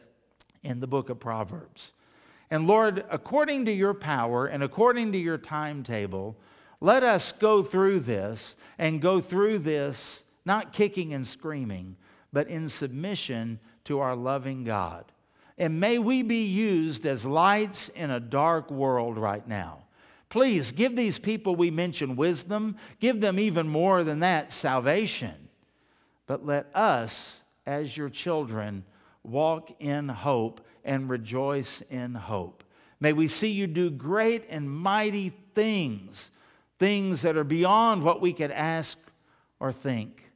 in 0.63 0.79
the 0.79 0.87
book 0.87 1.09
of 1.09 1.19
Proverbs. 1.19 1.93
And 2.49 2.67
Lord, 2.67 3.03
according 3.09 3.65
to 3.65 3.71
your 3.71 3.93
power 3.93 4.45
and 4.45 4.63
according 4.63 5.11
to 5.13 5.17
your 5.17 5.37
timetable, 5.37 6.35
let 6.83 7.01
us 7.01 7.31
go 7.31 7.63
through 7.63 8.01
this 8.01 8.57
and 8.77 9.01
go 9.01 9.21
through 9.21 9.59
this 9.59 10.25
not 10.43 10.73
kicking 10.73 11.13
and 11.13 11.25
screaming, 11.25 11.95
but 12.33 12.49
in 12.49 12.67
submission 12.67 13.57
to 13.85 13.99
our 13.99 14.17
loving 14.17 14.65
God. 14.65 15.05
And 15.57 15.79
may 15.79 15.97
we 15.97 16.23
be 16.23 16.43
used 16.43 17.05
as 17.05 17.25
lights 17.25 17.87
in 17.87 18.11
a 18.11 18.19
dark 18.19 18.69
world 18.69 19.17
right 19.17 19.47
now. 19.47 19.85
Please 20.27 20.73
give 20.73 20.97
these 20.97 21.19
people 21.19 21.55
we 21.55 21.71
mentioned 21.71 22.17
wisdom, 22.17 22.75
give 22.99 23.21
them 23.21 23.39
even 23.39 23.69
more 23.69 24.03
than 24.03 24.19
that 24.19 24.51
salvation. 24.51 25.47
But 26.27 26.45
let 26.45 26.75
us, 26.75 27.43
as 27.65 27.95
your 27.95 28.09
children, 28.09 28.83
walk 29.23 29.73
in 29.79 30.09
hope 30.09 30.59
and 30.83 31.09
rejoice 31.09 31.81
in 31.89 32.13
hope. 32.13 32.61
May 32.99 33.13
we 33.13 33.29
see 33.29 33.51
you 33.51 33.67
do 33.67 33.89
great 33.89 34.43
and 34.49 34.69
mighty 34.69 35.29
things 35.55 36.31
things 36.83 37.21
that 37.21 37.37
are 37.37 37.45
beyond 37.45 38.03
what 38.03 38.19
we 38.19 38.33
could 38.33 38.51
ask 38.51 38.97
or 39.57 39.71
think. 39.71 40.29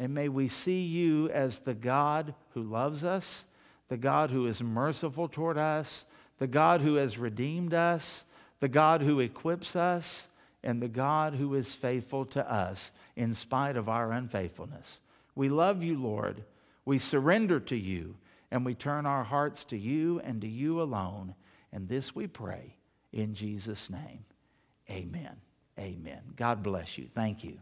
And 0.00 0.12
may 0.12 0.28
we 0.28 0.48
see 0.48 0.82
you 0.82 1.30
as 1.30 1.60
the 1.60 1.74
God 1.74 2.34
who 2.54 2.64
loves 2.64 3.04
us, 3.04 3.44
the 3.86 3.96
God 3.96 4.32
who 4.32 4.48
is 4.48 4.60
merciful 4.60 5.28
toward 5.28 5.56
us, 5.56 6.04
the 6.38 6.48
God 6.48 6.80
who 6.80 6.96
has 6.96 7.18
redeemed 7.18 7.72
us, 7.72 8.24
the 8.58 8.66
God 8.66 9.00
who 9.00 9.20
equips 9.20 9.76
us, 9.76 10.26
and 10.64 10.82
the 10.82 10.88
God 10.88 11.34
who 11.34 11.54
is 11.54 11.72
faithful 11.72 12.24
to 12.26 12.52
us 12.52 12.90
in 13.14 13.32
spite 13.32 13.76
of 13.76 13.88
our 13.88 14.10
unfaithfulness. 14.10 14.98
We 15.36 15.48
love 15.48 15.84
you, 15.84 16.02
Lord. 16.02 16.42
We 16.84 16.98
surrender 16.98 17.60
to 17.60 17.76
you, 17.76 18.16
and 18.50 18.66
we 18.66 18.74
turn 18.74 19.06
our 19.06 19.22
hearts 19.22 19.64
to 19.66 19.78
you 19.78 20.20
and 20.24 20.40
to 20.40 20.48
you 20.48 20.82
alone. 20.82 21.36
And 21.72 21.88
this 21.88 22.12
we 22.12 22.26
pray 22.26 22.74
in 23.12 23.36
Jesus' 23.36 23.88
name. 23.88 24.24
Amen. 24.90 25.45
Amen. 25.78 26.20
God 26.36 26.62
bless 26.62 26.98
you. 26.98 27.08
Thank 27.14 27.44
you. 27.44 27.58